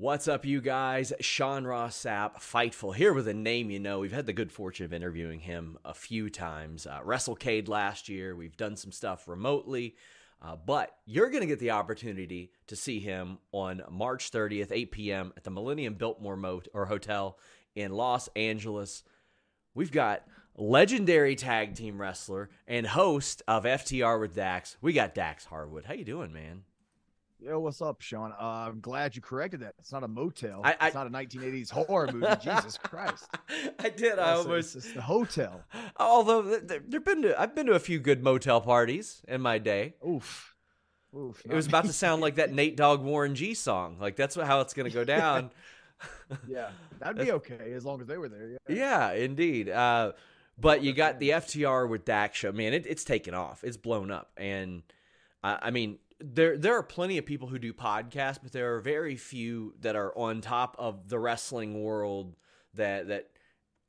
What's 0.00 0.28
up, 0.28 0.44
you 0.44 0.60
guys? 0.60 1.12
Sean 1.18 1.64
Ross 1.64 2.04
Sapp, 2.04 2.36
Fightful, 2.36 2.94
here 2.94 3.12
with 3.12 3.26
a 3.26 3.34
name 3.34 3.68
you 3.68 3.80
know. 3.80 3.98
We've 3.98 4.12
had 4.12 4.26
the 4.26 4.32
good 4.32 4.52
fortune 4.52 4.84
of 4.84 4.92
interviewing 4.92 5.40
him 5.40 5.76
a 5.84 5.92
few 5.92 6.30
times. 6.30 6.86
Uh, 6.86 7.00
WrestleCade 7.04 7.66
last 7.66 8.08
year, 8.08 8.36
we've 8.36 8.56
done 8.56 8.76
some 8.76 8.92
stuff 8.92 9.26
remotely, 9.26 9.96
uh, 10.40 10.54
but 10.54 10.94
you're 11.04 11.30
going 11.30 11.40
to 11.40 11.48
get 11.48 11.58
the 11.58 11.72
opportunity 11.72 12.52
to 12.68 12.76
see 12.76 13.00
him 13.00 13.38
on 13.50 13.82
March 13.90 14.30
30th, 14.30 14.70
8 14.70 14.92
p.m. 14.92 15.32
at 15.36 15.42
the 15.42 15.50
Millennium 15.50 15.94
Biltmore 15.94 16.36
Moat 16.36 16.68
or 16.72 16.86
Hotel 16.86 17.36
in 17.74 17.90
Los 17.90 18.28
Angeles. 18.36 19.02
We've 19.74 19.90
got 19.90 20.22
legendary 20.56 21.34
tag 21.34 21.74
team 21.74 22.00
wrestler 22.00 22.50
and 22.68 22.86
host 22.86 23.42
of 23.48 23.64
FTR 23.64 24.20
with 24.20 24.36
Dax. 24.36 24.76
We 24.80 24.92
got 24.92 25.16
Dax 25.16 25.46
Harwood. 25.46 25.86
How 25.86 25.94
you 25.94 26.04
doing, 26.04 26.32
man? 26.32 26.62
Yo, 27.40 27.60
what's 27.60 27.80
up, 27.80 28.00
Sean? 28.00 28.32
Uh, 28.32 28.44
I'm 28.68 28.80
glad 28.80 29.14
you 29.14 29.22
corrected 29.22 29.60
that. 29.60 29.74
It's 29.78 29.92
not 29.92 30.02
a 30.02 30.08
motel. 30.08 30.60
I- 30.64 30.76
I- 30.80 30.86
it's 30.88 30.94
not 30.94 31.06
a 31.06 31.10
1980s 31.10 31.70
horror 31.70 32.10
movie. 32.12 32.26
Jesus 32.42 32.76
Christ! 32.78 33.28
I 33.78 33.90
did. 33.90 34.18
I 34.18 34.32
almost. 34.32 34.74
it's, 34.74 34.86
it's 34.86 34.94
the 34.94 35.02
hotel. 35.02 35.62
Although 35.98 36.42
th- 36.42 36.66
th- 36.66 36.82
there've 36.88 37.04
been, 37.04 37.22
to, 37.22 37.40
I've 37.40 37.54
been 37.54 37.66
to 37.66 37.74
a 37.74 37.78
few 37.78 38.00
good 38.00 38.24
motel 38.24 38.60
parties 38.60 39.22
in 39.28 39.40
my 39.40 39.58
day. 39.58 39.94
Oof, 40.06 40.56
oof. 41.16 41.40
It 41.44 41.54
was 41.54 41.68
about 41.68 41.84
to 41.84 41.92
sound 41.92 42.22
like 42.22 42.36
that 42.36 42.52
Nate 42.52 42.76
Dogg 42.76 43.02
Warren 43.02 43.36
G 43.36 43.54
song. 43.54 43.98
Like 44.00 44.16
that's 44.16 44.36
what, 44.36 44.46
how 44.46 44.60
it's 44.60 44.74
going 44.74 44.90
to 44.90 44.94
go 44.94 45.04
down. 45.04 45.50
yeah, 46.48 46.70
that'd 46.98 47.24
be 47.24 47.30
okay 47.32 47.72
as 47.72 47.84
long 47.84 48.00
as 48.00 48.08
they 48.08 48.18
were 48.18 48.28
there. 48.28 48.58
Yeah. 48.68 48.74
yeah, 48.74 49.12
indeed. 49.12 49.68
Uh, 49.68 50.12
but 50.60 50.82
you 50.82 50.92
got 50.92 51.20
the 51.20 51.30
FTR 51.30 51.88
with 51.88 52.04
Dax 52.04 52.36
show. 52.36 52.50
Man, 52.50 52.72
it, 52.72 52.84
it's 52.84 53.04
taken 53.04 53.32
off. 53.34 53.62
It's 53.62 53.76
blown 53.76 54.10
up, 54.10 54.32
and 54.36 54.82
I, 55.44 55.58
I 55.62 55.70
mean, 55.70 55.98
there 56.20 56.56
there 56.56 56.76
are 56.76 56.82
plenty 56.82 57.18
of 57.18 57.26
people 57.26 57.48
who 57.48 57.58
do 57.58 57.72
podcasts, 57.72 58.38
but 58.42 58.52
there 58.52 58.74
are 58.74 58.80
very 58.80 59.16
few 59.16 59.74
that 59.80 59.96
are 59.96 60.16
on 60.16 60.40
top 60.40 60.74
of 60.78 61.08
the 61.08 61.18
wrestling 61.18 61.82
world 61.82 62.36
that 62.74 63.08
that 63.08 63.30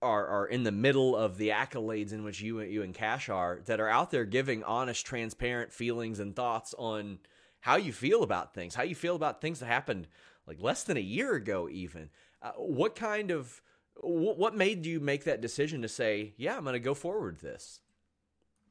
are 0.01 0.27
are 0.27 0.47
in 0.47 0.63
the 0.63 0.71
middle 0.71 1.15
of 1.15 1.37
the 1.37 1.49
accolades 1.49 2.13
in 2.13 2.23
which 2.23 2.41
you 2.41 2.61
you 2.61 2.83
and 2.83 2.93
Cash 2.93 3.29
are 3.29 3.61
that 3.65 3.79
are 3.79 3.89
out 3.89 4.11
there 4.11 4.25
giving 4.25 4.63
honest, 4.63 5.05
transparent 5.05 5.73
feelings 5.73 6.19
and 6.19 6.35
thoughts 6.35 6.75
on 6.77 7.19
how 7.61 7.75
you 7.75 7.91
feel 7.91 8.23
about 8.23 8.53
things, 8.53 8.75
how 8.75 8.83
you 8.83 8.95
feel 8.95 9.15
about 9.15 9.41
things 9.41 9.59
that 9.59 9.65
happened 9.65 10.07
like 10.45 10.61
less 10.61 10.83
than 10.83 10.97
a 10.97 11.01
year 11.01 11.33
ago, 11.35 11.67
even. 11.69 12.09
Uh, 12.41 12.51
what 12.51 12.95
kind 12.95 13.31
of 13.31 13.61
what 14.01 14.55
made 14.55 14.85
you 14.85 14.99
make 14.99 15.25
that 15.25 15.41
decision 15.41 15.81
to 15.81 15.89
say, 15.89 16.33
yeah, 16.37 16.55
I'm 16.55 16.63
going 16.63 16.73
to 16.73 16.79
go 16.79 16.93
forward 16.93 17.33
with 17.33 17.41
this? 17.41 17.81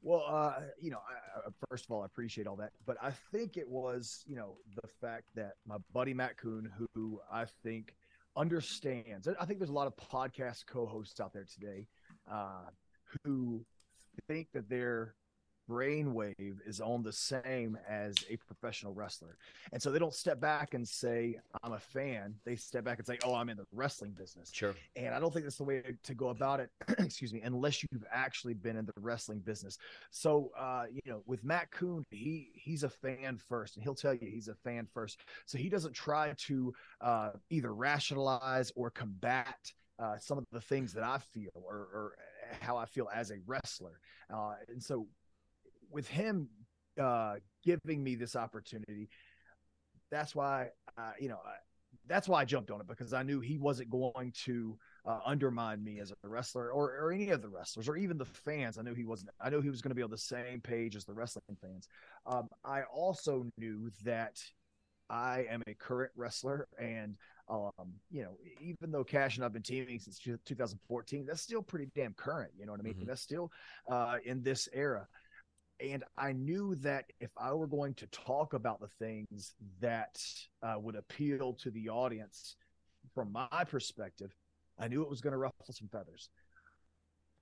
Well, 0.01 0.23
uh, 0.27 0.61
you 0.79 0.91
know, 0.91 0.99
I, 0.99 1.49
first 1.69 1.85
of 1.85 1.91
all, 1.91 2.03
I 2.03 2.05
appreciate 2.05 2.47
all 2.47 2.55
that, 2.57 2.71
but 2.85 2.97
I 3.01 3.11
think 3.31 3.57
it 3.57 3.67
was, 3.67 4.23
you 4.27 4.35
know, 4.35 4.55
the 4.81 4.87
fact 5.01 5.25
that 5.35 5.53
my 5.67 5.77
buddy 5.93 6.13
Matt 6.13 6.37
Koon, 6.37 6.71
who 6.93 7.19
I 7.31 7.45
think 7.63 7.95
understands. 8.37 9.27
I 9.27 9.45
think 9.45 9.59
there's 9.59 9.69
a 9.69 9.73
lot 9.73 9.87
of 9.87 9.95
podcast 9.97 10.65
co-hosts 10.67 11.19
out 11.19 11.33
there 11.33 11.45
today 11.45 11.87
uh, 12.31 12.69
who 13.23 13.65
think 14.27 14.47
that 14.53 14.69
their 14.69 15.15
brainwave 15.69 16.57
is 16.65 16.81
on 16.81 17.03
the 17.03 17.13
same 17.13 17.77
as 17.87 18.15
a 18.29 18.37
professional 18.37 18.93
wrestler, 18.93 19.37
and 19.71 19.81
so 19.81 19.91
they 19.91 19.99
don't 19.99 20.13
step 20.13 20.39
back 20.39 20.73
and 20.73 20.87
say, 20.87 21.37
"I'm 21.63 21.73
a 21.73 21.79
fan." 21.79 22.35
They 22.45 22.55
step 22.55 22.83
back 22.83 22.97
and 22.97 23.05
say, 23.05 23.19
"Oh, 23.23 23.35
I'm 23.35 23.49
in 23.49 23.57
the 23.57 23.65
wrestling 23.71 24.11
business." 24.11 24.51
Sure. 24.51 24.75
And 24.95 25.13
I 25.13 25.19
don't 25.19 25.31
think 25.31 25.45
that's 25.45 25.57
the 25.57 25.63
way 25.63 25.83
to 26.03 26.13
go 26.13 26.29
about 26.29 26.59
it, 26.59 26.71
excuse 26.99 27.33
me, 27.33 27.41
unless 27.41 27.83
you've 27.83 28.05
actually 28.11 28.53
been 28.53 28.77
in 28.77 28.85
the 28.85 28.93
wrestling 28.97 29.39
business. 29.39 29.77
So, 30.11 30.51
uh, 30.57 30.85
you 30.91 31.01
know, 31.05 31.21
with 31.25 31.43
Matt 31.43 31.71
Koon, 31.71 32.03
he 32.09 32.51
he's 32.55 32.83
a 32.83 32.89
fan 32.89 33.37
first, 33.37 33.75
and 33.75 33.83
he'll 33.83 33.95
tell 33.95 34.13
you 34.13 34.27
he's 34.27 34.47
a 34.47 34.55
fan 34.55 34.87
first. 34.93 35.19
So 35.45 35.57
he 35.57 35.69
doesn't 35.69 35.93
try 35.93 36.33
to 36.47 36.73
uh, 37.01 37.31
either 37.49 37.73
rationalize 37.73 38.71
or 38.75 38.89
combat 38.89 39.71
uh, 39.99 40.17
some 40.17 40.37
of 40.37 40.45
the 40.51 40.61
things 40.61 40.93
that 40.93 41.03
I 41.03 41.17
feel 41.17 41.51
or, 41.53 41.75
or 41.75 42.15
how 42.61 42.77
I 42.77 42.85
feel 42.85 43.09
as 43.13 43.31
a 43.31 43.37
wrestler. 43.45 43.99
Uh, 44.33 44.53
and 44.69 44.81
so, 44.81 45.07
with 45.91 46.07
him 46.07 46.49
uh, 47.01 47.35
giving 47.63 48.03
me 48.03 48.15
this 48.15 48.35
opportunity, 48.35 49.09
that's 50.11 50.35
why 50.35 50.69
uh, 50.97 51.11
you 51.19 51.29
know. 51.29 51.39
I, 51.45 51.55
that's 52.07 52.27
why 52.27 52.41
I 52.41 52.45
jumped 52.45 52.71
on 52.71 52.81
it 52.81 52.87
because 52.87 53.13
I 53.13 53.21
knew 53.21 53.39
he 53.39 53.57
wasn't 53.59 53.91
going 53.91 54.33
to 54.45 54.77
uh, 55.05 55.19
undermine 55.25 55.83
me 55.83 55.99
as 55.99 56.11
a 56.11 56.27
wrestler 56.27 56.71
or, 56.71 56.97
or 56.99 57.11
any 57.11 57.29
of 57.29 57.41
the 57.41 57.49
wrestlers 57.49 57.87
or 57.87 57.97
even 57.97 58.17
the 58.17 58.25
fans. 58.25 58.77
I 58.77 58.81
knew 58.81 58.95
he 58.95 59.05
wasn't. 59.05 59.29
I 59.39 59.49
knew 59.49 59.61
he 59.61 59.69
was 59.69 59.81
going 59.81 59.91
to 59.91 59.95
be 59.95 60.01
on 60.01 60.09
the 60.09 60.17
same 60.17 60.59
page 60.61 60.95
as 60.95 61.05
the 61.05 61.13
wrestling 61.13 61.57
fans. 61.61 61.87
Um, 62.25 62.47
I 62.63 62.81
also 62.83 63.45
knew 63.57 63.91
that 64.03 64.41
I 65.09 65.45
am 65.49 65.61
a 65.67 65.73
current 65.73 66.11
wrestler, 66.15 66.67
and 66.79 67.15
um, 67.47 67.71
you 68.11 68.23
know, 68.23 68.37
even 68.61 68.91
though 68.91 69.03
Cash 69.03 69.37
and 69.37 69.45
I've 69.45 69.53
been 69.53 69.63
teaming 69.63 69.99
since 69.99 70.19
2014, 70.19 71.25
that's 71.25 71.41
still 71.41 71.61
pretty 71.63 71.89
damn 71.95 72.13
current. 72.13 72.51
You 72.57 72.65
know 72.65 72.71
what 72.71 72.81
I 72.81 72.83
mean? 72.83 72.95
Mhm. 72.95 73.07
That's 73.07 73.21
still 73.21 73.51
uh, 73.89 74.17
in 74.23 74.41
this 74.43 74.69
era. 74.73 75.07
And 75.81 76.03
I 76.17 76.33
knew 76.33 76.75
that 76.75 77.05
if 77.19 77.31
I 77.37 77.53
were 77.53 77.67
going 77.67 77.93
to 77.95 78.07
talk 78.07 78.53
about 78.53 78.81
the 78.81 78.89
things 78.99 79.53
that 79.79 80.21
uh, 80.61 80.75
would 80.77 80.95
appeal 80.95 81.53
to 81.53 81.71
the 81.71 81.89
audience 81.89 82.55
from 83.13 83.31
my 83.31 83.63
perspective, 83.65 84.35
I 84.77 84.87
knew 84.87 85.01
it 85.01 85.09
was 85.09 85.21
going 85.21 85.31
to 85.31 85.37
ruffle 85.37 85.65
some 85.71 85.87
feathers. 85.89 86.29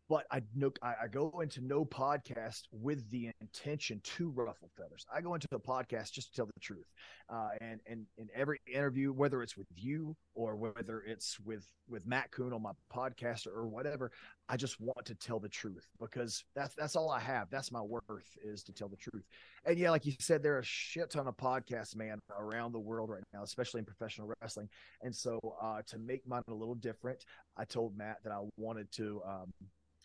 But 0.09 0.25
I 0.31 0.41
know 0.55 0.71
I, 0.81 0.93
I 1.03 1.07
go 1.07 1.41
into 1.41 1.61
no 1.61 1.83
podcast 1.83 2.63
with 2.71 3.09
the 3.09 3.29
intention 3.41 3.99
to 4.03 4.29
ruffle 4.29 4.69
feathers. 4.77 5.05
I 5.13 5.19
go 5.21 5.33
into 5.33 5.47
the 5.51 5.59
podcast 5.59 6.11
just 6.11 6.29
to 6.29 6.35
tell 6.35 6.45
the 6.45 6.59
truth. 6.61 6.85
Uh, 7.29 7.49
and 7.59 7.81
and 7.85 8.05
in 8.17 8.29
every 8.33 8.59
interview, 8.73 9.11
whether 9.11 9.43
it's 9.43 9.57
with 9.57 9.67
you 9.75 10.15
or 10.33 10.55
whether 10.55 11.01
it's 11.01 11.37
with 11.41 11.67
with 11.89 12.05
Matt 12.05 12.31
Koon 12.31 12.53
on 12.53 12.61
my 12.61 12.71
podcast 12.93 13.47
or 13.47 13.67
whatever, 13.67 14.11
I 14.47 14.55
just 14.55 14.79
want 14.79 15.05
to 15.05 15.15
tell 15.15 15.39
the 15.39 15.49
truth 15.49 15.85
because 15.99 16.43
that's 16.55 16.73
that's 16.75 16.95
all 16.95 17.11
I 17.11 17.19
have. 17.19 17.49
That's 17.49 17.71
my 17.71 17.81
worth 17.81 18.37
is 18.41 18.63
to 18.63 18.73
tell 18.73 18.87
the 18.87 18.95
truth. 18.95 19.25
And 19.65 19.77
yeah, 19.77 19.91
like 19.91 20.05
you 20.05 20.13
said, 20.19 20.41
there 20.41 20.55
are 20.55 20.59
a 20.59 20.65
shit 20.65 21.09
ton 21.09 21.27
of 21.27 21.35
podcasts, 21.35 21.95
man, 21.97 22.19
around 22.39 22.71
the 22.71 22.79
world 22.79 23.09
right 23.09 23.23
now, 23.33 23.43
especially 23.43 23.79
in 23.79 23.85
professional 23.85 24.33
wrestling. 24.41 24.69
And 25.01 25.13
so 25.13 25.39
uh, 25.61 25.81
to 25.87 25.97
make 25.97 26.25
mine 26.25 26.43
a 26.47 26.53
little 26.53 26.75
different, 26.75 27.25
I 27.57 27.65
told 27.65 27.97
Matt 27.97 28.17
that 28.23 28.31
I 28.31 28.41
wanted 28.55 28.89
to. 28.93 29.21
Um, 29.27 29.53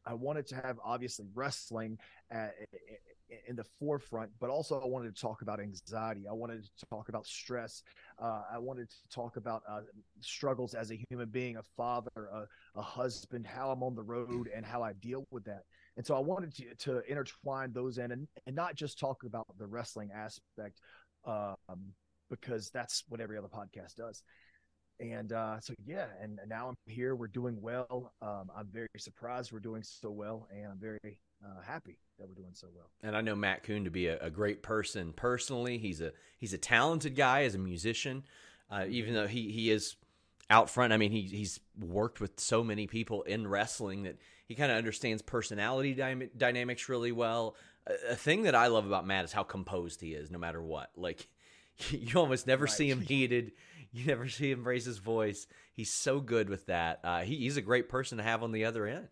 I 0.07 0.15
wanted 0.15 0.47
to 0.49 0.57
have 0.57 0.79
obviously 0.85 1.27
wrestling 1.35 1.99
at, 2.31 2.55
in 3.47 3.57
the 3.57 3.65
forefront, 3.79 4.31
but 4.41 4.51
also 4.51 4.81
I 4.81 4.87
wanted 4.87 5.15
to 5.15 5.21
talk 5.21 5.43
about 5.43 5.61
anxiety. 5.61 6.27
I 6.29 6.33
wanted 6.33 6.65
to 6.65 6.87
talk 6.87 7.09
about 7.09 7.27
stress. 7.27 7.83
Uh, 8.21 8.43
I 8.53 8.59
wanted 8.59 8.91
to 8.91 8.97
talk 9.15 9.37
about 9.37 9.63
uh, 9.69 9.81
struggles 10.21 10.75
as 10.75 10.91
a 10.91 10.99
human 11.09 11.29
being, 11.29 11.57
a 11.57 11.63
father, 11.77 12.11
a, 12.17 12.47
a 12.79 12.83
husband, 12.83 13.47
how 13.47 13.71
I'm 13.71 13.83
on 13.83 13.95
the 13.95 14.03
road, 14.03 14.51
and 14.55 14.67
how 14.67 14.83
I 14.83 14.93
deal 14.95 15.25
with 15.31 15.45
that. 15.45 15.63
And 15.97 16.07
so 16.07 16.15
I 16.15 16.21
wanted 16.21 16.55
to, 16.57 16.75
to 16.91 17.11
intertwine 17.11 17.73
those 17.73 17.99
in 17.99 18.13
and, 18.13 18.27
and 18.47 18.57
not 18.57 18.75
just 18.75 18.99
talk 18.99 19.25
about 19.25 19.47
the 19.59 19.67
wrestling 19.67 20.11
aspect, 20.15 20.81
um, 21.25 21.57
because 22.31 22.71
that's 22.71 23.05
what 23.09 23.21
every 23.21 23.39
other 23.39 23.49
podcast 23.49 23.95
does 23.97 24.23
and 25.00 25.33
uh, 25.33 25.61
so 25.61 25.75
yeah, 25.85 26.06
and, 26.21 26.39
now 26.49 26.69
I'm 26.69 26.77
here. 26.87 27.15
We're 27.15 27.27
doing 27.27 27.61
well. 27.61 28.12
Um, 28.23 28.50
I'm 28.56 28.69
very 28.73 28.89
surprised 28.99 29.53
we're 29.53 29.61
doing 29.61 29.83
so 29.83 30.11
well, 30.11 30.49
and 30.53 30.67
I'm 30.67 30.79
very 30.79 31.19
uh, 31.44 31.61
happy 31.65 31.99
that 32.19 32.29
we're 32.29 32.35
doing 32.35 32.55
so 32.55 32.69
well. 32.75 32.91
And 33.03 33.17
I 33.17 33.21
know 33.21 33.35
Matt 33.35 33.65
Koon 33.65 33.85
to 33.85 33.91
be 33.91 34.06
a, 34.06 34.19
a 34.21 34.31
great 34.31 34.62
person 34.62 35.12
personally. 35.12 35.79
He's 35.79 36.00
a 36.00 36.12
he's 36.39 36.53
a 36.53 36.59
talented 36.59 37.17
guy 37.17 37.44
as 37.44 37.55
a 37.55 37.59
musician, 37.59 38.25
uh, 38.71 38.85
even 38.89 39.15
though 39.15 39.27
he 39.27 39.50
he 39.50 39.71
is 39.71 39.97
out 40.50 40.71
front. 40.71 40.93
I 40.93 40.97
mean, 40.97 41.12
he 41.12 41.23
he's 41.23 41.61
worked 41.79 42.21
with 42.21 42.39
so 42.39 42.62
many 42.62 42.87
people 42.87 43.23
in 43.23 43.47
wrestling 43.47 44.05
that 44.05 44.19
he 44.47 44.55
kind 44.55 44.71
of 44.71 44.79
understands 44.79 45.23
personality 45.23 45.94
dy- 45.94 46.31
dynamics 46.37 46.89
really 46.89 47.12
well. 47.12 47.56
A, 47.87 48.12
a, 48.12 48.17
thing 48.17 48.43
that 48.43 48.55
I 48.55 48.69
love 48.69 48.87
about 48.87 49.06
Matt 49.06 49.25
is 49.25 49.33
how 49.33 49.43
composed 49.43 50.00
he 50.00 50.12
is, 50.12 50.31
no 50.31 50.39
matter 50.39 50.62
what. 50.62 50.91
Like 50.97 51.29
you 51.90 52.19
almost 52.19 52.46
never 52.46 52.64
right. 52.64 52.73
see 52.73 52.90
him 52.90 53.00
heated. 53.00 53.52
You 53.93 54.06
never 54.06 54.29
see 54.29 54.50
him 54.50 54.64
raise 54.64 54.84
his 54.84 54.99
voice. 54.99 55.46
He's 55.75 55.93
so 55.93 56.20
good 56.20 56.49
with 56.49 56.67
that. 56.67 57.00
Uh, 57.05 57.20
he, 57.20 57.37
he's 57.37 57.58
a 57.58 57.62
great 57.62 57.88
person 57.88 58.19
to 58.19 58.25
have 58.25 58.43
on 58.43 58.52
the 58.52 58.64
other 58.64 58.87
end. 58.87 59.08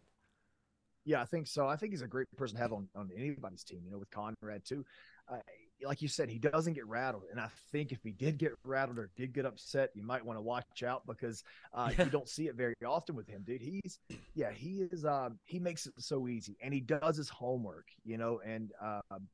Yeah, 1.05 1.21
I 1.23 1.25
think 1.25 1.47
so. 1.47 1.67
I 1.67 1.77
think 1.77 1.93
he's 1.93 2.03
a 2.03 2.09
great 2.09 2.27
person 2.37 2.57
to 2.57 2.63
have 2.63 2.73
on, 2.73 2.89
on 2.95 3.11
anybody's 3.17 3.65
team, 3.65 3.81
you 3.85 3.91
know, 3.91 3.99
with 3.99 4.11
Conrad 4.11 4.65
too. 4.65 4.85
Uh, 5.31 5.39
like 5.83 6.03
you 6.03 6.09
said, 6.09 6.29
he 6.29 6.39
doesn't 6.39 6.75
get 6.75 6.87
rattled. 6.87 7.25
And 7.31 7.41
I 7.41 7.49
think 7.73 7.93
if 7.93 8.03
he 8.03 8.13
did 8.13 8.39
get 8.39 8.53
rattled 8.65 8.99
or 8.99 9.11
did 9.17 9.33
get 9.33 9.47
upset, 9.47 9.91
you 9.95 10.03
might 10.03 10.25
want 10.25 10.39
to 10.39 10.43
watch 10.43 10.83
out 10.83 11.07
because 11.07 11.43
uh, 11.73 11.91
yeah. 11.97 12.05
you 12.05 12.11
don't 12.11 12.29
see 12.29 12.49
it 12.49 12.55
very 12.55 12.75
often 12.87 13.17
with 13.17 13.27
him, 13.27 13.43
dude. 13.47 13.63
He's, 13.63 13.99
yeah, 14.35 14.51
he 14.51 14.87
is, 14.91 15.05
um, 15.05 15.39
he 15.45 15.59
makes 15.59 15.87
it 15.87 15.95
so 15.99 16.29
easy 16.29 16.57
and 16.63 16.73
he 16.73 16.81
does 16.81 17.17
his 17.17 17.29
homework, 17.29 17.87
you 18.05 18.19
know, 18.19 18.41
and, 18.45 18.73
um, 18.83 19.29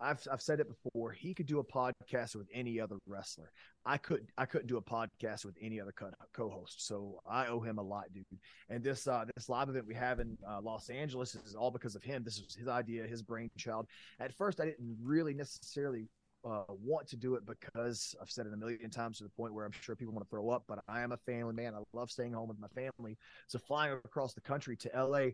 I've 0.00 0.26
I've 0.30 0.42
said 0.42 0.60
it 0.60 0.68
before. 0.68 1.12
He 1.12 1.32
could 1.32 1.46
do 1.46 1.58
a 1.58 1.64
podcast 1.64 2.36
with 2.36 2.48
any 2.52 2.78
other 2.80 2.96
wrestler. 3.06 3.50
I 3.84 3.96
could 3.96 4.26
I 4.36 4.44
couldn't 4.44 4.66
do 4.66 4.76
a 4.76 4.82
podcast 4.82 5.44
with 5.44 5.56
any 5.60 5.80
other 5.80 5.92
co- 5.92 6.50
host 6.50 6.86
So 6.86 7.20
I 7.28 7.46
owe 7.46 7.60
him 7.60 7.78
a 7.78 7.82
lot, 7.82 8.12
dude. 8.12 8.24
And 8.68 8.82
this 8.82 9.06
uh, 9.06 9.24
this 9.34 9.48
live 9.48 9.68
event 9.68 9.86
we 9.86 9.94
have 9.94 10.20
in 10.20 10.36
uh, 10.48 10.60
Los 10.60 10.90
Angeles 10.90 11.34
is 11.34 11.54
all 11.54 11.70
because 11.70 11.94
of 11.96 12.02
him. 12.02 12.22
This 12.24 12.42
was 12.42 12.54
his 12.54 12.68
idea, 12.68 13.06
his 13.06 13.22
brainchild. 13.22 13.86
At 14.20 14.34
first, 14.34 14.60
I 14.60 14.66
didn't 14.66 14.96
really 15.02 15.34
necessarily 15.34 16.08
uh, 16.44 16.64
want 16.68 17.08
to 17.08 17.16
do 17.16 17.34
it 17.34 17.44
because 17.46 18.14
I've 18.20 18.30
said 18.30 18.46
it 18.46 18.52
a 18.52 18.56
million 18.56 18.90
times 18.90 19.18
to 19.18 19.24
the 19.24 19.30
point 19.30 19.54
where 19.54 19.64
I'm 19.64 19.72
sure 19.72 19.96
people 19.96 20.12
want 20.14 20.26
to 20.26 20.30
throw 20.30 20.50
up. 20.50 20.64
But 20.68 20.80
I 20.88 21.00
am 21.00 21.12
a 21.12 21.16
family 21.16 21.54
man. 21.54 21.74
I 21.74 21.78
love 21.92 22.10
staying 22.10 22.34
home 22.34 22.48
with 22.48 22.58
my 22.58 22.68
family. 22.68 23.16
So 23.46 23.58
flying 23.58 23.94
across 24.04 24.34
the 24.34 24.42
country 24.42 24.76
to 24.76 24.90
LA 24.94 25.28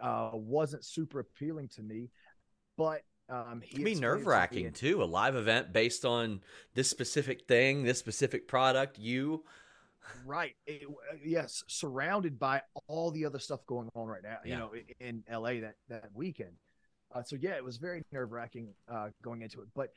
uh, 0.00 0.30
wasn't 0.34 0.84
super 0.84 1.20
appealing 1.20 1.68
to 1.76 1.82
me. 1.82 2.10
But 2.76 3.02
um, 3.28 3.62
it 3.62 3.70
can 3.70 3.84
be 3.84 3.94
nerve 3.94 4.26
wracking 4.26 4.72
too. 4.72 5.02
A 5.02 5.04
live 5.04 5.36
event 5.36 5.72
based 5.72 6.04
on 6.04 6.40
this 6.74 6.90
specific 6.90 7.46
thing, 7.46 7.84
this 7.84 7.98
specific 7.98 8.46
product. 8.46 8.98
You, 8.98 9.44
right? 10.26 10.54
It, 10.66 10.82
yes, 11.24 11.64
surrounded 11.66 12.38
by 12.38 12.62
all 12.86 13.10
the 13.10 13.24
other 13.24 13.38
stuff 13.38 13.64
going 13.66 13.88
on 13.94 14.08
right 14.08 14.22
now. 14.22 14.38
Yeah. 14.44 14.52
You 14.52 14.58
know, 14.58 14.70
in, 15.00 15.24
in 15.28 15.34
LA 15.34 15.60
that 15.60 15.76
that 15.88 16.10
weekend. 16.14 16.52
Uh, 17.14 17.22
so 17.22 17.36
yeah, 17.36 17.52
it 17.52 17.64
was 17.64 17.76
very 17.76 18.02
nerve 18.12 18.32
wracking 18.32 18.74
uh, 18.88 19.08
going 19.22 19.42
into 19.42 19.60
it, 19.60 19.68
but. 19.74 19.92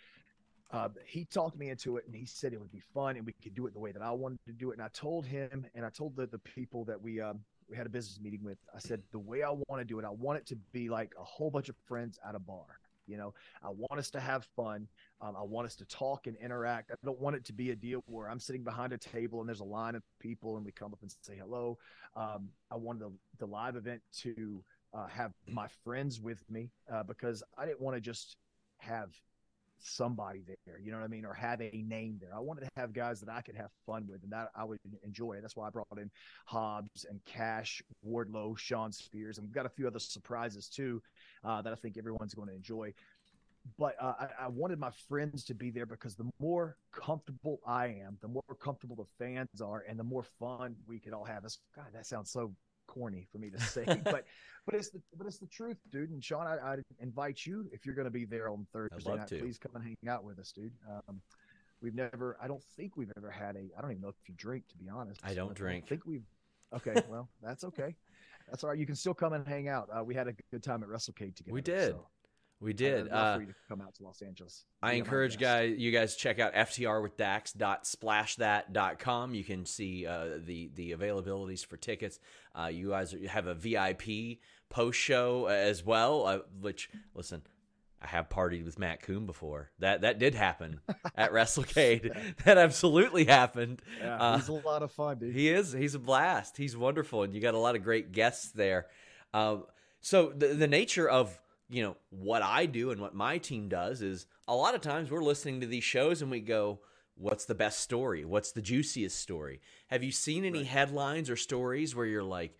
Uh, 0.69 0.89
he 1.06 1.24
talked 1.24 1.57
me 1.57 1.69
into 1.69 1.95
it 1.95 2.03
and 2.07 2.13
he 2.13 2.25
said 2.25 2.51
it 2.51 2.59
would 2.59 2.74
be 2.74 2.81
fun 2.94 3.15
and 3.15 3.25
we 3.25 3.31
could 3.41 3.56
do 3.56 3.68
it 3.68 3.74
the 3.74 3.79
way 3.79 3.94
that 3.94 4.01
I 4.01 4.12
wanted 4.12 4.39
to 4.47 4.51
do 4.51 4.71
it. 4.71 4.74
And 4.74 4.81
I 4.81 4.89
told 4.89 5.25
him 5.25 5.65
and 5.74 5.85
I 5.85 5.89
told 5.89 6.18
the, 6.18 6.27
the 6.27 6.39
people 6.39 6.83
that 6.83 7.01
we 7.01 7.21
um, 7.21 7.39
we 7.69 7.75
had 7.77 7.85
a 7.85 7.89
business 7.89 8.19
meeting 8.19 8.44
with, 8.44 8.57
I 8.75 8.79
said, 8.79 9.01
the 9.12 9.19
way 9.19 9.44
I 9.44 9.50
want 9.50 9.79
to 9.79 9.85
do 9.85 10.00
it, 10.00 10.06
I 10.06 10.09
want 10.09 10.39
it 10.39 10.45
to 10.47 10.56
be 10.71 10.89
like 10.89 11.13
a 11.19 11.24
whole 11.24 11.50
bunch 11.50 11.69
of 11.69 11.75
friends 11.88 12.19
at 12.27 12.35
a 12.35 12.39
bar. 12.39 12.65
You 13.07 13.18
know, 13.18 13.33
I 13.63 13.69
want 13.69 14.00
us 14.00 14.09
to 14.12 14.19
have 14.19 14.45
fun. 14.56 14.88
Um, 15.21 15.36
I 15.38 15.42
want 15.42 15.65
us 15.65 15.75
to 15.77 15.86
talk 15.86 16.27
and 16.27 16.36
interact. 16.38 16.92
I 16.92 16.95
don't 17.06 17.19
want 17.19 17.36
it 17.36 17.45
to 17.45 17.54
be 17.54 17.71
a 17.71 17.75
deal 17.75 18.04
where 18.06 18.30
I'm 18.30 18.39
sitting 18.39 18.63
behind 18.63 18.94
a 18.94 18.98
table 18.98 19.39
and 19.39 19.48
there's 19.48 19.62
a 19.62 19.65
line 19.65 19.95
of 19.95 20.04
people 20.19 20.57
and 20.57 20.65
we 20.65 20.71
come 20.71 20.94
up 20.94 21.00
and 21.01 21.13
say 21.21 21.38
hello. 21.39 21.77
Um, 22.15 22.50
I 22.69 22.75
wanted 22.75 23.01
the, 23.01 23.12
the 23.39 23.48
live 23.48 23.75
event 23.75 24.01
to 24.24 24.63
uh, 24.94 25.07
have 25.07 25.31
my 25.48 25.68
friends 25.83 26.19
with 26.19 26.44
me 26.50 26.69
uh, 26.92 27.04
because 27.04 27.44
I 27.57 27.65
didn't 27.65 27.81
want 27.81 27.95
to 27.95 28.01
just 28.01 28.36
have 28.77 29.10
somebody 29.79 30.44
there, 30.65 30.79
you 30.79 30.91
know 30.91 30.97
what 30.97 31.03
I 31.03 31.07
mean, 31.07 31.25
or 31.25 31.33
have 31.33 31.62
a 31.62 31.83
name 31.88 32.18
there. 32.19 32.35
I 32.35 32.39
wanted 32.39 32.62
to 32.62 32.69
have 32.75 32.94
guys 32.94 33.19
that 33.21 33.29
I 33.29 33.41
could 33.41 33.56
have 33.56 33.69
fun 33.85 34.07
with 34.09 34.24
and 34.24 34.31
that 34.31 34.50
I 34.56 34.63
would 34.63 34.79
enjoy. 35.03 35.39
That's 35.41 35.56
why 35.56 35.68
I 35.68 35.69
brought 35.69 35.88
in 35.97 36.09
Hobbs 36.45 37.06
and 37.09 37.19
Cash, 37.25 37.81
Wardlow, 38.07 38.57
Shawn 38.57 38.91
Spears, 38.91 39.38
and 39.38 39.47
we've 39.47 39.53
got 39.53 39.65
a 39.65 39.69
few 39.69 39.88
other 39.88 40.00
surprises 40.00 40.68
too 40.68 41.01
uh, 41.44 41.62
that 41.62 41.74
I 41.74 41.75
think 41.75 41.97
everyone's 41.97 42.33
going 42.33 42.50
to 42.50 42.56
enjoy. 42.56 42.94
But 43.77 43.95
uh, 44.01 44.13
I, 44.19 44.45
I, 44.45 44.47
wanted 44.47 44.79
my 44.79 44.91
friends 45.09 45.44
to 45.45 45.53
be 45.53 45.71
there 45.71 45.85
because 45.85 46.15
the 46.15 46.29
more 46.39 46.77
comfortable 46.94 47.59
I 47.68 47.88
am, 47.88 48.18
the 48.21 48.29
more 48.29 48.44
comfortable 48.62 48.95
the 48.95 49.25
fans 49.25 49.62
are, 49.62 49.83
and 49.89 50.00
the 50.00 50.06
more 50.06 50.24
fun 50.39 50.75
we 50.88 51.00
could 51.00 51.12
all 51.12 51.25
have. 51.25 51.44
This 51.44 51.59
God, 51.75 51.88
that 51.94 52.06
sounds 52.06 52.31
so 52.31 52.53
corny 52.88 53.28
for 53.31 53.38
me 53.38 53.50
to 53.50 53.60
say, 53.60 53.86
but 54.04 54.25
but 54.66 54.75
it's 54.75 54.89
the 54.89 55.01
but 55.18 55.28
it's 55.28 55.38
the 55.38 55.48
truth, 55.48 55.78
dude. 55.92 56.10
And 56.10 56.24
Sean, 56.24 56.48
I, 56.48 56.57
I 56.57 56.75
invite 57.00 57.45
you 57.45 57.68
if 57.72 57.86
you're 57.86 57.95
going 57.95 58.06
to 58.06 58.12
be 58.12 58.25
there 58.25 58.50
on 58.50 58.66
Thursday 58.74 59.16
night. 59.16 59.28
To. 59.28 59.39
Please 59.39 59.57
come 59.57 59.72
and 59.75 59.84
hang 59.84 59.98
out 60.10 60.24
with 60.24 60.39
us, 60.39 60.51
dude. 60.51 60.72
Um, 60.89 61.22
we've 61.81 61.95
never, 61.95 62.38
I 62.42 62.48
don't 62.48 62.63
think 62.75 62.98
we've 62.98 63.12
ever 63.18 63.30
had 63.30 63.56
a. 63.56 63.69
I 63.78 63.81
don't 63.81 63.92
even 63.92 64.01
know 64.01 64.10
if 64.10 64.16
you 64.28 64.36
drink, 64.36 64.68
to 64.69 64.78
be 64.78 64.89
honest. 64.89 65.22
I 65.24 65.34
don't 65.34 65.54
drink. 65.54 65.86
I 65.86 65.89
think 65.89 66.06
we've. 66.06 66.25
Okay, 66.75 67.01
well, 67.10 67.30
that's 67.42 67.63
okay. 67.63 67.95
That's 68.50 68.63
all 68.63 68.69
right. 68.69 68.80
You 68.80 68.86
can 68.86 68.95
still 68.95 69.13
come 69.13 69.34
and 69.34 69.48
hang 69.48 69.68
out. 69.68 69.89
Uh, 69.92 70.04
we 70.04 70.16
had 70.16 70.28
a 70.28 70.34
good 70.51 70.63
time 70.63 70.84
at 70.84 70.89
WrestleCade 70.89 71.36
together. 71.36 71.54
We 71.54 71.62
did. 71.62 71.92
So. 71.92 72.07
We 72.59 72.74
did. 72.74 73.12
Uh, 73.12 73.36
for 73.36 73.42
you 73.42 73.48
to 73.48 73.54
come 73.69 73.81
out 73.81 73.94
to 73.95 74.04
Los 74.04 74.21
Angeles. 74.21 74.63
I 74.81 74.94
encourage 74.94 75.38
guys, 75.38 75.75
you 75.77 75.92
guys 75.92 76.15
check 76.15 76.39
out 76.39 76.54
ftrwithdax.splashthat.com. 76.56 79.36
You 79.36 79.44
can 79.44 79.65
see 79.65 80.07
uh, 80.07 80.39
the 80.44 80.71
the 80.74 80.94
availabilities 80.94 81.63
for 81.65 81.77
tickets. 81.77 82.19
Uh, 82.56 82.68
you 82.68 82.89
guys 82.89 83.13
have 83.30 83.45
a 83.45 83.54
VIP 83.54 84.39
post 84.69 85.00
show 85.00 85.45
as 85.45 85.86
well. 85.86 86.25
Uh, 86.25 86.39
which 86.59 86.89
listen, 87.13 87.44
I 88.01 88.07
have 88.07 88.27
partied 88.30 88.65
with 88.65 88.80
Matt 88.80 89.03
Koon 89.03 89.27
before. 89.27 89.69
That 89.77 90.01
that 90.01 90.18
did 90.18 90.33
happen 90.33 90.80
at 91.15 91.31
WrestleCade. 91.31 92.38
that 92.45 92.57
absolutely 92.57 93.25
happened. 93.25 93.83
Yeah, 94.01 94.18
uh, 94.18 94.38
he's 94.38 94.48
a 94.48 94.53
lot 94.53 94.81
of 94.81 94.92
fun, 94.92 95.19
dude. 95.19 95.36
He 95.36 95.50
is. 95.50 95.74
He's 95.74 95.94
a 95.94 96.00
blast. 96.00 96.57
He's 96.57 96.75
wonderful, 96.75 97.21
and 97.21 97.36
you 97.36 97.42
got 97.42 97.53
a 97.53 97.60
lot 97.60 97.75
of 97.75 97.83
great 97.83 98.12
guests 98.12 98.50
there. 98.51 98.88
Uh, 99.31 99.57
so 100.01 100.33
the 100.36 100.48
the 100.48 100.68
nature 100.68 101.07
of 101.07 101.39
you 101.69 101.83
know, 101.83 101.97
what 102.09 102.41
I 102.41 102.65
do 102.65 102.91
and 102.91 103.01
what 103.01 103.13
my 103.13 103.37
team 103.37 103.67
does 103.67 104.01
is 104.01 104.25
a 104.47 104.55
lot 104.55 104.75
of 104.75 104.81
times 104.81 105.11
we're 105.11 105.23
listening 105.23 105.61
to 105.61 105.67
these 105.67 105.83
shows 105.83 106.21
and 106.21 106.31
we 106.31 106.39
go, 106.39 106.79
what's 107.15 107.45
the 107.45 107.55
best 107.55 107.79
story? 107.79 108.23
What's 108.23 108.51
the 108.51 108.61
juiciest 108.61 109.19
story? 109.19 109.61
Have 109.87 110.03
you 110.03 110.11
seen 110.11 110.45
any 110.45 110.59
right. 110.59 110.67
headlines 110.67 111.29
or 111.29 111.35
stories 111.35 111.95
where 111.95 112.05
you're 112.05 112.23
like, 112.23 112.55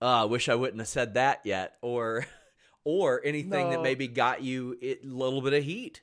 oh, 0.00 0.22
I 0.22 0.24
wish 0.24 0.48
I 0.48 0.54
wouldn't 0.54 0.80
have 0.80 0.88
said 0.88 1.14
that 1.14 1.40
yet? 1.44 1.76
Or, 1.82 2.26
or 2.84 3.20
anything 3.24 3.50
no. 3.50 3.70
that 3.70 3.82
maybe 3.82 4.06
got 4.06 4.42
you 4.42 4.76
a 4.82 4.98
little 5.02 5.40
bit 5.42 5.54
of 5.54 5.64
heat? 5.64 6.02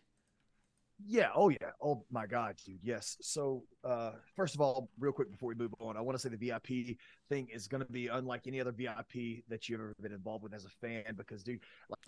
Yeah. 1.06 1.30
Oh, 1.36 1.50
yeah. 1.50 1.72
Oh, 1.82 2.06
my 2.12 2.26
God, 2.26 2.56
dude. 2.66 2.80
Yes. 2.82 3.18
So, 3.22 3.64
uh, 3.84 4.12
first 4.36 4.56
of 4.56 4.62
all, 4.62 4.90
real 5.00 5.12
quick 5.12 5.32
before 5.32 5.50
we 5.50 5.56
move 5.56 5.74
on, 5.80 5.98
I 5.98 6.02
want 6.02 6.18
to 6.18 6.22
say 6.22 6.30
the 6.30 6.38
VIP 6.38 6.98
thing 7.30 7.48
is 7.54 7.68
going 7.68 7.86
to 7.86 7.92
be 7.92 8.08
unlike 8.08 8.48
any 8.48 8.62
other 8.62 8.72
VIP 8.72 9.44
that 9.50 9.68
you've 9.68 9.80
ever 9.80 9.94
been 10.02 10.14
involved 10.14 10.44
with 10.44 10.54
as 10.54 10.66
a 10.66 10.70
fan 10.70 11.04
because, 11.16 11.44
dude, 11.44 11.60
like, 11.90 12.00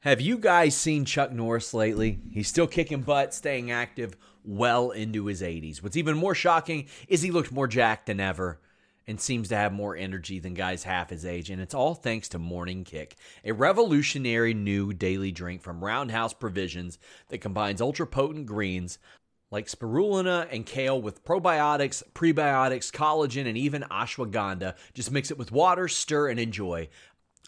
have 0.00 0.20
you 0.20 0.38
guys 0.38 0.76
seen 0.76 1.04
Chuck 1.04 1.32
Norris 1.32 1.72
lately? 1.74 2.20
He's 2.30 2.48
still 2.48 2.66
kicking 2.66 3.02
butt, 3.02 3.34
staying 3.34 3.70
active 3.70 4.16
well 4.44 4.90
into 4.90 5.26
his 5.26 5.42
80s. 5.42 5.82
What's 5.82 5.96
even 5.96 6.16
more 6.16 6.34
shocking 6.34 6.86
is 7.08 7.22
he 7.22 7.30
looked 7.30 7.50
more 7.50 7.66
jacked 7.66 8.06
than 8.06 8.20
ever 8.20 8.60
and 9.06 9.20
seems 9.20 9.48
to 9.48 9.56
have 9.56 9.72
more 9.72 9.96
energy 9.96 10.38
than 10.38 10.54
guys 10.54 10.82
half 10.82 11.10
his 11.10 11.24
age. 11.24 11.50
And 11.50 11.60
it's 11.60 11.74
all 11.74 11.94
thanks 11.94 12.28
to 12.30 12.38
Morning 12.38 12.84
Kick, 12.84 13.16
a 13.44 13.52
revolutionary 13.52 14.54
new 14.54 14.92
daily 14.92 15.32
drink 15.32 15.62
from 15.62 15.84
Roundhouse 15.84 16.34
Provisions 16.34 16.98
that 17.28 17.38
combines 17.38 17.80
ultra 17.80 18.06
potent 18.06 18.46
greens 18.46 18.98
like 19.50 19.66
spirulina 19.66 20.48
and 20.50 20.66
kale 20.66 21.00
with 21.00 21.24
probiotics, 21.24 22.02
prebiotics, 22.14 22.90
collagen, 22.90 23.46
and 23.46 23.56
even 23.56 23.82
ashwagandha. 23.90 24.74
Just 24.92 25.12
mix 25.12 25.30
it 25.30 25.38
with 25.38 25.52
water, 25.52 25.88
stir, 25.88 26.28
and 26.28 26.40
enjoy. 26.40 26.88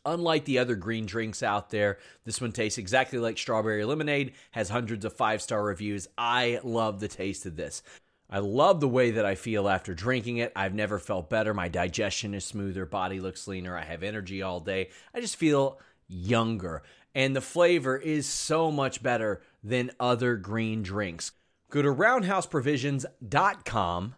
Unlike 0.05 0.45
the 0.45 0.59
other 0.59 0.77
green 0.77 1.07
drinks 1.07 1.43
out 1.43 1.71
there, 1.71 1.99
this 2.25 2.41
one 2.41 2.53
tastes 2.53 2.79
exactly 2.79 3.19
like 3.19 3.37
strawberry 3.37 3.85
lemonade, 3.85 4.33
has 4.53 4.69
hundreds 4.69 5.05
of 5.05 5.13
five 5.13 5.43
star 5.43 5.63
reviews. 5.65 6.07
I 6.17 6.61
love 6.63 7.01
the 7.01 7.09
taste 7.09 7.47
of 7.47 7.57
this. 7.57 7.83
I 8.31 8.41
love 8.41 8.81
the 8.81 8.89
way 8.89 9.13
that 9.13 9.25
I 9.25 9.35
feel 9.35 9.69
after 9.69 9.95
drinking 9.95 10.37
it. 10.39 10.53
I've 10.55 10.75
never 10.75 10.99
felt 10.99 11.31
better. 11.31 11.55
My 11.55 11.69
digestion 11.69 12.35
is 12.35 12.45
smoother, 12.45 12.85
body 12.85 13.21
looks 13.21 13.49
leaner, 13.49 13.75
I 13.77 13.85
have 13.85 14.03
energy 14.03 14.43
all 14.43 14.61
day. 14.61 14.91
I 15.15 15.21
just 15.21 15.37
feel 15.37 15.79
younger. 16.09 16.83
And 17.15 17.35
the 17.35 17.41
flavor 17.41 17.97
is 17.97 18.27
so 18.27 18.71
much 18.71 19.03
better 19.03 19.41
than 19.65 19.91
other 19.99 20.37
green 20.37 20.83
drinks. 20.83 21.33
Go 21.71 21.81
to 21.83 21.93
roundhouseprovisions.com 21.93 24.15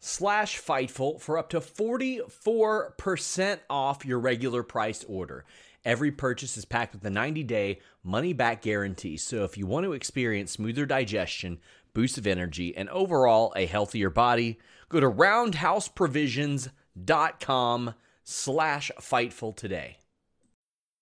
slash 0.00 0.60
Fightful 0.60 1.20
for 1.20 1.36
up 1.36 1.50
to 1.50 1.60
44% 1.60 3.58
off 3.68 4.06
your 4.06 4.20
regular 4.20 4.62
priced 4.62 5.04
order. 5.08 5.44
Every 5.84 6.10
purchase 6.10 6.56
is 6.56 6.64
packed 6.64 6.94
with 6.94 7.04
a 7.04 7.10
90 7.10 7.44
day 7.44 7.78
money 8.02 8.32
back 8.32 8.62
guarantee. 8.62 9.16
So 9.16 9.44
if 9.44 9.56
you 9.56 9.66
want 9.66 9.84
to 9.84 9.92
experience 9.92 10.50
smoother 10.52 10.86
digestion, 10.86 11.60
boost 11.98 12.16
of 12.16 12.28
energy, 12.28 12.76
and 12.76 12.88
overall 12.90 13.52
a 13.56 13.66
healthier 13.66 14.08
body, 14.08 14.56
go 14.88 15.00
to 15.00 15.10
roundhouseprovisions.com 15.10 17.94
slash 18.22 18.92
Fightful 19.00 19.56
today. 19.56 19.96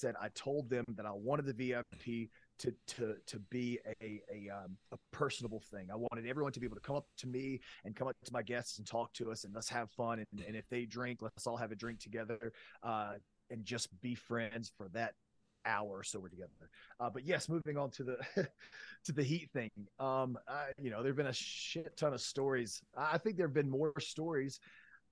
said, 0.00 0.14
I 0.20 0.28
told 0.34 0.70
them 0.70 0.84
that 0.96 1.06
I 1.06 1.12
wanted 1.12 1.46
the 1.46 1.52
VIP 1.52 2.30
to 2.60 2.74
to 2.88 3.14
to 3.26 3.38
be 3.50 3.78
a 4.02 4.22
a, 4.32 4.50
um, 4.50 4.76
a 4.92 4.98
personable 5.12 5.62
thing. 5.70 5.88
I 5.92 5.96
wanted 5.96 6.26
everyone 6.26 6.52
to 6.52 6.60
be 6.60 6.66
able 6.66 6.76
to 6.76 6.82
come 6.82 6.96
up 6.96 7.06
to 7.18 7.26
me 7.26 7.60
and 7.84 7.94
come 7.94 8.08
up 8.08 8.16
to 8.24 8.32
my 8.32 8.42
guests 8.42 8.78
and 8.78 8.86
talk 8.86 9.12
to 9.14 9.30
us 9.30 9.44
and 9.44 9.54
let's 9.54 9.68
have 9.68 9.90
fun. 9.90 10.18
And, 10.18 10.44
and 10.46 10.56
if 10.56 10.68
they 10.68 10.84
drink, 10.84 11.20
let's 11.22 11.46
all 11.46 11.56
have 11.56 11.72
a 11.72 11.76
drink 11.76 12.00
together 12.00 12.52
uh, 12.82 13.14
and 13.50 13.64
just 13.64 13.88
be 14.00 14.14
friends 14.14 14.72
for 14.76 14.88
that 14.90 15.14
hour 15.66 16.02
so 16.02 16.18
we're 16.18 16.28
together. 16.28 16.70
Uh, 16.98 17.10
but 17.10 17.24
yes, 17.24 17.48
moving 17.48 17.76
on 17.76 17.90
to 17.90 18.04
the 18.04 18.16
to 19.04 19.12
the 19.12 19.22
heat 19.22 19.50
thing. 19.52 19.70
Um, 19.98 20.38
I, 20.48 20.68
you 20.78 20.90
know, 20.90 21.02
there've 21.02 21.16
been 21.16 21.26
a 21.26 21.32
shit 21.32 21.96
ton 21.96 22.14
of 22.14 22.20
stories. 22.20 22.82
I 22.96 23.18
think 23.18 23.36
there've 23.36 23.52
been 23.52 23.70
more 23.70 23.98
stories 23.98 24.60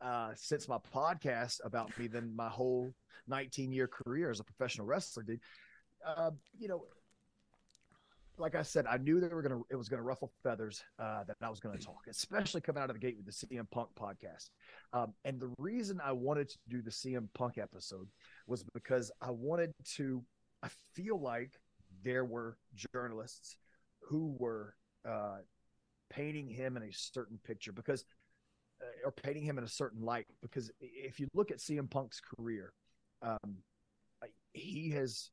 uh, 0.00 0.30
since 0.34 0.68
my 0.68 0.78
podcast 0.94 1.60
about 1.64 1.96
me 1.98 2.06
than 2.06 2.34
my 2.34 2.48
whole 2.48 2.92
19 3.26 3.72
year 3.72 3.88
career 3.88 4.30
as 4.30 4.40
a 4.40 4.44
professional 4.44 4.86
wrestler 4.86 5.22
did. 5.22 5.40
Uh, 6.06 6.30
you 6.58 6.68
know, 6.68 6.84
like 8.38 8.54
I 8.54 8.62
said, 8.62 8.86
I 8.86 8.98
knew 8.98 9.20
we 9.20 9.28
were 9.28 9.42
gonna 9.42 9.60
it 9.70 9.76
was 9.76 9.88
gonna 9.88 10.02
ruffle 10.02 10.32
feathers 10.42 10.82
uh, 10.98 11.24
that 11.24 11.36
I 11.42 11.50
was 11.50 11.60
gonna 11.60 11.78
talk, 11.78 12.06
especially 12.08 12.60
coming 12.60 12.82
out 12.82 12.90
of 12.90 12.94
the 12.94 13.00
gate 13.00 13.16
with 13.16 13.26
the 13.26 13.32
CM 13.32 13.68
Punk 13.70 13.88
podcast. 13.98 14.50
Um, 14.92 15.12
and 15.24 15.40
the 15.40 15.52
reason 15.58 16.00
I 16.02 16.12
wanted 16.12 16.48
to 16.50 16.58
do 16.68 16.82
the 16.82 16.90
CM 16.90 17.28
Punk 17.34 17.58
episode 17.58 18.08
was 18.46 18.64
because 18.74 19.10
I 19.20 19.30
wanted 19.30 19.72
to. 19.96 20.22
I 20.62 20.68
feel 20.94 21.20
like 21.20 21.52
there 22.04 22.24
were 22.24 22.56
journalists 22.92 23.56
who 24.00 24.36
were 24.38 24.74
uh, 25.08 25.38
painting 26.10 26.48
him 26.48 26.76
in 26.76 26.82
a 26.84 26.92
certain 26.92 27.38
picture 27.44 27.72
because 27.72 28.04
or 29.04 29.12
painting 29.12 29.44
him 29.44 29.58
in 29.58 29.64
a 29.64 29.68
certain 29.68 30.02
light 30.02 30.26
because 30.42 30.70
if 30.80 31.18
you 31.18 31.28
look 31.34 31.50
at 31.50 31.58
CM 31.58 31.90
Punk's 31.90 32.20
career, 32.20 32.72
um, 33.22 33.56
he 34.52 34.90
has 34.90 35.30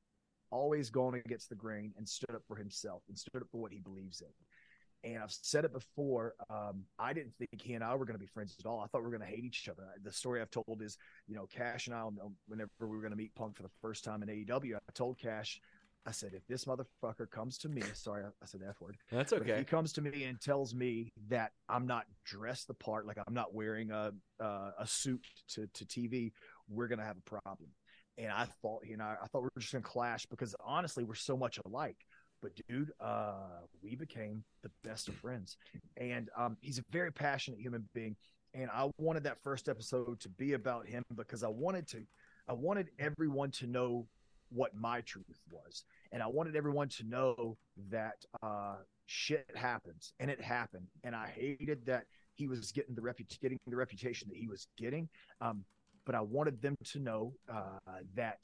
always 0.51 0.89
gone 0.89 1.15
against 1.15 1.49
the 1.49 1.55
grain 1.55 1.93
and 1.97 2.07
stood 2.07 2.35
up 2.35 2.43
for 2.47 2.55
himself 2.55 3.01
and 3.07 3.17
stood 3.17 3.41
up 3.41 3.47
for 3.51 3.61
what 3.61 3.71
he 3.71 3.79
believes 3.79 4.21
in. 4.21 5.11
And 5.11 5.21
I've 5.21 5.31
said 5.31 5.65
it 5.65 5.73
before. 5.73 6.33
Um, 6.49 6.83
I 6.97 7.13
didn't 7.13 7.33
think 7.37 7.61
he 7.61 7.73
and 7.73 7.83
I 7.83 7.93
were 7.93 8.05
going 8.05 8.15
to 8.15 8.19
be 8.19 8.25
friends 8.25 8.55
at 8.59 8.65
all. 8.65 8.79
I 8.79 8.87
thought 8.87 9.01
we 9.01 9.09
were 9.09 9.17
going 9.17 9.29
to 9.29 9.35
hate 9.35 9.43
each 9.43 9.69
other. 9.69 9.83
The 10.03 10.11
story 10.11 10.41
I've 10.41 10.49
told 10.49 10.81
is, 10.81 10.97
you 11.27 11.35
know, 11.35 11.45
Cash 11.45 11.87
and 11.87 11.95
I, 11.95 12.03
whenever 12.47 12.69
we 12.79 12.87
were 12.87 13.01
going 13.01 13.11
to 13.11 13.17
meet 13.17 13.35
Punk 13.35 13.55
for 13.55 13.63
the 13.63 13.69
first 13.81 14.03
time 14.03 14.23
in 14.23 14.29
AEW, 14.29 14.75
I 14.75 14.91
told 14.95 15.19
Cash, 15.19 15.59
I 16.05 16.11
said, 16.11 16.33
if 16.33 16.45
this 16.47 16.65
motherfucker 16.65 17.29
comes 17.31 17.57
to 17.59 17.69
me, 17.69 17.81
sorry, 17.93 18.23
I 18.25 18.45
said 18.45 18.61
the 18.61 18.67
F 18.67 18.79
word. 18.79 18.97
That's 19.11 19.33
okay. 19.33 19.51
If 19.51 19.57
he 19.59 19.63
comes 19.63 19.91
to 19.93 20.01
me 20.01 20.25
and 20.25 20.39
tells 20.39 20.75
me 20.75 21.11
that 21.29 21.51
I'm 21.67 21.87
not 21.87 22.05
dressed 22.23 22.67
the 22.67 22.75
part, 22.75 23.07
like 23.07 23.17
I'm 23.27 23.33
not 23.33 23.55
wearing 23.55 23.91
a 23.91 24.11
uh, 24.39 24.71
a 24.77 24.85
suit 24.85 25.25
to, 25.49 25.67
to 25.67 25.85
TV, 25.85 26.31
we're 26.69 26.87
gonna 26.87 27.03
have 27.03 27.17
a 27.17 27.29
problem. 27.29 27.69
And 28.17 28.31
I 28.31 28.45
thought, 28.61 28.85
you 28.85 28.97
know, 28.97 29.03
I 29.03 29.25
thought 29.27 29.41
we 29.41 29.49
were 29.55 29.61
just 29.61 29.73
gonna 29.73 29.83
clash 29.83 30.25
because 30.27 30.55
honestly, 30.63 31.03
we're 31.03 31.15
so 31.15 31.35
much 31.35 31.59
alike. 31.65 31.97
But 32.41 32.51
dude, 32.69 32.91
uh, 32.99 33.61
we 33.81 33.95
became 33.95 34.43
the 34.61 34.69
best 34.83 35.07
of 35.07 35.15
friends, 35.15 35.57
and 35.97 36.29
um, 36.37 36.57
he's 36.61 36.77
a 36.77 36.83
very 36.91 37.11
passionate 37.11 37.59
human 37.59 37.89
being. 37.93 38.15
And 38.53 38.69
I 38.71 38.89
wanted 38.97 39.23
that 39.23 39.37
first 39.43 39.67
episode 39.67 40.19
to 40.21 40.29
be 40.29 40.53
about 40.53 40.87
him 40.87 41.03
because 41.15 41.43
I 41.43 41.49
wanted 41.49 41.87
to, 41.89 42.03
I 42.47 42.53
wanted 42.53 42.89
everyone 42.99 43.51
to 43.51 43.67
know 43.67 44.07
what 44.49 44.75
my 44.75 45.01
truth 45.01 45.39
was. 45.49 45.83
And 46.11 46.21
I 46.21 46.27
wanted 46.27 46.55
everyone 46.55 46.89
to 46.89 47.03
know 47.03 47.57
that 47.89 48.23
uh, 48.41 48.75
shit 49.05 49.45
happens, 49.55 50.13
and 50.19 50.29
it 50.29 50.41
happened. 50.41 50.87
And 51.03 51.15
I 51.15 51.27
hated 51.27 51.85
that 51.85 52.05
he 52.35 52.47
was 52.47 52.71
getting 52.71 52.95
the 52.95 53.01
repu- 53.01 53.39
getting 53.41 53.59
the 53.67 53.75
reputation 53.75 54.27
that 54.29 54.37
he 54.37 54.47
was 54.47 54.67
getting. 54.77 55.09
Um, 55.41 55.65
but 56.05 56.15
I 56.15 56.21
wanted 56.21 56.61
them 56.61 56.75
to 56.91 56.99
know 56.99 57.33
uh, 57.51 57.79
that 58.15 58.39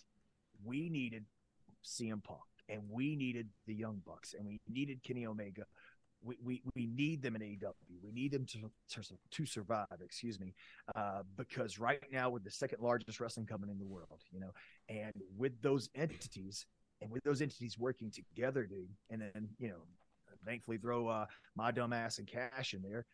we 0.63 0.89
needed 0.89 1.25
CM 1.83 2.23
Punk, 2.23 2.41
and 2.69 2.81
we 2.89 3.15
needed 3.15 3.49
the 3.67 3.73
Young 3.73 4.01
Bucks, 4.05 4.33
and 4.37 4.47
we 4.47 4.59
needed 4.67 5.03
Kenny 5.03 5.25
Omega. 5.25 5.63
We, 6.23 6.37
we, 6.43 6.61
we 6.75 6.85
need 6.85 7.21
them 7.21 7.35
in 7.35 7.41
AEW. 7.41 7.73
We 8.03 8.11
need 8.11 8.31
them 8.31 8.45
to 8.47 8.71
to, 8.91 9.01
to 9.31 9.45
survive. 9.45 9.87
Excuse 10.03 10.39
me, 10.39 10.53
uh, 10.95 11.23
because 11.37 11.79
right 11.79 12.03
now 12.11 12.29
we're 12.29 12.39
the 12.39 12.51
second 12.51 12.81
largest 12.81 13.19
wrestling 13.19 13.47
company 13.47 13.71
in 13.71 13.79
the 13.79 13.85
world. 13.85 14.21
You 14.31 14.39
know, 14.39 14.51
and 14.89 15.13
with 15.37 15.61
those 15.61 15.89
entities, 15.95 16.65
and 17.01 17.09
with 17.11 17.23
those 17.23 17.41
entities 17.41 17.77
working 17.77 18.11
together, 18.11 18.65
dude, 18.65 18.89
and 19.09 19.21
then 19.21 19.49
you 19.59 19.69
know, 19.69 19.83
thankfully 20.45 20.77
throw 20.77 21.07
uh, 21.07 21.25
my 21.55 21.71
dumb 21.71 21.93
ass 21.93 22.19
and 22.19 22.27
cash 22.27 22.73
in 22.73 22.81
there. 22.81 23.05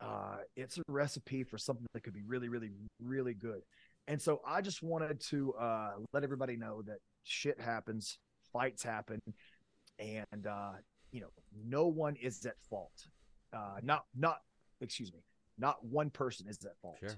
Uh, 0.00 0.38
it's 0.56 0.78
a 0.78 0.82
recipe 0.88 1.42
for 1.44 1.58
something 1.58 1.86
that 1.92 2.02
could 2.02 2.14
be 2.14 2.22
really, 2.26 2.48
really, 2.48 2.70
really 3.02 3.34
good. 3.34 3.60
And 4.08 4.20
so 4.20 4.40
I 4.46 4.60
just 4.60 4.82
wanted 4.82 5.20
to 5.28 5.52
uh, 5.54 5.90
let 6.12 6.24
everybody 6.24 6.56
know 6.56 6.82
that 6.82 6.98
shit 7.24 7.60
happens, 7.60 8.18
fights 8.52 8.82
happen, 8.82 9.20
and 9.98 10.46
uh, 10.46 10.72
you 11.12 11.20
know, 11.20 11.30
no 11.66 11.86
one 11.86 12.16
is 12.16 12.44
at 12.46 12.60
fault. 12.68 13.06
Uh, 13.52 13.78
not, 13.82 14.04
not, 14.16 14.38
excuse 14.80 15.12
me, 15.12 15.20
not 15.58 15.84
one 15.84 16.10
person 16.10 16.46
is 16.48 16.58
at 16.64 16.78
fault. 16.80 16.98
Sure. 17.00 17.10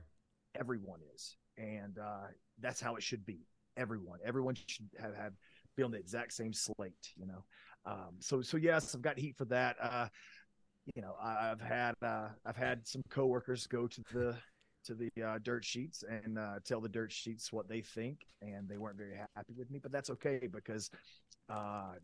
Everyone 0.58 1.00
is, 1.14 1.36
and 1.56 1.98
uh, 1.98 2.26
that's 2.60 2.80
how 2.80 2.96
it 2.96 3.02
should 3.02 3.24
be. 3.24 3.46
Everyone, 3.76 4.18
everyone 4.24 4.54
should 4.54 4.86
have 5.00 5.16
have 5.16 5.32
be 5.76 5.82
on 5.82 5.90
the 5.90 5.98
exact 5.98 6.32
same 6.32 6.52
slate, 6.52 6.92
you 7.16 7.26
know. 7.26 7.44
Um, 7.86 8.16
so 8.20 8.42
so 8.42 8.56
yes, 8.56 8.94
I've 8.94 9.02
got 9.02 9.18
heat 9.18 9.36
for 9.36 9.46
that. 9.46 9.76
Uh, 9.80 10.08
you 10.94 11.02
know, 11.02 11.14
I, 11.22 11.46
have 11.46 11.60
had 11.60 11.94
uh, 12.02 12.28
I've 12.44 12.56
had 12.56 12.86
some 12.86 13.02
coworkers 13.08 13.66
go 13.66 13.86
to 13.86 14.02
the 14.12 14.36
to 14.84 14.94
the 14.94 15.10
uh, 15.22 15.38
dirt 15.42 15.64
sheets 15.64 16.02
and 16.08 16.38
uh, 16.38 16.54
tell 16.64 16.80
the 16.80 16.88
dirt 16.88 17.12
sheets 17.12 17.52
what 17.52 17.68
they 17.68 17.80
think, 17.80 18.26
and 18.40 18.68
they 18.68 18.78
weren't 18.78 18.98
very 18.98 19.16
happy 19.34 19.54
with 19.56 19.70
me. 19.70 19.78
But 19.78 19.92
that's 19.92 20.10
okay 20.10 20.48
because 20.52 20.90
uh, 21.48 21.94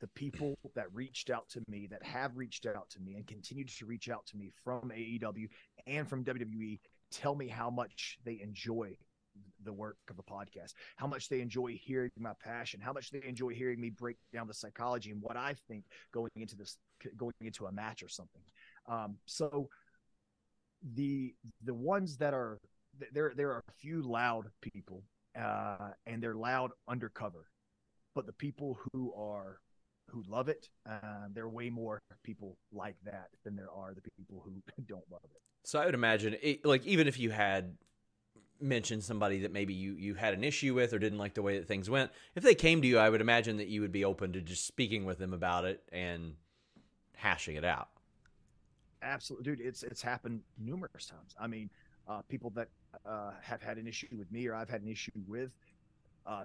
the 0.00 0.08
people 0.08 0.56
that 0.74 0.92
reached 0.92 1.30
out 1.30 1.48
to 1.50 1.62
me, 1.68 1.86
that 1.90 2.02
have 2.02 2.36
reached 2.36 2.66
out 2.66 2.88
to 2.90 3.00
me, 3.00 3.14
and 3.14 3.26
continue 3.26 3.64
to 3.64 3.86
reach 3.86 4.08
out 4.08 4.26
to 4.26 4.36
me 4.36 4.50
from 4.64 4.90
AEW 4.94 5.48
and 5.86 6.08
from 6.08 6.24
WWE, 6.24 6.78
tell 7.10 7.34
me 7.34 7.48
how 7.48 7.70
much 7.70 8.18
they 8.24 8.40
enjoy 8.42 8.96
the 9.64 9.72
work 9.72 9.98
of 10.08 10.16
the 10.16 10.22
podcast, 10.22 10.72
how 10.96 11.06
much 11.06 11.28
they 11.28 11.40
enjoy 11.40 11.78
hearing 11.80 12.10
my 12.18 12.32
passion, 12.42 12.80
how 12.80 12.92
much 12.92 13.10
they 13.10 13.22
enjoy 13.26 13.50
hearing 13.50 13.80
me 13.80 13.90
break 13.90 14.16
down 14.32 14.46
the 14.46 14.54
psychology 14.54 15.10
and 15.10 15.20
what 15.22 15.36
I 15.36 15.54
think 15.68 15.84
going 16.12 16.30
into 16.36 16.56
this, 16.56 16.78
going 17.16 17.34
into 17.40 17.66
a 17.66 17.72
match 17.72 18.02
or 18.02 18.08
something. 18.08 18.42
Um, 18.88 19.16
so 19.26 19.68
the 20.94 21.34
the 21.62 21.74
ones 21.74 22.16
that 22.16 22.32
are 22.32 22.58
there, 23.12 23.32
there 23.36 23.50
are 23.50 23.62
a 23.68 23.72
few 23.78 24.02
loud 24.02 24.46
people, 24.62 25.02
uh, 25.38 25.90
and 26.06 26.22
they're 26.22 26.34
loud 26.34 26.70
undercover, 26.88 27.46
but 28.14 28.26
the 28.26 28.32
people 28.32 28.78
who 28.92 29.12
are 29.14 29.58
who 30.10 30.22
love 30.28 30.48
it, 30.48 30.68
uh, 30.88 31.28
there 31.32 31.44
are 31.44 31.48
way 31.48 31.70
more 31.70 32.00
people 32.22 32.56
like 32.72 32.96
that 33.04 33.28
than 33.44 33.56
there 33.56 33.70
are 33.70 33.94
the 33.94 34.00
people 34.00 34.42
who 34.44 34.52
don't 34.86 35.04
love 35.10 35.22
it. 35.24 35.40
So 35.64 35.78
I 35.78 35.84
would 35.84 35.94
imagine, 35.94 36.36
it, 36.42 36.64
like, 36.64 36.86
even 36.86 37.06
if 37.06 37.18
you 37.18 37.30
had 37.30 37.76
mentioned 38.62 39.02
somebody 39.02 39.40
that 39.40 39.52
maybe 39.52 39.72
you 39.72 39.94
you 39.94 40.14
had 40.14 40.34
an 40.34 40.44
issue 40.44 40.74
with 40.74 40.92
or 40.92 40.98
didn't 40.98 41.16
like 41.16 41.32
the 41.32 41.40
way 41.40 41.58
that 41.58 41.66
things 41.66 41.88
went 41.88 42.10
if 42.34 42.42
they 42.42 42.54
came 42.54 42.82
to 42.82 42.86
you 42.86 42.98
i 42.98 43.08
would 43.08 43.22
imagine 43.22 43.56
that 43.56 43.68
you 43.68 43.80
would 43.80 43.90
be 43.90 44.04
open 44.04 44.34
to 44.34 44.42
just 44.42 44.66
speaking 44.66 45.06
with 45.06 45.16
them 45.16 45.32
about 45.32 45.64
it 45.64 45.82
and 45.92 46.34
hashing 47.16 47.56
it 47.56 47.64
out 47.64 47.88
absolutely 49.00 49.44
dude 49.44 49.66
it's 49.66 49.82
it's 49.82 50.02
happened 50.02 50.42
numerous 50.58 51.06
times 51.06 51.34
i 51.40 51.46
mean 51.46 51.70
uh, 52.06 52.20
people 52.28 52.50
that 52.50 52.68
uh, 53.06 53.30
have 53.40 53.62
had 53.62 53.78
an 53.78 53.86
issue 53.86 54.06
with 54.18 54.30
me 54.30 54.46
or 54.46 54.54
i've 54.54 54.68
had 54.68 54.82
an 54.82 54.88
issue 54.88 55.10
with 55.26 55.50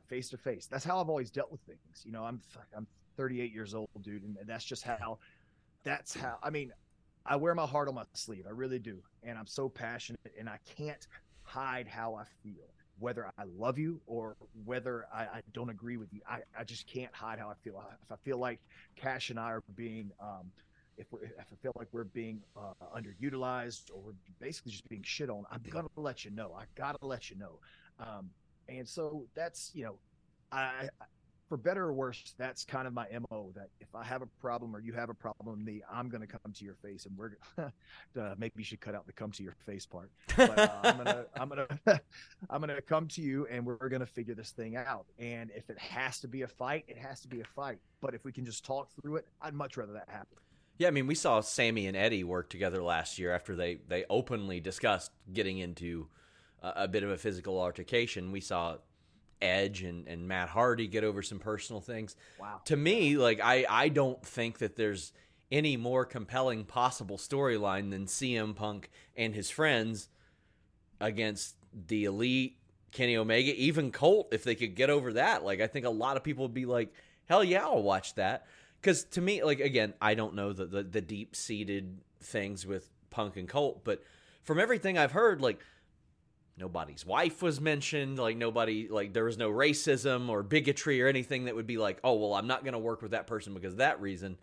face 0.08 0.30
to 0.30 0.38
face. 0.38 0.68
That's 0.68 0.84
how 0.84 1.00
I've 1.00 1.10
always 1.10 1.32
dealt 1.32 1.52
with 1.52 1.62
things. 1.62 2.04
You 2.04 2.12
know, 2.12 2.24
I'm 2.24 2.42
I'm 2.76 2.88
38 3.18 3.54
years 3.54 3.74
old, 3.74 3.90
dude, 4.02 4.24
and 4.24 4.38
that's 4.46 4.66
just 4.66 4.84
how. 4.84 5.20
That's 5.84 6.16
how. 6.16 6.38
I 6.42 6.50
mean, 6.50 6.72
I 7.26 7.36
wear 7.36 7.54
my 7.54 7.66
heart 7.66 7.88
on 7.88 7.96
my 7.96 8.06
sleeve. 8.14 8.46
I 8.48 8.52
really 8.52 8.80
do, 8.80 9.02
and 9.24 9.38
I'm 9.38 9.48
so 9.48 9.70
passionate, 9.70 10.20
and 10.38 10.50
I 10.50 10.60
can't 10.78 11.08
hide 11.44 11.88
how 11.88 12.16
I 12.16 12.24
feel 12.44 12.66
whether 13.00 13.30
I 13.38 13.44
love 13.58 13.78
you 13.78 14.00
or 14.08 14.36
whether 14.64 15.06
I, 15.14 15.24
I, 15.24 15.42
don't 15.54 15.70
agree 15.70 15.98
with 15.98 16.14
you. 16.14 16.22
I, 16.28 16.40
I 16.58 16.64
just 16.64 16.88
can't 16.88 17.14
hide 17.14 17.40
how 17.40 17.50
I 17.50 17.54
feel. 17.64 17.84
If 18.04 18.12
I 18.12 18.16
feel 18.24 18.38
like 18.38 18.60
Cash 18.96 19.30
and 19.30 19.40
I 19.40 19.52
are 19.52 19.64
being, 19.76 20.12
um, 20.20 20.52
if, 20.98 21.12
we're, 21.12 21.24
if 21.24 21.34
I 21.52 21.56
feel 21.62 21.74
like 21.78 21.88
we're 21.92 22.06
being 22.06 22.42
uh, 22.56 22.74
underutilized 22.96 23.92
or 23.94 24.02
we're 24.02 24.14
basically 24.40 24.72
just 24.72 24.88
being 24.88 25.04
shit 25.04 25.30
on, 25.30 25.44
I'm 25.52 25.62
gonna 25.70 25.90
let 25.98 26.24
you 26.24 26.32
know. 26.32 26.54
I 26.58 26.64
gotta 26.76 27.06
let 27.06 27.30
you 27.30 27.38
know. 27.38 27.60
Um, 28.00 28.30
and 28.70 28.88
so 28.88 29.26
that's 29.36 29.72
you 29.74 29.84
know, 29.84 29.96
I 30.52 30.88
for 31.48 31.58
better 31.58 31.86
or 31.86 31.94
worse, 31.94 32.34
that's 32.38 32.66
kind 32.66 32.88
of 32.88 32.94
my 32.94 33.08
mo. 33.30 33.52
That 33.56 33.70
if 33.80 33.94
I 33.94 34.04
have 34.04 34.22
a 34.22 34.26
problem 34.42 34.76
or 34.76 34.80
you 34.80 34.94
have 34.94 35.10
a 35.10 35.14
problem 35.14 35.58
with 35.58 35.66
me, 35.66 35.82
I'm 35.92 36.10
going 36.10 36.22
to 36.22 36.28
come 36.28 36.52
to 36.52 36.66
your 36.66 36.76
face, 36.76 37.06
and 37.06 37.18
we're 37.18 37.38
uh, 37.58 38.36
maybe 38.38 38.54
you 38.58 38.64
should 38.64 38.82
cut 38.82 38.96
out 38.96 39.06
the 39.06 39.14
"come 39.14 39.32
to 39.32 39.44
your 39.44 39.56
face" 39.66 39.86
part. 39.86 40.12
But 40.36 40.58
uh, 40.58 40.70
I'm 40.84 40.98
gonna 40.98 41.26
I'm 41.36 41.50
gonna 41.50 41.68
I'm 42.50 42.62
gonna 42.62 42.82
come 42.82 43.08
to 43.10 43.22
you, 43.22 43.48
and 43.50 43.66
we're, 43.66 43.78
we're 43.80 43.90
going 43.90 44.02
to 44.02 44.06
figure 44.06 44.36
this 44.36 44.52
thing 44.52 44.76
out. 44.76 45.06
And 45.20 45.52
if 45.56 45.70
it 45.70 45.78
has 45.80 46.20
to 46.22 46.28
be 46.28 46.42
a 46.42 46.48
fight, 46.48 46.86
it 46.88 46.98
has 46.98 47.22
to 47.22 47.28
be 47.28 47.42
a 47.42 47.46
fight. 47.56 47.80
But 48.02 48.14
if 48.14 48.24
we 48.26 48.32
can 48.32 48.46
just 48.46 48.66
talk 48.66 48.90
through 49.02 49.18
it, 49.18 49.28
I'd 49.42 49.54
much 49.54 49.78
rather 49.78 49.94
that 49.94 50.10
happen. 50.10 50.38
Yeah, 50.78 50.90
I 50.90 50.92
mean, 50.92 51.08
we 51.08 51.16
saw 51.16 51.40
Sammy 51.40 51.88
and 51.88 51.96
Eddie 51.96 52.26
work 52.26 52.50
together 52.50 52.84
last 52.84 53.18
year 53.18 53.34
after 53.34 53.56
they 53.56 53.80
they 53.88 54.06
openly 54.10 54.60
discussed 54.60 55.12
getting 55.32 55.60
into 55.60 56.08
a, 56.62 56.84
a 56.84 56.88
bit 56.88 57.04
of 57.04 57.12
a 57.12 57.18
physical 57.18 57.60
altercation. 57.60 58.32
We 58.32 58.42
saw 58.42 58.78
Edge 59.42 59.84
and, 59.84 60.08
and 60.08 60.28
Matt 60.28 60.50
Hardy 60.50 60.88
get 60.88 61.04
over 61.04 61.22
some 61.22 61.40
personal 61.40 61.82
things. 61.82 62.16
Wow. 62.40 62.62
To 62.66 62.76
me, 62.76 63.18
like 63.18 63.40
I, 63.42 63.66
I 63.70 63.90
don't 63.90 64.24
think 64.26 64.60
that 64.60 64.76
there's 64.76 65.12
any 65.52 65.78
more 65.78 66.06
compelling 66.06 66.64
possible 66.66 67.18
storyline 67.18 67.92
than 67.92 68.06
CM 68.06 68.56
Punk 68.56 68.90
and 69.16 69.36
his 69.36 69.50
friends 69.50 70.10
against 71.00 71.56
the 71.88 72.06
elite 72.06 72.58
Kenny 72.92 73.18
Omega, 73.18 73.54
even 73.56 73.92
Colt, 73.92 74.30
if 74.32 74.46
they 74.46 74.56
could 74.56 74.74
get 74.74 74.90
over 74.90 75.14
that. 75.14 75.44
Like 75.44 75.60
I 75.60 75.68
think 75.68 75.86
a 75.86 75.90
lot 75.90 76.18
of 76.18 76.24
people 76.24 76.46
would 76.46 76.54
be 76.54 76.66
like, 76.66 76.94
Hell 77.28 77.44
yeah, 77.44 77.64
I'll 77.64 77.84
watch 77.84 78.16
that. 78.16 78.46
Because 78.80 79.04
to 79.06 79.22
me, 79.22 79.44
like 79.44 79.60
again, 79.60 79.94
I 80.02 80.14
don't 80.16 80.36
know 80.36 80.54
the, 80.54 80.66
the, 80.66 80.84
the 80.84 81.02
deep 81.02 81.36
seated 81.36 82.00
things 82.22 82.66
with 82.66 82.90
Punk 83.10 83.36
and 83.36 83.50
Colt, 83.50 83.82
but 83.84 84.04
from 84.44 84.60
everything 84.60 84.98
I've 84.98 85.12
heard, 85.12 85.42
like 85.42 85.60
nobody's 86.58 87.06
wife 87.06 87.42
was 87.42 87.60
mentioned 87.60 88.18
like 88.18 88.38
nobody 88.38 88.88
like 88.90 89.14
there 89.14 89.26
was 89.26 89.38
no 89.38 89.52
racism 89.52 90.30
or 90.30 90.42
bigotry 90.42 91.02
or 91.02 91.08
anything 91.08 91.46
that 91.46 91.56
would 91.56 91.68
be 91.68 91.78
like 91.78 92.00
oh 92.04 92.14
well 92.14 92.34
i'm 92.34 92.48
not 92.48 92.64
going 92.64 92.74
to 92.74 92.80
work 92.80 93.02
with 93.02 93.12
that 93.12 93.28
person 93.28 93.54
because 93.54 93.74
of 93.74 93.80
that 93.80 94.00
reason 94.00 94.38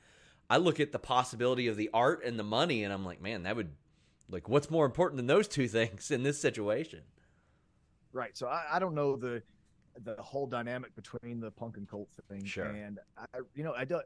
i 0.50 0.56
look 0.56 0.78
at 0.78 0.92
the 0.92 0.98
possibility 0.98 1.68
of 1.68 1.76
the 1.76 1.88
art 1.94 2.24
and 2.24 2.38
the 2.38 2.44
money 2.44 2.84
and 2.84 2.92
i'm 2.92 3.04
like 3.04 3.20
man 3.22 3.44
that 3.44 3.56
would 3.56 3.70
like 4.28 4.48
what's 4.48 4.70
more 4.70 4.84
important 4.84 5.16
than 5.16 5.26
those 5.26 5.48
two 5.48 5.68
things 5.68 6.10
in 6.10 6.22
this 6.22 6.38
situation 6.38 7.00
right 8.12 8.36
so 8.36 8.46
i, 8.46 8.64
I 8.72 8.78
don't 8.78 8.94
know 8.94 9.16
the 9.16 9.42
the 10.04 10.16
whole 10.22 10.46
dynamic 10.46 10.94
between 10.94 11.40
the 11.40 11.50
punk 11.50 11.76
and 11.76 11.88
Colt 11.88 12.08
thing 12.28 12.44
sure. 12.44 12.64
and 12.64 12.98
i 13.16 13.38
you 13.54 13.64
know 13.64 13.72
i 13.74 13.84
don't 13.84 14.04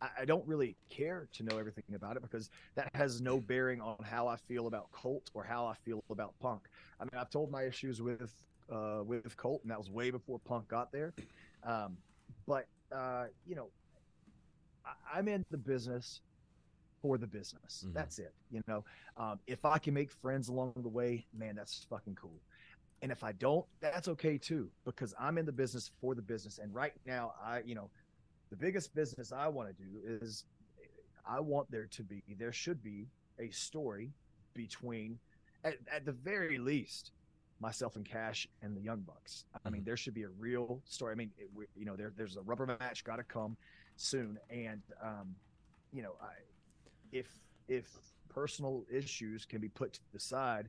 I 0.00 0.24
don't 0.24 0.46
really 0.46 0.76
care 0.90 1.28
to 1.32 1.42
know 1.42 1.58
everything 1.58 1.84
about 1.94 2.16
it 2.16 2.22
because 2.22 2.50
that 2.74 2.90
has 2.94 3.20
no 3.20 3.38
bearing 3.38 3.80
on 3.80 3.96
how 4.02 4.26
I 4.26 4.36
feel 4.36 4.66
about 4.66 4.90
Colt 4.92 5.30
or 5.34 5.44
how 5.44 5.66
I 5.66 5.74
feel 5.84 6.02
about 6.10 6.34
Punk. 6.40 6.62
I 7.00 7.04
mean, 7.04 7.12
I've 7.18 7.30
told 7.30 7.50
my 7.50 7.62
issues 7.62 8.02
with 8.02 8.32
uh, 8.70 9.02
with 9.04 9.36
Colt, 9.36 9.60
and 9.62 9.70
that 9.70 9.78
was 9.78 9.90
way 9.90 10.10
before 10.10 10.38
Punk 10.38 10.68
got 10.68 10.92
there. 10.92 11.12
Um, 11.62 11.96
but 12.46 12.66
uh, 12.92 13.26
you 13.46 13.54
know, 13.54 13.68
I, 15.12 15.18
am 15.18 15.28
in 15.28 15.44
the 15.50 15.56
business 15.56 16.20
for 17.00 17.18
the 17.18 17.26
business. 17.26 17.84
Mm-hmm. 17.84 17.94
That's 17.94 18.18
it. 18.18 18.34
You 18.50 18.62
know, 18.66 18.84
um, 19.16 19.38
if 19.46 19.64
I 19.64 19.78
can 19.78 19.94
make 19.94 20.10
friends 20.10 20.48
along 20.48 20.74
the 20.76 20.88
way, 20.88 21.26
man, 21.36 21.54
that's 21.56 21.86
fucking 21.88 22.16
cool. 22.16 22.40
And 23.02 23.12
if 23.12 23.22
I 23.22 23.32
don't, 23.32 23.66
that's 23.80 24.08
okay 24.08 24.38
too, 24.38 24.70
because 24.84 25.14
I'm 25.18 25.36
in 25.36 25.44
the 25.44 25.52
business 25.52 25.90
for 26.00 26.14
the 26.14 26.22
business. 26.22 26.58
And 26.58 26.74
right 26.74 26.94
now, 27.06 27.34
I, 27.42 27.60
you 27.66 27.74
know, 27.74 27.90
the 28.54 28.64
biggest 28.64 28.94
business 28.94 29.32
I 29.32 29.48
want 29.48 29.68
to 29.68 29.74
do 29.74 30.22
is 30.22 30.44
I 31.26 31.40
want 31.40 31.68
there 31.72 31.86
to 31.86 32.02
be, 32.04 32.22
there 32.38 32.52
should 32.52 32.82
be 32.84 33.08
a 33.40 33.50
story 33.50 34.12
between, 34.54 35.18
at, 35.64 35.74
at 35.92 36.04
the 36.04 36.12
very 36.12 36.58
least, 36.58 37.10
myself 37.58 37.96
and 37.96 38.04
Cash 38.04 38.46
and 38.62 38.76
the 38.76 38.80
Young 38.80 39.00
Bucks. 39.00 39.44
I 39.64 39.70
mean, 39.70 39.80
mm-hmm. 39.80 39.86
there 39.86 39.96
should 39.96 40.14
be 40.14 40.22
a 40.22 40.28
real 40.38 40.80
story. 40.84 41.12
I 41.12 41.16
mean, 41.16 41.32
it, 41.36 41.48
you 41.76 41.84
know, 41.84 41.96
there, 41.96 42.12
there's 42.16 42.36
a 42.36 42.42
rubber 42.42 42.66
match 42.66 43.02
got 43.02 43.16
to 43.16 43.24
come 43.24 43.56
soon, 43.96 44.38
and 44.50 44.82
um, 45.02 45.34
you 45.92 46.02
know, 46.02 46.12
I, 46.22 46.26
if 47.10 47.26
if 47.68 47.86
personal 48.28 48.84
issues 48.92 49.44
can 49.44 49.60
be 49.60 49.68
put 49.68 49.94
to 49.94 50.00
the 50.12 50.20
side, 50.20 50.68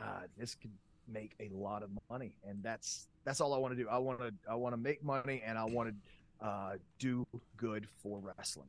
uh, 0.00 0.20
this 0.38 0.54
could 0.54 0.70
make 1.08 1.32
a 1.40 1.48
lot 1.54 1.82
of 1.82 1.90
money, 2.10 2.36
and 2.48 2.62
that's 2.62 3.08
that's 3.24 3.40
all 3.40 3.52
I 3.52 3.58
want 3.58 3.76
to 3.76 3.82
do. 3.82 3.88
I 3.90 3.98
want 3.98 4.20
to 4.20 4.32
I 4.48 4.54
want 4.54 4.72
to 4.74 4.78
make 4.78 5.02
money, 5.02 5.42
and 5.44 5.58
I 5.58 5.64
want 5.64 5.88
to 5.88 5.94
uh, 6.40 6.74
do 6.98 7.26
good 7.56 7.86
for 8.02 8.20
wrestling. 8.20 8.68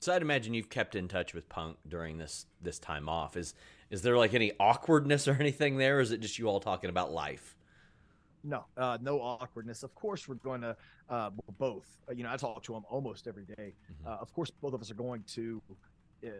So 0.00 0.14
I'd 0.14 0.22
imagine 0.22 0.54
you've 0.54 0.70
kept 0.70 0.94
in 0.94 1.08
touch 1.08 1.34
with 1.34 1.48
Punk 1.48 1.76
during 1.88 2.18
this 2.18 2.46
this 2.62 2.78
time 2.78 3.08
off. 3.08 3.36
Is 3.36 3.54
is 3.90 4.02
there 4.02 4.16
like 4.16 4.34
any 4.34 4.52
awkwardness 4.60 5.26
or 5.28 5.36
anything 5.38 5.76
there? 5.76 5.98
Or 5.98 6.00
is 6.00 6.12
it 6.12 6.20
just 6.20 6.38
you 6.38 6.48
all 6.48 6.60
talking 6.60 6.90
about 6.90 7.12
life? 7.12 7.56
No, 8.44 8.64
uh, 8.76 8.98
no 9.00 9.20
awkwardness. 9.20 9.82
Of 9.82 9.94
course, 9.94 10.28
we're 10.28 10.36
going 10.36 10.60
to 10.60 10.76
uh, 11.08 11.30
both. 11.58 11.86
Uh, 12.08 12.12
you 12.12 12.22
know, 12.22 12.32
I 12.32 12.36
talk 12.36 12.62
to 12.64 12.74
him 12.74 12.84
almost 12.88 13.26
every 13.26 13.44
day. 13.44 13.74
Mm-hmm. 13.92 14.06
Uh, 14.06 14.16
of 14.20 14.32
course, 14.32 14.50
both 14.50 14.74
of 14.74 14.80
us 14.80 14.90
are 14.90 14.94
going 14.94 15.24
to. 15.34 15.60
Um, 16.24 16.30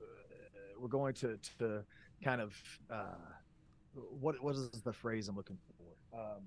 uh, 0.00 0.06
we're 0.78 0.88
going 0.88 1.14
to 1.14 1.38
to 1.58 1.84
kind 2.22 2.40
of 2.40 2.60
uh, 2.90 3.14
what 4.20 4.42
what 4.42 4.56
is 4.56 4.70
the 4.82 4.92
phrase 4.92 5.28
I'm 5.28 5.36
looking 5.36 5.58
for? 5.78 6.18
Um, 6.18 6.42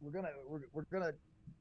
we're 0.00 0.10
gonna 0.10 0.30
we're, 0.46 0.60
we're 0.72 0.84
gonna 0.90 1.12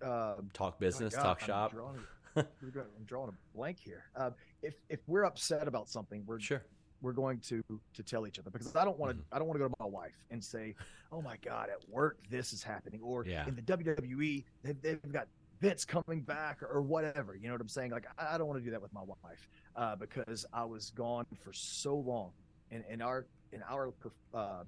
uh, 0.02 0.36
talk 0.54 0.80
business, 0.80 1.14
oh 1.16 1.18
God, 1.18 1.24
talk 1.24 1.42
I'm 1.42 1.48
shop. 1.48 1.72
Drawing, 1.72 2.00
I'm 2.38 3.06
drawing 3.06 3.30
a 3.30 3.58
blank 3.58 3.78
here. 3.80 4.04
Um, 4.16 4.34
if 4.62 4.76
if 4.90 5.00
we're 5.08 5.24
upset 5.24 5.68
about 5.68 5.90
something, 5.90 6.24
we're 6.26 6.40
sure 6.40 6.64
we're 7.02 7.14
going 7.14 7.40
to 7.40 7.64
to 7.94 8.04
tell 8.04 8.28
each 8.28 8.40
other 8.40 8.50
because 8.50 8.76
I 8.76 8.84
don't 8.84 8.98
want 8.98 9.12
to 9.12 9.18
mm-hmm. 9.18 9.36
I 9.36 9.40
don't 9.40 9.48
want 9.48 9.60
to 9.60 9.68
go 9.68 9.68
to 9.68 9.76
my 9.80 9.86
wife 9.86 10.18
and 10.32 10.44
say, 10.44 10.76
"Oh 11.12 11.22
my 11.22 11.38
God, 11.44 11.70
at 11.70 11.88
work 11.90 12.18
this 12.30 12.54
is 12.54 12.64
happening," 12.64 13.02
or 13.04 13.26
yeah. 13.26 13.48
in 13.48 13.56
the 13.56 13.62
WWE 13.62 14.44
they've, 14.64 14.82
they've 14.82 15.12
got 15.12 15.28
Vince 15.62 15.86
coming 15.86 16.22
back 16.22 16.62
or, 16.62 16.68
or, 16.68 16.82
whatever. 16.82 17.36
You 17.36 17.48
know 17.48 17.54
what 17.54 17.62
I'm 17.62 17.70
saying? 17.70 17.92
Like 17.92 18.06
I, 18.18 18.36
I 18.36 18.38
don't 18.38 18.48
want 18.48 18.60
to 18.60 18.66
do 18.66 18.72
that 18.72 18.82
with 18.82 18.94
my 18.94 19.02
wife 19.02 19.48
uh, 19.76 19.96
because 19.96 20.46
I 20.54 20.66
was 20.66 20.92
gone 20.92 21.26
for 21.44 21.54
so 21.54 21.96
long 21.96 22.32
in, 22.72 22.84
in 22.90 23.02
our 23.02 23.26
in 23.52 23.64
our 23.68 23.94
uh, 24.34 24.64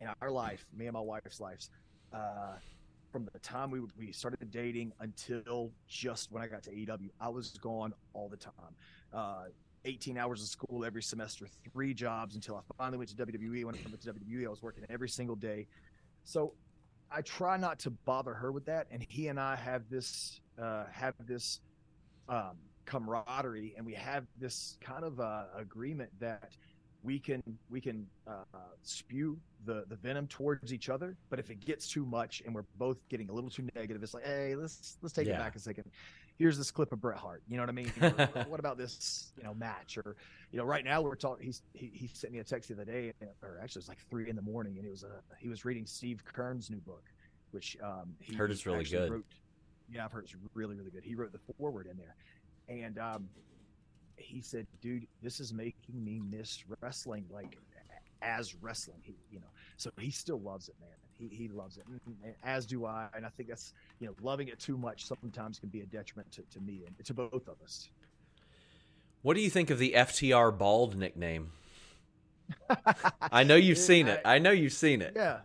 in 0.00 0.08
our 0.20 0.30
life, 0.30 0.66
me 0.76 0.86
and 0.86 0.94
my 0.94 1.00
wife's 1.00 1.40
lives. 1.40 1.70
Uh, 2.12 2.54
from 3.16 3.26
the 3.32 3.38
time 3.38 3.70
we 3.70 3.80
we 3.98 4.12
started 4.12 4.50
dating 4.50 4.92
until 5.00 5.72
just 5.88 6.30
when 6.30 6.42
I 6.42 6.48
got 6.48 6.62
to 6.64 6.70
AEW, 6.70 7.08
I 7.18 7.30
was 7.30 7.52
gone 7.62 7.94
all 8.12 8.28
the 8.28 8.36
time. 8.36 8.52
Uh, 9.10 9.44
18 9.86 10.18
hours 10.18 10.42
of 10.42 10.48
school 10.48 10.84
every 10.84 11.02
semester, 11.02 11.46
three 11.72 11.94
jobs 11.94 12.34
until 12.34 12.56
I 12.56 12.60
finally 12.76 12.98
went 12.98 13.08
to 13.08 13.16
WWE. 13.16 13.64
When 13.64 13.74
I 13.74 13.78
went 13.88 14.02
to 14.02 14.12
WWE, 14.12 14.44
I 14.44 14.50
was 14.50 14.60
working 14.60 14.84
every 14.90 15.08
single 15.08 15.34
day. 15.34 15.66
So 16.24 16.52
I 17.10 17.22
try 17.22 17.56
not 17.56 17.78
to 17.80 17.90
bother 17.90 18.34
her 18.34 18.52
with 18.52 18.66
that. 18.66 18.86
And 18.90 19.02
he 19.08 19.28
and 19.28 19.40
I 19.40 19.56
have 19.56 19.88
this 19.88 20.42
uh, 20.60 20.84
have 20.92 21.14
this 21.26 21.60
um, 22.28 22.58
camaraderie, 22.84 23.72
and 23.78 23.86
we 23.86 23.94
have 23.94 24.26
this 24.38 24.76
kind 24.82 25.04
of 25.04 25.20
uh, 25.20 25.44
agreement 25.56 26.10
that 26.20 26.50
we 27.06 27.20
can 27.20 27.40
we 27.70 27.80
can 27.80 28.04
uh, 28.26 28.42
spew 28.82 29.38
the 29.64 29.84
the 29.88 29.96
venom 29.96 30.26
towards 30.26 30.72
each 30.72 30.88
other 30.88 31.16
but 31.30 31.38
if 31.38 31.50
it 31.50 31.64
gets 31.64 31.88
too 31.88 32.04
much 32.04 32.42
and 32.44 32.54
we're 32.54 32.64
both 32.78 32.98
getting 33.08 33.30
a 33.30 33.32
little 33.32 33.48
too 33.48 33.66
negative 33.76 34.02
it's 34.02 34.12
like 34.12 34.26
hey 34.26 34.56
let's 34.56 34.96
let's 35.02 35.14
take 35.14 35.28
yeah. 35.28 35.34
it 35.34 35.38
back 35.38 35.54
a 35.56 35.58
second. 35.58 35.84
Here's 36.38 36.58
this 36.58 36.70
clip 36.70 36.92
of 36.92 37.00
Bret 37.00 37.16
Hart. 37.16 37.42
You 37.48 37.56
know 37.56 37.62
what 37.62 37.70
I 37.70 37.72
mean? 37.72 37.88
What 38.48 38.60
about 38.60 38.76
this 38.76 39.32
you 39.38 39.44
know 39.44 39.54
match? 39.54 39.96
Or 39.96 40.16
you 40.50 40.58
know 40.58 40.64
right 40.64 40.84
now 40.84 41.00
we're 41.00 41.14
talking 41.14 41.46
he's 41.46 41.62
he, 41.72 41.90
he 41.94 42.10
sent 42.12 42.32
me 42.32 42.40
a 42.40 42.44
text 42.44 42.68
the 42.68 42.74
other 42.74 42.84
day 42.84 43.12
or 43.42 43.58
actually 43.62 43.80
it's 43.80 43.88
like 43.88 43.98
three 44.10 44.28
in 44.28 44.36
the 44.36 44.42
morning 44.42 44.76
and 44.76 44.86
it 44.86 44.90
was 44.90 45.04
a 45.04 45.22
he 45.38 45.48
was 45.48 45.64
reading 45.64 45.86
Steve 45.86 46.22
Keirn's 46.34 46.68
new 46.68 46.78
book 46.78 47.04
which 47.52 47.76
um 47.82 48.14
he 48.20 48.34
heard 48.34 48.50
it's 48.50 48.66
really 48.66 48.84
good. 48.84 49.10
wrote, 49.10 49.24
yeah 49.90 50.04
I've 50.04 50.12
heard 50.12 50.24
it's 50.24 50.34
really 50.54 50.74
really 50.74 50.90
good. 50.90 51.04
He 51.04 51.14
wrote 51.14 51.32
the 51.32 51.54
forward 51.54 51.86
in 51.86 51.96
there. 51.96 52.16
And 52.68 52.98
um 52.98 53.28
he 54.16 54.40
said, 54.40 54.66
"Dude, 54.80 55.06
this 55.22 55.40
is 55.40 55.52
making 55.52 56.04
me 56.04 56.20
miss 56.20 56.64
wrestling 56.80 57.24
like 57.30 57.58
as 58.22 58.54
wrestling." 58.56 58.98
He, 59.02 59.16
you 59.30 59.40
know, 59.40 59.46
so 59.76 59.90
he 59.98 60.10
still 60.10 60.40
loves 60.40 60.68
it, 60.68 60.74
man. 60.80 60.90
He 61.18 61.34
he 61.34 61.48
loves 61.48 61.78
it, 61.78 61.84
and, 61.86 62.00
and 62.24 62.34
as 62.44 62.66
do 62.66 62.84
I. 62.86 63.08
And 63.14 63.24
I 63.24 63.28
think 63.30 63.48
that's 63.48 63.72
you 64.00 64.06
know, 64.06 64.14
loving 64.20 64.48
it 64.48 64.58
too 64.58 64.76
much 64.76 65.04
sometimes 65.04 65.58
can 65.58 65.68
be 65.68 65.80
a 65.80 65.86
detriment 65.86 66.30
to, 66.32 66.42
to 66.52 66.60
me 66.60 66.84
and 66.86 67.06
to 67.06 67.14
both 67.14 67.48
of 67.48 67.56
us. 67.62 67.88
What 69.22 69.34
do 69.34 69.40
you 69.40 69.50
think 69.50 69.70
of 69.70 69.78
the 69.78 69.92
FTR 69.96 70.56
bald 70.56 70.96
nickname? 70.96 71.50
I 73.32 73.42
know 73.42 73.56
you've 73.56 73.78
seen 73.78 74.06
it. 74.06 74.20
I 74.24 74.38
know 74.38 74.52
you've 74.52 74.72
seen 74.72 75.02
it. 75.02 75.14
Yeah, 75.16 75.38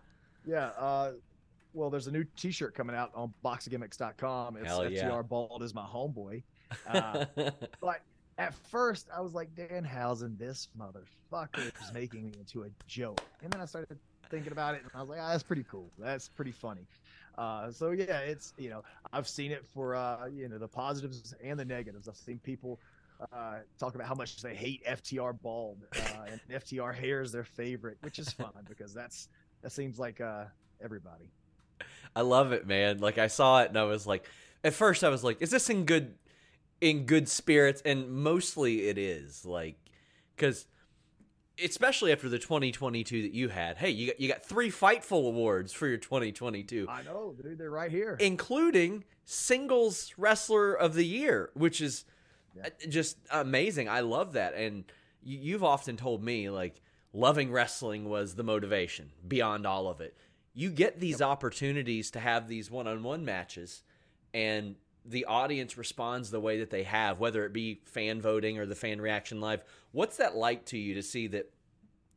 yeah. 0.46 0.68
Uh, 0.78 1.14
well, 1.74 1.90
there's 1.90 2.08
a 2.08 2.12
new 2.12 2.26
T-shirt 2.36 2.76
coming 2.76 2.96
out 2.96 3.12
on 3.16 3.34
boxgimmicks.com. 3.44 4.58
It's 4.58 4.68
Hell 4.68 4.90
yeah. 4.90 5.10
FTR 5.10 5.28
Bald 5.28 5.64
is 5.64 5.74
my 5.74 5.86
homeboy. 5.86 6.44
Uh, 6.88 7.26
but 7.82 8.02
at 8.42 8.56
first, 8.56 9.08
I 9.16 9.22
was 9.22 9.34
like, 9.34 9.54
Danhausen, 9.56 10.36
this 10.38 10.70
motherfucker 10.80 11.72
is 11.82 11.94
making 11.94 12.26
me 12.26 12.34
into 12.40 12.64
a 12.64 12.70
joke. 12.88 13.22
And 13.44 13.54
then 13.54 13.62
I 13.62 13.66
started 13.66 14.00
thinking 14.32 14.52
about 14.52 14.74
it, 14.74 14.82
and 14.82 14.92
I 14.96 15.02
was 15.02 15.10
like, 15.10 15.20
ah, 15.22 15.30
that's 15.30 15.44
pretty 15.44 15.64
cool. 15.70 15.92
That's 16.00 16.28
pretty 16.28 16.52
funny. 16.52 16.88
Uh, 17.38 17.72
so 17.72 17.92
yeah, 17.92 18.20
it's 18.20 18.54
you 18.58 18.70
know, 18.70 18.84
I've 19.14 19.28
seen 19.28 19.52
it 19.52 19.64
for 19.66 19.96
uh, 19.96 20.26
you 20.26 20.50
know 20.50 20.58
the 20.58 20.68
positives 20.68 21.36
and 21.44 21.60
the 21.60 21.66
negatives. 21.66 22.08
I've 22.08 22.18
seen 22.18 22.40
people 22.40 22.80
uh, 23.32 23.60
talk 23.80 23.94
about 23.94 24.08
how 24.08 24.16
much 24.16 24.42
they 24.42 24.56
hate 24.56 24.84
FTR 24.86 25.40
bald 25.42 25.78
uh, 25.96 26.26
and 26.32 26.42
FTR 26.52 26.94
hair 26.96 27.22
is 27.22 27.32
their 27.32 27.44
favorite, 27.44 27.98
which 28.02 28.18
is 28.18 28.32
fun 28.32 28.52
because 28.68 28.94
that's 28.94 29.30
that 29.62 29.72
seems 29.72 30.00
like 30.00 30.20
uh, 30.20 30.46
everybody. 30.84 31.32
I 32.16 32.22
love 32.22 32.52
it, 32.54 32.66
man. 32.66 33.00
Like 33.00 33.18
I 33.18 33.28
saw 33.28 33.62
it 33.62 33.70
and 33.70 33.78
I 33.78 33.84
was 33.84 34.06
like, 34.06 34.26
at 34.64 34.74
first 34.74 35.04
I 35.04 35.10
was 35.10 35.24
like, 35.24 35.42
is 35.42 35.50
this 35.50 35.70
in 35.70 35.86
good, 35.86 36.14
in 36.82 37.06
good 37.06 37.30
spirits? 37.30 37.82
And 37.86 38.10
mostly 38.12 38.88
it 38.90 38.98
is 38.98 39.46
like, 39.46 39.78
because 40.36 40.68
especially 41.64 42.12
after 42.12 42.28
the 42.28 42.40
2022 42.40 43.22
that 43.22 43.32
you 43.32 43.50
had, 43.50 43.78
hey, 43.78 43.92
you 43.92 44.08
got 44.08 44.20
you 44.20 44.28
got 44.28 44.46
three 44.46 44.70
Fightful 44.70 45.28
awards 45.28 45.72
for 45.72 45.88
your 45.88 45.98
2022. 45.98 46.88
I 46.90 47.04
know, 47.04 47.34
dude. 47.42 47.58
They're 47.58 47.70
right 47.70 47.92
here, 47.92 48.18
including 48.20 49.04
singles 49.24 50.14
wrestler 50.18 50.74
of 50.74 50.94
the 50.94 51.06
year, 51.06 51.52
which 51.54 51.80
is 51.82 52.06
yeah. 52.56 52.64
Uh, 52.66 52.90
just 52.90 53.18
amazing. 53.32 53.88
I 53.88 54.02
love 54.02 54.34
that, 54.34 54.56
and 54.56 54.84
you've 55.24 55.64
often 55.64 55.96
told 55.96 56.22
me 56.22 56.50
like 56.50 56.82
loving 57.14 57.52
wrestling 57.52 58.10
was 58.10 58.36
the 58.36 58.44
motivation 58.44 59.12
beyond 59.28 59.66
all 59.66 59.88
of 59.88 60.02
it 60.02 60.18
you 60.54 60.70
get 60.70 61.00
these 61.00 61.20
yep. 61.20 61.30
opportunities 61.30 62.12
to 62.12 62.20
have 62.20 62.48
these 62.48 62.70
one-on-one 62.70 63.24
matches 63.24 63.84
and 64.34 64.76
the 65.06 65.26
audience 65.26 65.78
responds 65.78 66.30
the 66.30 66.40
way 66.40 66.60
that 66.60 66.70
they 66.70 66.84
have 66.84 67.20
whether 67.20 67.46
it 67.46 67.54
be 67.54 67.82
fan 67.86 68.22
voting 68.22 68.58
or 68.58 68.66
the 68.66 68.76
fan 68.76 69.02
reaction 69.02 69.42
live 69.42 69.64
what's 69.92 70.18
that 70.18 70.36
like 70.36 70.66
to 70.66 70.78
you 70.78 70.94
to 70.94 71.04
see 71.04 71.28
that 71.28 71.52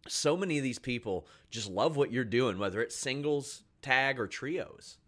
so 0.06 0.36
many 0.36 0.58
of 0.58 0.64
these 0.64 0.78
people 0.78 1.26
just 1.50 1.68
love 1.70 1.96
what 1.96 2.12
you're 2.12 2.24
doing 2.24 2.58
whether 2.58 2.82
it's 2.82 2.96
singles 2.96 3.64
tag 3.82 4.20
or 4.20 4.26
trios 4.26 4.98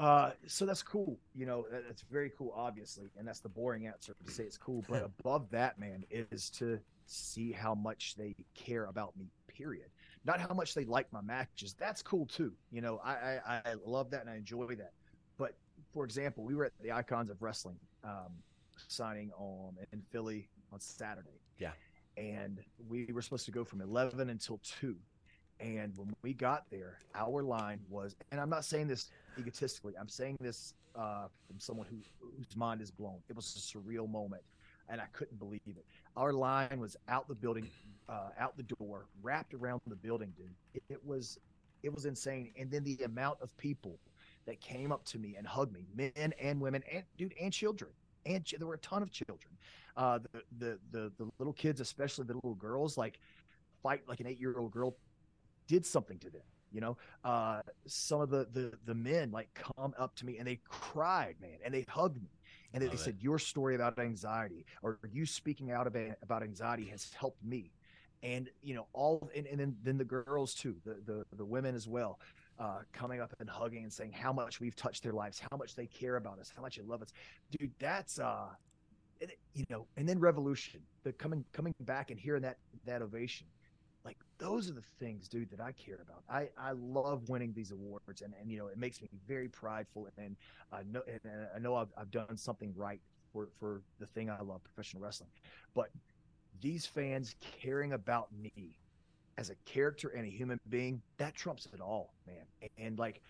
uh, 0.00 0.30
so 0.46 0.66
that's 0.66 0.82
cool 0.82 1.18
you 1.34 1.46
know 1.46 1.66
that's 1.86 2.02
very 2.10 2.32
cool 2.36 2.52
obviously 2.56 3.10
and 3.18 3.26
that's 3.28 3.40
the 3.40 3.48
boring 3.48 3.86
answer 3.86 4.14
to 4.26 4.32
say 4.32 4.44
it's 4.44 4.58
cool 4.58 4.84
but 4.88 5.04
above 5.20 5.48
that 5.50 5.78
man 5.78 6.04
is 6.10 6.50
to 6.50 6.78
see 7.06 7.52
how 7.52 7.74
much 7.74 8.14
they 8.16 8.34
care 8.54 8.86
about 8.86 9.16
me 9.16 9.26
period 9.48 9.88
not 10.24 10.40
how 10.40 10.54
much 10.54 10.74
they 10.74 10.84
like 10.84 11.12
my 11.12 11.20
matches. 11.20 11.74
That's 11.78 12.02
cool 12.02 12.26
too. 12.26 12.52
You 12.70 12.80
know, 12.80 13.00
I, 13.04 13.38
I, 13.46 13.60
I 13.64 13.74
love 13.84 14.10
that 14.10 14.20
and 14.20 14.30
I 14.30 14.36
enjoy 14.36 14.74
that. 14.76 14.92
For 15.92 16.04
example, 16.04 16.44
we 16.44 16.54
were 16.54 16.64
at 16.64 16.72
the 16.80 16.92
Icons 16.92 17.30
of 17.30 17.42
Wrestling 17.42 17.76
um, 18.04 18.32
signing 18.88 19.30
on 19.36 19.76
in 19.92 20.02
Philly 20.10 20.48
on 20.72 20.80
Saturday. 20.80 21.40
Yeah. 21.58 21.72
And 22.16 22.60
we 22.88 23.08
were 23.12 23.22
supposed 23.22 23.44
to 23.46 23.52
go 23.52 23.64
from 23.64 23.80
11 23.80 24.30
until 24.30 24.60
2. 24.80 24.96
And 25.60 25.96
when 25.96 26.14
we 26.22 26.32
got 26.32 26.64
there, 26.70 26.98
our 27.14 27.42
line 27.42 27.80
was, 27.88 28.16
and 28.32 28.40
I'm 28.40 28.50
not 28.50 28.64
saying 28.64 28.88
this 28.88 29.10
egotistically, 29.38 29.94
I'm 29.98 30.08
saying 30.08 30.38
this 30.40 30.74
uh, 30.96 31.26
from 31.46 31.58
someone 31.58 31.86
who, 31.88 31.98
whose 32.36 32.56
mind 32.56 32.80
is 32.80 32.90
blown. 32.90 33.18
It 33.28 33.36
was 33.36 33.54
a 33.56 33.78
surreal 33.78 34.10
moment, 34.10 34.42
and 34.88 35.00
I 35.00 35.04
couldn't 35.12 35.38
believe 35.38 35.60
it. 35.66 35.84
Our 36.16 36.32
line 36.32 36.80
was 36.80 36.96
out 37.08 37.28
the 37.28 37.34
building, 37.34 37.68
uh, 38.08 38.30
out 38.38 38.56
the 38.56 38.64
door, 38.64 39.06
wrapped 39.22 39.54
around 39.54 39.80
the 39.86 39.96
building, 39.96 40.32
dude. 40.36 40.50
It, 40.74 40.82
it, 40.88 41.04
was, 41.04 41.38
it 41.82 41.94
was 41.94 42.06
insane. 42.06 42.52
And 42.58 42.70
then 42.70 42.82
the 42.82 42.98
amount 43.04 43.38
of 43.40 43.56
people 43.56 43.98
that 44.46 44.60
came 44.60 44.92
up 44.92 45.04
to 45.06 45.18
me 45.18 45.36
and 45.36 45.46
hugged 45.46 45.72
me, 45.72 45.86
men 45.94 46.32
and 46.40 46.60
women, 46.60 46.82
and 46.92 47.04
dude, 47.16 47.34
and 47.40 47.52
children, 47.52 47.90
and 48.26 48.44
there 48.58 48.66
were 48.66 48.74
a 48.74 48.78
ton 48.78 49.02
of 49.02 49.10
children. 49.10 49.56
Uh, 49.96 50.18
the, 50.32 50.42
the 50.58 50.78
the 50.90 51.12
the 51.18 51.30
little 51.38 51.52
kids, 51.52 51.80
especially 51.80 52.24
the 52.24 52.34
little 52.34 52.54
girls, 52.54 52.96
like 52.96 53.18
fight 53.82 54.02
like 54.08 54.20
an 54.20 54.26
eight 54.26 54.40
year 54.40 54.58
old 54.58 54.72
girl, 54.72 54.96
did 55.66 55.84
something 55.84 56.18
to 56.18 56.30
them. 56.30 56.42
You 56.72 56.80
know, 56.80 56.96
uh, 57.24 57.60
some 57.86 58.20
of 58.20 58.30
the 58.30 58.48
the 58.52 58.72
the 58.86 58.94
men 58.94 59.30
like 59.30 59.48
come 59.54 59.94
up 59.98 60.14
to 60.16 60.26
me 60.26 60.38
and 60.38 60.46
they 60.46 60.60
cried, 60.68 61.36
man, 61.40 61.58
and 61.64 61.74
they 61.74 61.84
hugged 61.88 62.22
me. 62.22 62.30
And 62.74 62.82
they 62.82 62.96
said 62.96 63.18
your 63.20 63.38
story 63.38 63.74
about 63.74 63.98
anxiety 63.98 64.64
or 64.82 64.98
you 65.12 65.26
speaking 65.26 65.72
out 65.72 65.86
about, 65.86 66.16
about 66.22 66.42
anxiety 66.42 66.86
has 66.86 67.12
helped 67.12 67.44
me. 67.44 67.70
And 68.22 68.48
you 68.62 68.74
know 68.74 68.86
all 68.94 69.28
and, 69.36 69.46
and 69.46 69.60
then, 69.60 69.76
then 69.82 69.98
the 69.98 70.04
girls 70.04 70.54
too 70.54 70.76
the, 70.84 70.96
the 71.04 71.26
the 71.36 71.44
women 71.44 71.74
as 71.74 71.88
well 71.88 72.20
uh, 72.58 72.78
coming 72.92 73.20
up 73.20 73.34
and 73.40 73.48
hugging 73.48 73.82
and 73.82 73.92
saying 73.92 74.12
how 74.12 74.32
much 74.32 74.60
we've 74.60 74.76
touched 74.76 75.02
their 75.02 75.12
lives 75.12 75.40
how 75.50 75.56
much 75.56 75.74
they 75.74 75.86
care 75.86 76.16
about 76.16 76.38
us 76.38 76.52
how 76.54 76.62
much 76.62 76.76
they 76.76 76.82
love 76.82 77.02
us. 77.02 77.12
Dude 77.50 77.72
that's 77.78 78.18
uh 78.18 78.48
you 79.54 79.64
know 79.70 79.86
and 79.96 80.08
then 80.08 80.18
revolution 80.18 80.80
the 81.04 81.12
coming 81.12 81.44
coming 81.52 81.74
back 81.80 82.10
and 82.10 82.18
hearing 82.18 82.42
that 82.42 82.58
that 82.84 83.02
ovation. 83.02 83.46
Like 84.04 84.18
those 84.38 84.68
are 84.68 84.72
the 84.74 84.82
things 84.98 85.28
dude 85.28 85.50
that 85.50 85.60
i 85.60 85.72
care 85.72 86.00
about. 86.02 86.22
I 86.28 86.48
i 86.58 86.72
love 86.72 87.28
winning 87.28 87.52
these 87.54 87.70
awards 87.70 88.22
and 88.22 88.34
and 88.40 88.50
you 88.50 88.58
know 88.58 88.66
it 88.66 88.78
makes 88.78 89.00
me 89.00 89.08
very 89.26 89.48
prideful 89.48 90.08
and 90.18 90.36
i 90.72 90.82
know 90.90 91.02
and 91.06 91.46
i 91.54 91.58
know 91.58 91.76
i've, 91.76 91.92
I've 91.96 92.10
done 92.10 92.36
something 92.36 92.72
right 92.76 93.00
for 93.32 93.48
for 93.58 93.82
the 94.00 94.06
thing 94.06 94.28
i 94.30 94.40
love 94.40 94.62
professional 94.64 95.02
wrestling. 95.02 95.30
But 95.74 95.90
these 96.60 96.86
fans 96.86 97.34
caring 97.60 97.92
about 97.92 98.28
me 98.32 98.76
as 99.38 99.50
a 99.50 99.54
character 99.64 100.08
and 100.08 100.26
a 100.26 100.30
human 100.30 100.58
being, 100.68 101.02
that 101.18 101.34
trumps 101.34 101.66
it 101.72 101.80
all, 101.80 102.14
man. 102.26 102.44
And, 102.60 102.70
and 102.78 102.98
like, 102.98 103.22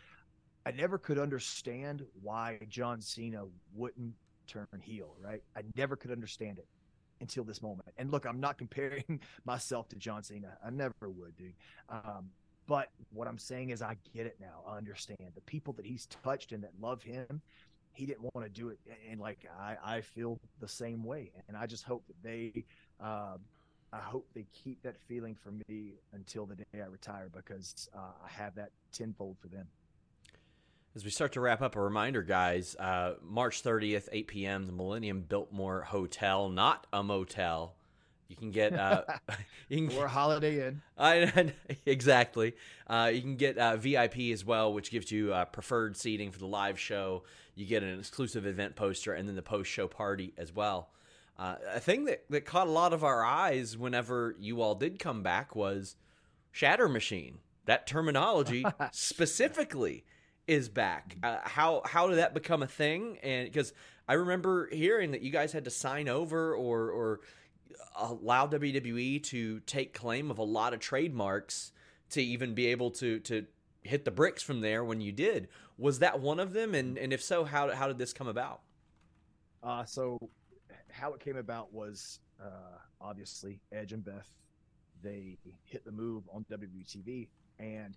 I 0.64 0.70
never 0.72 0.98
could 0.98 1.18
understand 1.18 2.04
why 2.22 2.58
John 2.68 3.00
Cena 3.00 3.44
wouldn't 3.74 4.14
turn 4.46 4.66
heel, 4.80 5.16
right? 5.20 5.42
I 5.56 5.62
never 5.76 5.96
could 5.96 6.10
understand 6.10 6.58
it 6.58 6.66
until 7.20 7.44
this 7.44 7.62
moment. 7.62 7.88
And 7.96 8.10
look, 8.10 8.26
I'm 8.26 8.40
not 8.40 8.58
comparing 8.58 9.20
myself 9.44 9.88
to 9.88 9.96
John 9.96 10.22
Cena. 10.22 10.56
I 10.64 10.70
never 10.70 11.08
would, 11.08 11.36
dude. 11.36 11.54
Um, 11.88 12.30
but 12.66 12.90
what 13.12 13.26
I'm 13.26 13.38
saying 13.38 13.70
is, 13.70 13.82
I 13.82 13.96
get 14.14 14.26
it 14.26 14.36
now. 14.40 14.62
I 14.68 14.76
understand 14.76 15.18
the 15.34 15.40
people 15.42 15.72
that 15.74 15.84
he's 15.84 16.06
touched 16.06 16.52
and 16.52 16.62
that 16.62 16.70
love 16.80 17.02
him. 17.02 17.40
He 17.92 18.06
didn't 18.06 18.22
want 18.34 18.46
to 18.46 18.48
do 18.48 18.68
it, 18.68 18.78
and 19.10 19.20
like 19.20 19.46
I, 19.60 19.76
I 19.84 20.00
feel 20.00 20.38
the 20.60 20.68
same 20.68 21.04
way. 21.04 21.30
And 21.48 21.56
I 21.56 21.66
just 21.66 21.84
hope 21.84 22.06
that 22.06 22.22
they 22.22 22.64
uh, 23.02 23.36
I 23.92 23.98
hope 23.98 24.26
they 24.35 24.46
keep 24.52 24.83
that 24.83 24.96
feeling 25.07 25.35
for 25.35 25.52
me 25.68 25.94
until 26.12 26.46
the 26.46 26.57
day 26.57 26.64
I 26.76 26.87
retire 26.87 27.28
because 27.35 27.90
uh, 27.94 27.98
I 28.24 28.28
have 28.28 28.55
that 28.55 28.70
tenfold 28.92 29.37
for 29.38 29.48
them. 29.48 29.66
As 30.94 31.05
we 31.05 31.11
start 31.11 31.33
to 31.33 31.40
wrap 31.40 31.62
up, 31.62 31.76
a 31.76 31.81
reminder, 31.81 32.22
guys 32.22 32.74
uh, 32.76 33.14
March 33.22 33.62
30th, 33.62 34.09
8 34.12 34.26
p.m., 34.26 34.66
the 34.66 34.72
Millennium 34.72 35.22
Biltmore 35.22 35.83
Hotel, 35.83 36.48
not 36.48 36.87
a 36.92 37.02
motel. 37.02 37.74
You 38.28 38.37
can 38.37 38.50
get 38.50 38.72
uh, 38.72 39.02
you 39.68 39.88
can, 39.88 39.98
or 39.98 40.09
Holiday 40.09 40.66
Inn. 40.66 40.81
I, 40.98 41.52
exactly. 41.85 42.55
Uh, 42.87 43.11
you 43.12 43.20
can 43.20 43.37
get 43.37 43.59
uh, 43.59 43.76
VIP 43.76 44.33
as 44.33 44.42
well, 44.44 44.72
which 44.72 44.90
gives 44.90 45.12
you 45.12 45.35
uh, 45.35 45.44
preferred 45.44 45.98
seating 45.98 46.31
for 46.31 46.38
the 46.38 46.46
live 46.46 46.78
show. 46.78 47.24
You 47.55 47.66
get 47.66 47.83
an 47.83 47.98
exclusive 47.98 48.46
event 48.46 48.74
poster 48.74 49.12
and 49.12 49.28
then 49.28 49.37
the 49.37 49.42
post 49.42 49.70
show 49.70 49.87
party 49.87 50.33
as 50.38 50.55
well. 50.55 50.88
Uh, 51.42 51.57
a 51.74 51.81
thing 51.81 52.05
that, 52.05 52.22
that 52.31 52.44
caught 52.44 52.68
a 52.68 52.70
lot 52.70 52.92
of 52.92 53.02
our 53.02 53.24
eyes 53.24 53.76
whenever 53.76 54.37
you 54.38 54.62
all 54.62 54.76
did 54.76 55.00
come 55.00 55.24
back 55.24 55.57
was 55.57 55.96
Shatter 56.52 56.88
Machine. 56.88 57.38
That 57.64 57.85
terminology 57.85 58.64
specifically 58.92 60.05
is 60.46 60.68
back. 60.68 61.16
Uh, 61.20 61.38
how 61.42 61.83
how 61.85 62.07
did 62.07 62.18
that 62.18 62.33
become 62.33 62.62
a 62.62 62.68
thing? 62.68 63.18
And 63.24 63.50
because 63.50 63.72
I 64.09 64.12
remember 64.14 64.68
hearing 64.70 65.11
that 65.11 65.22
you 65.22 65.33
guys 65.33 65.52
had 65.52 65.64
to 65.64 65.70
sign 65.70 66.09
over 66.09 66.55
or 66.55 66.90
or 66.90 67.20
allow 67.96 68.46
WWE 68.46 69.20
to 69.24 69.59
take 69.61 69.94
claim 69.94 70.31
of 70.31 70.38
a 70.38 70.44
lot 70.44 70.72
of 70.72 70.78
trademarks 70.78 71.72
to 72.11 72.22
even 72.22 72.55
be 72.55 72.66
able 72.68 72.92
to 72.92 73.18
to 73.18 73.46
hit 73.83 74.05
the 74.05 74.12
bricks 74.12 74.44
from 74.44 74.61
there 74.61 74.85
when 74.85 75.00
you 75.00 75.11
did. 75.11 75.48
Was 75.76 75.98
that 75.98 76.20
one 76.20 76.38
of 76.38 76.52
them? 76.52 76.72
And 76.72 76.96
and 76.96 77.12
if 77.12 77.20
so, 77.20 77.42
how 77.42 77.72
how 77.74 77.88
did 77.88 77.98
this 77.98 78.12
come 78.12 78.28
about? 78.28 78.61
Uh, 79.61 79.85
so 79.85 80.18
how 80.92 81.12
it 81.14 81.20
came 81.20 81.37
about 81.37 81.72
was 81.72 82.20
uh, 82.40 82.78
obviously 83.00 83.61
Edge 83.72 83.92
and 83.92 84.05
Beth. 84.05 84.28
They 85.02 85.38
hit 85.64 85.85
the 85.85 85.90
move 85.90 86.24
on 86.33 86.44
WWTV, 86.50 87.28
and 87.59 87.96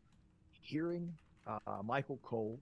hearing 0.62 1.14
uh, 1.46 1.82
Michael 1.84 2.20
Cole 2.24 2.60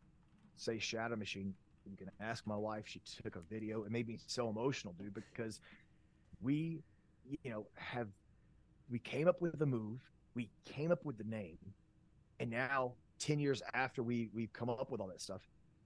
say 0.58 0.80
"Shatter 0.80 1.15
Machine," 1.15 1.54
you 1.89 1.96
can 1.96 2.12
ask 2.19 2.46
my 2.46 2.58
wife. 2.58 2.84
She 2.88 3.00
took 3.24 3.36
a 3.36 3.41
video. 3.41 3.84
It 3.84 3.91
made 3.91 4.08
me 4.08 4.17
so 4.28 4.50
emotional, 4.50 4.93
dude, 5.00 5.13
because 5.13 5.62
we, 6.41 6.84
you 7.43 7.52
know, 7.52 7.67
have 7.76 8.10
we 8.89 9.00
came 9.00 9.28
up 9.28 9.39
with 9.41 9.58
the 9.58 9.65
move, 9.65 10.00
we 10.36 10.50
came 10.65 10.91
up 10.91 11.06
with 11.06 11.17
the 11.17 11.24
name, 11.24 11.60
and 12.39 12.50
now 12.50 12.93
ten 13.19 13.39
years 13.39 13.62
after 13.74 14.04
we 14.04 14.30
we've 14.34 14.52
come 14.52 14.69
up 14.69 14.91
with 14.91 15.00
all 15.00 15.08
that 15.08 15.22
stuff, 15.22 15.41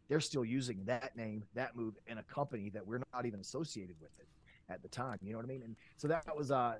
they're 0.07 0.19
still 0.19 0.45
using 0.45 0.83
that 0.85 1.15
name, 1.15 1.43
that 1.53 1.75
move 1.75 1.95
in 2.07 2.17
a 2.17 2.23
company 2.23 2.69
that 2.69 2.87
we're 2.87 3.01
not 3.13 3.27
even 3.27 3.39
associated 3.39 3.97
with 4.01 4.11
it 4.17 4.27
at 4.69 4.81
the 4.81 4.87
time. 4.89 5.17
You 5.21 5.31
know 5.31 5.37
what 5.37 5.45
I 5.45 5.49
mean? 5.49 5.63
And 5.63 5.75
so 5.97 6.07
that 6.07 6.25
was 6.35 6.51
uh, 6.51 6.75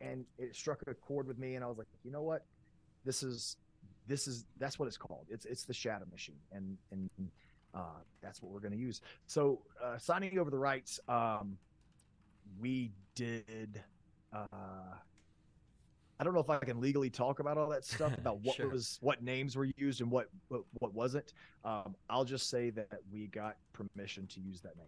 and 0.00 0.24
it 0.38 0.56
struck 0.56 0.80
a 0.86 0.94
chord 0.94 1.26
with 1.26 1.38
me, 1.38 1.54
and 1.56 1.64
I 1.64 1.68
was 1.68 1.78
like, 1.78 1.86
you 2.04 2.10
know 2.10 2.22
what, 2.22 2.44
this 3.04 3.22
is 3.22 3.56
this 4.06 4.26
is 4.26 4.44
that's 4.58 4.78
what 4.78 4.88
it's 4.88 4.96
called. 4.96 5.26
It's 5.28 5.44
it's 5.44 5.64
the 5.64 5.74
Shatter 5.74 6.06
Machine, 6.10 6.38
and 6.52 6.76
and 6.90 7.10
uh, 7.74 8.00
that's 8.22 8.42
what 8.42 8.52
we're 8.52 8.60
going 8.60 8.72
to 8.72 8.78
use. 8.78 9.00
So 9.26 9.60
uh, 9.82 9.98
signing 9.98 10.38
over 10.38 10.50
the 10.50 10.58
rights, 10.58 10.98
um, 11.08 11.56
we 12.60 12.92
did. 13.14 13.82
Uh, 14.32 14.46
I 16.18 16.24
don't 16.24 16.34
know 16.34 16.40
if 16.40 16.50
I 16.50 16.58
can 16.58 16.80
legally 16.80 17.08
talk 17.08 17.40
about 17.40 17.56
all 17.56 17.70
that 17.70 17.84
stuff 17.84 18.16
about 18.18 18.40
what 18.42 18.56
Sure. 18.56 18.68
was 18.68 18.98
what 19.00 19.22
names 19.22 19.56
were 19.56 19.68
used 19.76 20.00
and 20.00 20.10
what 20.10 20.28
what, 20.48 20.62
what 20.78 20.94
wasn't. 20.94 21.32
Um, 21.64 21.94
I'll 22.08 22.24
just 22.24 22.48
say 22.50 22.70
that 22.70 22.88
we 23.12 23.26
got 23.28 23.56
permission 23.72 24.26
to 24.28 24.40
use 24.40 24.60
that 24.62 24.76
name. 24.76 24.86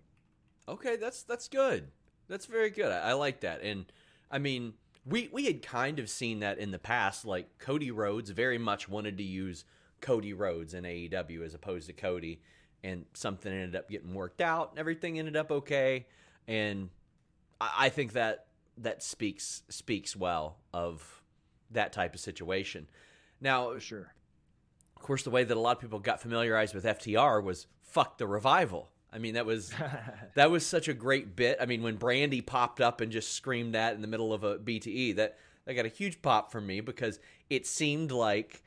Okay, 0.68 0.96
that's 0.96 1.22
that's 1.22 1.48
good. 1.48 1.88
That's 2.32 2.46
very 2.46 2.70
good. 2.70 2.90
I, 2.90 3.10
I 3.10 3.12
like 3.12 3.40
that. 3.40 3.60
And 3.62 3.84
I 4.30 4.38
mean, 4.38 4.72
we 5.04 5.28
we 5.30 5.44
had 5.44 5.60
kind 5.60 5.98
of 5.98 6.08
seen 6.08 6.40
that 6.40 6.56
in 6.56 6.70
the 6.70 6.78
past. 6.78 7.26
Like 7.26 7.58
Cody 7.58 7.90
Rhodes 7.90 8.30
very 8.30 8.56
much 8.56 8.88
wanted 8.88 9.18
to 9.18 9.22
use 9.22 9.66
Cody 10.00 10.32
Rhodes 10.32 10.72
in 10.72 10.84
AEW 10.84 11.44
as 11.44 11.52
opposed 11.52 11.88
to 11.88 11.92
Cody, 11.92 12.40
and 12.82 13.04
something 13.12 13.52
ended 13.52 13.76
up 13.76 13.90
getting 13.90 14.14
worked 14.14 14.40
out, 14.40 14.70
and 14.70 14.78
everything 14.78 15.18
ended 15.18 15.36
up 15.36 15.52
okay. 15.52 16.06
And 16.48 16.88
I, 17.60 17.70
I 17.80 17.88
think 17.90 18.14
that 18.14 18.46
that 18.78 19.02
speaks 19.02 19.62
speaks 19.68 20.16
well 20.16 20.56
of 20.72 21.22
that 21.70 21.92
type 21.92 22.14
of 22.14 22.20
situation. 22.20 22.88
Now, 23.42 23.78
sure. 23.78 24.14
of 24.96 25.02
course, 25.02 25.22
the 25.22 25.30
way 25.30 25.44
that 25.44 25.54
a 25.54 25.60
lot 25.60 25.76
of 25.76 25.82
people 25.82 25.98
got 25.98 26.22
familiarized 26.22 26.74
with 26.74 26.86
FTR 26.86 27.44
was 27.44 27.66
"fuck 27.82 28.16
the 28.16 28.26
revival." 28.26 28.88
I 29.12 29.18
mean, 29.18 29.34
that 29.34 29.46
was 29.46 29.72
that 30.34 30.50
was 30.50 30.64
such 30.64 30.88
a 30.88 30.94
great 30.94 31.36
bit. 31.36 31.58
I 31.60 31.66
mean, 31.66 31.82
when 31.82 31.98
Brandi 31.98 32.44
popped 32.44 32.80
up 32.80 33.00
and 33.00 33.12
just 33.12 33.32
screamed 33.32 33.74
that 33.74 33.94
in 33.94 34.00
the 34.00 34.08
middle 34.08 34.32
of 34.32 34.44
a 34.44 34.58
BTE, 34.58 35.16
that 35.16 35.38
that 35.66 35.74
got 35.74 35.86
a 35.86 35.90
huge 35.90 36.22
pop 36.22 36.50
from 36.50 36.66
me 36.66 36.80
because 36.80 37.20
it 37.50 37.66
seemed 37.66 38.10
like 38.10 38.62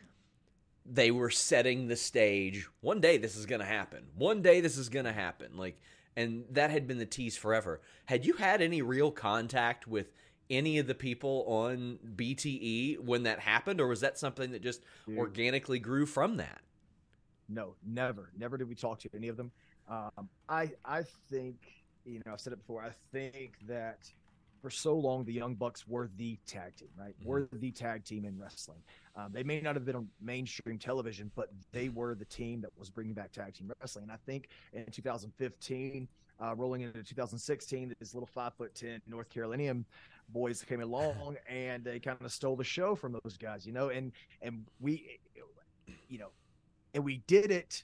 they 0.85 1.11
were 1.11 1.29
setting 1.29 1.87
the 1.87 1.95
stage. 1.95 2.67
One 2.81 3.01
day 3.01 3.17
this 3.17 3.35
is 3.35 3.45
going 3.45 3.61
to 3.61 3.65
happen. 3.65 4.05
One 4.15 4.41
day 4.41 4.61
this 4.61 4.77
is 4.77 4.89
going 4.89 5.05
to 5.05 5.13
happen. 5.13 5.57
Like, 5.57 5.79
and 6.15 6.45
that 6.51 6.69
had 6.69 6.87
been 6.87 6.99
the 6.99 7.05
tease 7.05 7.35
forever. 7.35 7.81
Had 8.05 8.25
you 8.25 8.33
had 8.33 8.61
any 8.61 8.81
real 8.81 9.11
contact 9.11 9.87
with 9.87 10.11
any 10.49 10.77
of 10.77 10.87
the 10.87 10.95
people 10.95 11.43
on 11.47 11.97
BTE 12.15 12.99
when 12.99 13.23
that 13.23 13.39
happened, 13.39 13.81
or 13.81 13.87
was 13.87 14.01
that 14.01 14.17
something 14.17 14.51
that 14.51 14.61
just 14.61 14.81
Dude. 15.07 15.17
organically 15.17 15.79
grew 15.79 16.05
from 16.05 16.37
that? 16.37 16.61
No, 17.49 17.75
never, 17.85 18.29
never 18.37 18.57
did 18.57 18.69
we 18.69 18.75
talk 18.75 18.99
to 18.99 19.09
any 19.15 19.27
of 19.27 19.37
them. 19.37 19.51
Um, 19.87 20.29
I 20.49 20.71
I 20.83 21.03
think 21.29 21.55
you 22.05 22.21
know 22.25 22.33
I've 22.33 22.39
said 22.41 22.53
it 22.53 22.59
before. 22.59 22.83
I 22.83 22.91
think 23.11 23.57
that 23.67 24.11
for 24.61 24.69
so 24.69 24.95
long 24.97 25.23
the 25.25 25.33
Young 25.33 25.53
Bucks 25.53 25.87
were 25.87 26.09
the 26.17 26.39
tag 26.47 26.75
team, 26.75 26.89
right? 26.97 27.15
Mhm. 27.21 27.25
Were 27.25 27.47
the 27.53 27.71
tag 27.71 28.03
team 28.03 28.25
in 28.25 28.39
wrestling. 28.39 28.81
Um, 29.15 29.31
they 29.31 29.43
may 29.43 29.61
not 29.61 29.75
have 29.75 29.85
been 29.85 29.95
on 29.95 30.09
mainstream 30.19 30.79
television, 30.79 31.31
but 31.35 31.51
they 31.71 31.89
were 31.89 32.15
the 32.15 32.25
team 32.25 32.61
that 32.61 32.71
was 32.77 32.89
bringing 32.89 33.13
back 33.13 33.31
tag 33.31 33.53
team 33.53 33.71
wrestling. 33.79 34.03
And 34.03 34.11
I 34.11 34.17
think 34.25 34.49
in 34.73 34.85
2015, 34.91 36.07
uh, 36.41 36.55
rolling 36.55 36.81
into 36.81 37.03
2016, 37.03 37.93
this 37.99 38.13
little 38.13 38.27
five 38.27 38.53
foot 38.55 38.73
ten 38.73 39.01
North 39.07 39.29
Carolinian 39.29 39.85
boys 40.29 40.63
came 40.63 40.81
along 40.81 41.37
and 41.47 41.83
they 41.83 41.99
kind 41.99 42.17
of 42.21 42.31
stole 42.31 42.55
the 42.55 42.63
show 42.63 42.95
from 42.95 43.17
those 43.23 43.37
guys, 43.37 43.65
you 43.65 43.71
know. 43.71 43.89
And 43.89 44.11
and 44.41 44.65
we, 44.79 45.19
you 46.09 46.17
know, 46.17 46.31
and 46.93 47.03
we 47.03 47.17
did 47.27 47.51
it 47.51 47.83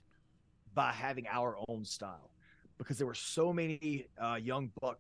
by 0.74 0.92
having 0.92 1.28
our 1.28 1.58
own 1.68 1.84
style 1.86 2.32
because 2.78 2.98
there 2.98 3.08
were 3.08 3.14
so 3.14 3.54
many 3.54 4.08
uh, 4.20 4.36
young 4.36 4.72
buck 4.82 5.00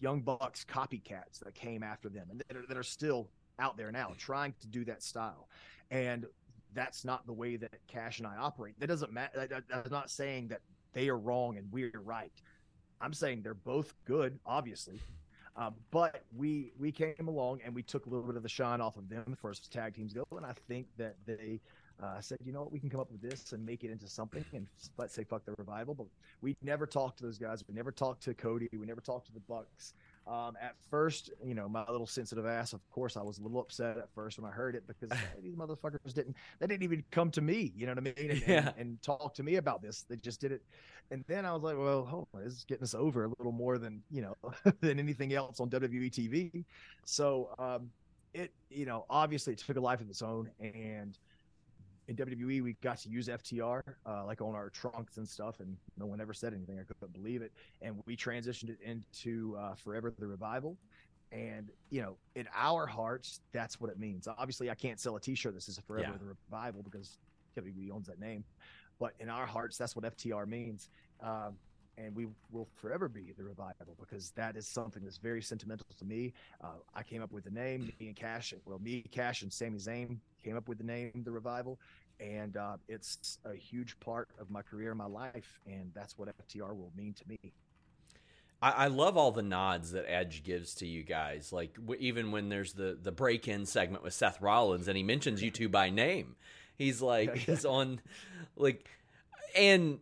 young 0.00 0.20
bucks 0.22 0.64
copycats 0.64 1.38
that 1.42 1.54
came 1.54 1.82
after 1.82 2.08
them 2.08 2.26
and 2.30 2.42
that 2.48 2.56
are, 2.56 2.66
that 2.66 2.76
are 2.78 2.82
still 2.82 3.28
out 3.58 3.76
there 3.76 3.92
now 3.92 4.12
trying 4.16 4.54
to 4.60 4.66
do 4.66 4.84
that 4.86 5.02
style. 5.02 5.48
And 5.90 6.24
that's 6.72 7.04
not 7.04 7.26
the 7.26 7.32
way 7.32 7.56
that 7.56 7.74
cash 7.86 8.18
and 8.18 8.26
i 8.26 8.36
operate. 8.36 8.80
That 8.80 8.86
doesn't 8.86 9.12
matter 9.12 9.46
that, 9.46 9.64
that's 9.68 9.90
not 9.90 10.10
saying 10.10 10.48
that 10.48 10.60
they 10.94 11.08
are 11.08 11.18
wrong 11.18 11.58
and 11.58 11.70
we're 11.70 11.92
right. 12.02 12.32
I'm 13.00 13.12
saying 13.12 13.42
they're 13.42 13.54
both 13.54 13.94
good 14.06 14.38
obviously 14.46 15.00
um, 15.56 15.74
but 15.90 16.24
we 16.34 16.72
we 16.78 16.90
came 16.90 17.28
along 17.28 17.60
and 17.64 17.74
we 17.74 17.82
took 17.82 18.06
a 18.06 18.08
little 18.08 18.24
bit 18.24 18.36
of 18.36 18.42
the 18.42 18.48
shine 18.48 18.80
off 18.80 18.96
of 18.96 19.08
them 19.08 19.24
as 19.30 19.38
far 19.38 19.50
as 19.50 19.58
tag 19.60 19.94
teams 19.94 20.12
go. 20.12 20.24
And 20.36 20.46
i 20.46 20.54
think 20.68 20.86
that 20.96 21.16
they 21.26 21.60
uh, 22.02 22.20
said, 22.20 22.38
you 22.44 22.52
know 22.52 22.60
what, 22.62 22.72
we 22.72 22.80
can 22.80 22.90
come 22.90 23.00
up 23.00 23.10
with 23.10 23.22
this 23.22 23.52
and 23.52 23.64
make 23.64 23.84
it 23.84 23.90
into 23.90 24.08
something 24.08 24.44
and 24.52 24.66
let's 24.98 25.14
say 25.14 25.24
fuck 25.24 25.44
the 25.44 25.54
revival. 25.56 25.94
But 25.94 26.06
we 26.40 26.56
never 26.62 26.86
talked 26.86 27.18
to 27.18 27.24
those 27.24 27.38
guys. 27.38 27.62
We 27.68 27.74
never 27.74 27.92
talked 27.92 28.22
to 28.24 28.34
Cody. 28.34 28.68
We 28.72 28.86
never 28.86 29.00
talked 29.00 29.26
to 29.26 29.32
the 29.32 29.40
Bucks. 29.40 29.94
Um, 30.26 30.56
at 30.60 30.74
first, 30.90 31.30
you 31.44 31.54
know, 31.54 31.68
my 31.68 31.84
little 31.90 32.06
sensitive 32.06 32.46
ass, 32.46 32.72
of 32.72 32.80
course, 32.90 33.16
I 33.16 33.22
was 33.22 33.38
a 33.38 33.42
little 33.42 33.60
upset 33.60 33.98
at 33.98 34.08
first 34.14 34.38
when 34.38 34.50
I 34.50 34.54
heard 34.54 34.74
it 34.74 34.84
because 34.86 35.10
hey, 35.18 35.40
these 35.42 35.54
motherfuckers 35.56 36.12
didn't, 36.14 36.36
they 36.58 36.66
didn't 36.66 36.82
even 36.82 37.04
come 37.10 37.30
to 37.32 37.40
me, 37.40 37.72
you 37.76 37.86
know 37.86 37.92
what 37.92 37.98
I 37.98 38.20
mean? 38.20 38.30
And, 38.30 38.40
Yeah. 38.46 38.68
and, 38.68 38.74
and 38.78 39.02
talk 39.02 39.34
to 39.34 39.42
me 39.42 39.56
about 39.56 39.82
this. 39.82 40.04
They 40.08 40.16
just 40.16 40.40
did 40.40 40.52
it. 40.52 40.62
And 41.10 41.24
then 41.28 41.44
I 41.44 41.52
was 41.52 41.62
like, 41.62 41.76
well, 41.76 42.04
hold 42.04 42.26
on, 42.34 42.42
this 42.44 42.54
is 42.54 42.64
getting 42.64 42.84
us 42.84 42.94
over 42.94 43.24
a 43.24 43.28
little 43.28 43.52
more 43.52 43.78
than, 43.78 44.02
you 44.10 44.22
know, 44.22 44.36
than 44.80 44.98
anything 44.98 45.34
else 45.34 45.60
on 45.60 45.68
WWE 45.70 46.10
TV. 46.10 46.64
So, 47.04 47.50
um, 47.58 47.90
it, 48.34 48.50
you 48.70 48.86
know, 48.86 49.04
obviously 49.10 49.52
it 49.52 49.58
took 49.58 49.76
a 49.76 49.80
life 49.80 50.00
of 50.00 50.08
its 50.08 50.22
own 50.22 50.50
and, 50.60 51.18
in 52.08 52.16
WWE, 52.16 52.62
we 52.62 52.72
got 52.82 52.98
to 52.98 53.08
use 53.08 53.28
FTR 53.28 53.80
uh, 54.06 54.24
like 54.26 54.40
on 54.40 54.54
our 54.54 54.70
trunks 54.70 55.16
and 55.18 55.28
stuff, 55.28 55.60
and 55.60 55.76
no 55.98 56.06
one 56.06 56.20
ever 56.20 56.34
said 56.34 56.52
anything. 56.52 56.78
I 56.78 56.82
couldn't 56.82 57.12
believe 57.12 57.42
it. 57.42 57.52
And 57.80 58.02
we 58.06 58.16
transitioned 58.16 58.70
it 58.70 58.78
into 58.84 59.56
uh, 59.58 59.74
Forever 59.74 60.12
the 60.18 60.26
Revival. 60.26 60.76
And 61.30 61.70
you 61.90 62.02
know, 62.02 62.16
in 62.34 62.46
our 62.54 62.86
hearts, 62.86 63.40
that's 63.52 63.80
what 63.80 63.90
it 63.90 63.98
means. 63.98 64.26
Obviously, 64.28 64.68
I 64.70 64.74
can't 64.74 65.00
sell 65.00 65.16
a 65.16 65.20
T-shirt 65.20 65.54
that 65.54 65.62
says 65.62 65.78
Forever 65.86 66.08
Yeah. 66.12 66.18
the 66.18 66.34
Revival 66.50 66.82
because 66.82 67.18
WWE 67.56 67.90
owns 67.92 68.06
that 68.08 68.20
name. 68.20 68.44
But 68.98 69.14
in 69.18 69.28
our 69.28 69.46
hearts, 69.46 69.78
that's 69.78 69.96
what 69.96 70.04
FTR 70.04 70.46
means. 70.46 70.90
Um, 71.22 71.56
and 71.98 72.14
we 72.16 72.26
will 72.50 72.68
forever 72.74 73.06
be 73.08 73.32
the 73.36 73.44
revival 73.44 73.94
because 74.00 74.30
that 74.30 74.56
is 74.56 74.66
something 74.66 75.02
that's 75.04 75.18
very 75.18 75.42
sentimental 75.42 75.86
to 75.98 76.04
me. 76.06 76.32
Uh, 76.62 76.68
I 76.94 77.02
came 77.02 77.22
up 77.22 77.32
with 77.32 77.44
the 77.44 77.50
name. 77.50 77.92
Me 78.00 78.06
and 78.08 78.16
Cash, 78.16 78.54
well, 78.64 78.78
me, 78.78 79.04
Cash, 79.10 79.42
and 79.42 79.52
Sami 79.52 79.78
Zayn 79.78 80.16
came 80.42 80.56
up 80.56 80.68
with 80.68 80.78
the 80.78 80.84
name 80.84 81.22
the 81.24 81.30
revival, 81.30 81.78
and 82.20 82.56
uh, 82.56 82.76
it's 82.88 83.38
a 83.44 83.54
huge 83.54 83.98
part 84.00 84.28
of 84.40 84.50
my 84.50 84.62
career, 84.62 84.94
my 84.94 85.06
life, 85.06 85.60
and 85.66 85.90
that's 85.94 86.16
what 86.18 86.28
FTR 86.28 86.76
will 86.76 86.92
mean 86.96 87.14
to 87.14 87.28
me. 87.28 87.38
I, 88.60 88.70
I 88.70 88.86
love 88.86 89.16
all 89.16 89.32
the 89.32 89.42
nods 89.42 89.92
that 89.92 90.04
Edge 90.08 90.42
gives 90.44 90.74
to 90.76 90.86
you 90.86 91.02
guys. 91.02 91.52
Like 91.52 91.74
w- 91.74 92.00
even 92.00 92.30
when 92.30 92.48
there's 92.48 92.72
the 92.72 92.98
the 93.00 93.12
break 93.12 93.48
in 93.48 93.66
segment 93.66 94.04
with 94.04 94.14
Seth 94.14 94.40
Rollins, 94.40 94.88
and 94.88 94.96
he 94.96 95.02
mentions 95.02 95.42
you 95.42 95.50
two 95.50 95.68
by 95.68 95.90
name. 95.90 96.36
He's 96.76 97.02
like 97.02 97.36
he's 97.36 97.64
on, 97.64 98.00
like, 98.56 98.88
and 99.56 99.98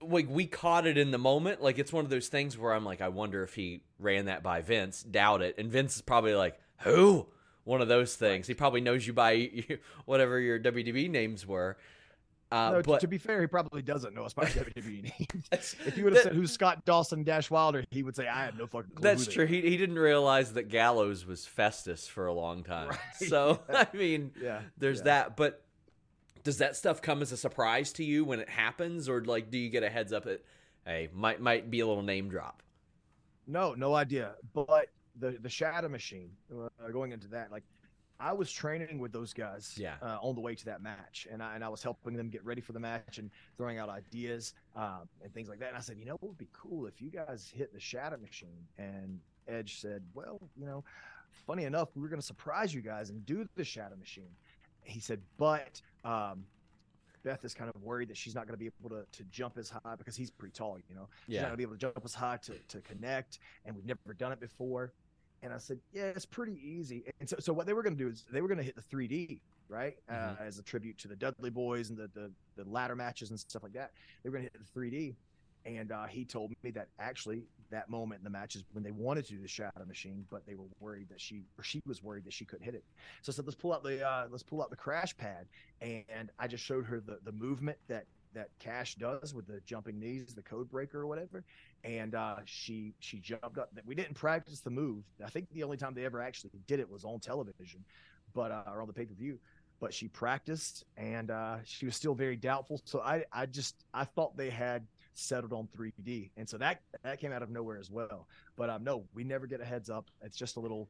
like 0.00 0.28
we 0.28 0.46
caught 0.46 0.86
it 0.86 0.98
in 0.98 1.10
the 1.10 1.18
moment. 1.18 1.62
Like 1.62 1.78
it's 1.78 1.92
one 1.92 2.04
of 2.04 2.10
those 2.10 2.28
things 2.28 2.58
where 2.58 2.72
I'm 2.72 2.84
like, 2.84 3.00
I 3.00 3.08
wonder 3.08 3.42
if 3.42 3.54
he 3.54 3.80
ran 3.98 4.26
that 4.26 4.42
by 4.42 4.60
Vince. 4.60 5.02
Doubt 5.02 5.42
it. 5.42 5.56
And 5.58 5.70
Vince 5.70 5.96
is 5.96 6.02
probably 6.02 6.34
like, 6.34 6.58
who? 6.80 7.26
One 7.64 7.80
of 7.80 7.88
those 7.88 8.14
things. 8.14 8.46
He 8.46 8.54
probably 8.54 8.80
knows 8.80 9.06
you 9.06 9.12
by 9.12 9.50
whatever 10.04 10.38
your 10.38 10.58
WDB 10.60 11.08
names 11.10 11.46
were. 11.46 11.76
Uh, 12.52 12.70
no, 12.72 12.82
to- 12.82 12.88
but 12.90 13.00
to 13.00 13.08
be 13.08 13.18
fair, 13.18 13.40
he 13.40 13.46
probably 13.46 13.82
doesn't 13.82 14.14
know 14.14 14.22
us 14.24 14.32
by 14.34 14.44
WWE 14.44 15.02
names. 15.02 15.74
if 15.86 15.96
you 15.96 16.04
would 16.04 16.12
have 16.12 16.22
said 16.22 16.32
who's 16.34 16.52
Scott 16.52 16.84
Dawson 16.84 17.24
Dash 17.24 17.50
Wilder, 17.50 17.84
he 17.90 18.02
would 18.02 18.14
say 18.14 18.28
I 18.28 18.44
have 18.44 18.56
no 18.58 18.66
fucking 18.66 18.90
clue. 18.94 19.02
That's 19.02 19.26
true. 19.26 19.46
He 19.46 19.62
he 19.62 19.76
didn't 19.76 19.98
realize 19.98 20.52
that 20.52 20.68
Gallows 20.68 21.26
was 21.26 21.46
Festus 21.46 22.06
for 22.06 22.26
a 22.26 22.32
long 22.32 22.62
time. 22.62 22.88
Right. 22.90 22.98
So 23.28 23.60
I 23.68 23.88
mean, 23.94 24.30
Yeah, 24.40 24.60
there's 24.78 24.98
yeah. 24.98 25.04
that. 25.04 25.36
But 25.36 25.62
does 26.44 26.58
that 26.58 26.76
stuff 26.76 27.00
come 27.00 27.22
as 27.22 27.32
a 27.32 27.36
surprise 27.38 27.92
to 27.94 28.04
you 28.04 28.24
when 28.26 28.38
it 28.38 28.50
happens, 28.50 29.08
or 29.08 29.24
like 29.24 29.50
do 29.50 29.58
you 29.58 29.70
get 29.70 29.82
a 29.82 29.88
heads 29.90 30.12
up 30.12 30.24
that 30.24 30.44
hey 30.84 31.08
might 31.14 31.40
might 31.40 31.70
be 31.70 31.80
a 31.80 31.86
little 31.86 32.02
name 32.02 32.28
drop? 32.28 32.62
No, 33.46 33.72
no 33.74 33.94
idea. 33.94 34.34
But 34.52 34.90
the 35.18 35.32
the 35.40 35.48
Shatter 35.48 35.88
Machine, 35.88 36.30
uh, 36.52 36.68
going 36.92 37.12
into 37.12 37.28
that, 37.28 37.50
like 37.50 37.64
I 38.20 38.32
was 38.32 38.50
training 38.52 38.98
with 38.98 39.12
those 39.12 39.32
guys 39.32 39.74
Yeah. 39.76 39.96
uh, 40.00 40.18
on 40.22 40.34
the 40.36 40.40
way 40.40 40.54
to 40.54 40.64
that 40.66 40.82
match, 40.82 41.26
and 41.30 41.42
I 41.42 41.54
and 41.54 41.64
I 41.64 41.68
was 41.68 41.82
helping 41.82 42.14
them 42.14 42.28
get 42.30 42.44
ready 42.44 42.60
for 42.60 42.72
the 42.72 42.80
match 42.80 43.18
and 43.18 43.30
throwing 43.56 43.78
out 43.78 43.88
ideas 43.88 44.54
um, 44.76 45.08
and 45.22 45.32
things 45.34 45.48
like 45.48 45.58
that. 45.60 45.68
And 45.68 45.76
I 45.76 45.80
said, 45.80 45.98
you 45.98 46.04
know, 46.06 46.12
what 46.20 46.28
would 46.28 46.38
be 46.38 46.48
cool 46.52 46.86
if 46.86 47.00
you 47.02 47.10
guys 47.10 47.52
hit 47.54 47.72
the 47.72 47.80
Shatter 47.80 48.16
Machine? 48.16 48.66
And 48.78 49.18
Edge 49.48 49.80
said, 49.80 50.02
well, 50.14 50.40
you 50.56 50.64
know, 50.64 50.84
funny 51.46 51.64
enough, 51.64 51.88
we 51.94 52.02
were 52.02 52.08
going 52.08 52.20
to 52.20 52.26
surprise 52.26 52.72
you 52.72 52.80
guys 52.82 53.10
and 53.10 53.24
do 53.26 53.46
the 53.56 53.64
Shatter 53.64 53.96
Machine. 53.96 54.30
He 54.82 55.00
said, 55.00 55.20
but 55.38 55.80
um, 56.04 56.44
Beth 57.24 57.44
is 57.44 57.54
kind 57.54 57.70
of 57.74 57.82
worried 57.82 58.08
that 58.10 58.16
she's 58.16 58.34
not 58.34 58.46
going 58.46 58.52
to 58.54 58.58
be 58.58 58.70
able 58.80 58.90
to, 58.90 59.04
to 59.10 59.24
jump 59.24 59.56
as 59.58 59.70
high 59.70 59.96
because 59.96 60.14
he's 60.14 60.30
pretty 60.30 60.52
tall, 60.52 60.78
you 60.88 60.94
know. 60.94 61.08
She's 61.26 61.36
not 61.42 61.48
going 61.48 61.52
to 61.52 61.56
be 61.56 61.62
able 61.62 61.72
to 61.74 61.78
jump 61.78 62.00
as 62.04 62.14
high 62.14 62.38
to, 62.44 62.52
to 62.68 62.80
connect, 62.82 63.38
and 63.64 63.74
we've 63.74 63.86
never 63.86 64.12
done 64.16 64.30
it 64.32 64.40
before. 64.40 64.92
And 65.44 65.52
I 65.52 65.58
said, 65.58 65.78
yeah, 65.92 66.04
it's 66.04 66.24
pretty 66.24 66.58
easy. 66.66 67.04
And 67.20 67.28
so, 67.28 67.36
so 67.38 67.52
what 67.52 67.66
they 67.66 67.74
were 67.74 67.82
going 67.82 67.96
to 67.96 68.02
do 68.02 68.08
is 68.08 68.24
they 68.32 68.40
were 68.40 68.48
going 68.48 68.58
to 68.58 68.64
hit 68.64 68.76
the 68.76 68.82
3D, 68.82 69.40
right, 69.68 69.94
Mhm. 70.10 70.40
uh, 70.40 70.42
as 70.42 70.58
a 70.58 70.62
tribute 70.62 70.96
to 70.98 71.08
the 71.08 71.14
Dudley 71.16 71.50
Boys 71.50 71.90
and 71.90 71.98
the, 71.98 72.08
the 72.14 72.32
the 72.56 72.64
ladder 72.64 72.96
matches 72.96 73.28
and 73.30 73.38
stuff 73.38 73.62
like 73.62 73.74
that. 73.74 73.92
They 74.22 74.30
were 74.30 74.38
going 74.38 74.46
to 74.48 74.50
hit 74.52 74.58
the 74.74 74.80
3D, 74.80 75.14
and 75.66 75.92
uh, 75.92 76.06
he 76.06 76.24
told 76.24 76.52
me 76.62 76.70
that 76.70 76.88
actually 76.98 77.42
that 77.70 77.90
moment 77.90 78.20
in 78.20 78.24
the 78.24 78.30
match 78.30 78.54
is 78.56 78.64
when 78.72 78.82
they 78.84 78.90
wanted 78.92 79.26
to 79.26 79.32
do 79.34 79.42
the 79.42 79.48
shatter 79.48 79.84
machine, 79.86 80.24
but 80.30 80.46
they 80.46 80.54
were 80.54 80.66
worried 80.80 81.08
that 81.10 81.20
she 81.20 81.42
or 81.58 81.64
she 81.64 81.82
was 81.86 82.02
worried 82.02 82.24
that 82.24 82.32
she 82.32 82.46
couldn't 82.46 82.64
hit 82.64 82.74
it. 82.74 82.84
So 83.20 83.30
I 83.30 83.34
said, 83.34 83.44
let's 83.44 83.56
pull 83.56 83.74
out 83.74 83.82
the 83.82 84.02
uh, 84.06 84.28
let's 84.30 84.42
pull 84.42 84.62
out 84.62 84.70
the 84.70 84.76
crash 84.76 85.14
pad, 85.16 85.46
and 85.82 86.30
I 86.38 86.46
just 86.48 86.64
showed 86.64 86.86
her 86.86 87.00
the 87.00 87.18
the 87.24 87.32
movement 87.32 87.76
that 87.88 88.06
that 88.34 88.48
Cash 88.58 88.96
does 88.96 89.34
with 89.34 89.46
the 89.46 89.60
jumping 89.64 89.98
knees, 89.98 90.34
the 90.34 90.42
code 90.42 90.70
breaker 90.70 91.00
or 91.00 91.06
whatever, 91.06 91.44
and 91.84 92.14
uh, 92.14 92.36
she 92.44 92.94
she 93.00 93.18
jumped 93.18 93.58
up. 93.58 93.70
We 93.84 93.94
didn't 93.94 94.14
practice 94.14 94.60
the 94.60 94.70
move. 94.70 95.04
I 95.24 95.30
think 95.30 95.48
the 95.52 95.62
only 95.62 95.76
time 95.76 95.94
they 95.94 96.04
ever 96.04 96.20
actually 96.20 96.50
did 96.66 96.80
it 96.80 96.90
was 96.90 97.04
on 97.04 97.20
television, 97.20 97.84
but 98.34 98.50
uh, 98.50 98.62
or 98.66 98.80
on 98.80 98.86
the 98.86 98.92
pay 98.92 99.04
per 99.04 99.14
view. 99.14 99.38
But 99.80 99.92
she 99.92 100.08
practiced, 100.08 100.84
and 100.96 101.30
uh, 101.30 101.56
she 101.64 101.84
was 101.84 101.96
still 101.96 102.14
very 102.14 102.36
doubtful. 102.36 102.80
So 102.84 103.00
I 103.00 103.24
I 103.32 103.46
just 103.46 103.84
I 103.92 104.04
thought 104.04 104.36
they 104.36 104.50
had 104.50 104.86
settled 105.14 105.52
on 105.52 105.68
3D, 105.76 106.30
and 106.36 106.48
so 106.48 106.58
that 106.58 106.80
that 107.02 107.20
came 107.20 107.32
out 107.32 107.42
of 107.42 107.50
nowhere 107.50 107.78
as 107.78 107.90
well. 107.90 108.26
But 108.56 108.70
um, 108.70 108.84
no, 108.84 109.04
we 109.14 109.24
never 109.24 109.46
get 109.46 109.60
a 109.60 109.64
heads 109.64 109.90
up. 109.90 110.10
It's 110.22 110.36
just 110.36 110.56
a 110.56 110.60
little. 110.60 110.88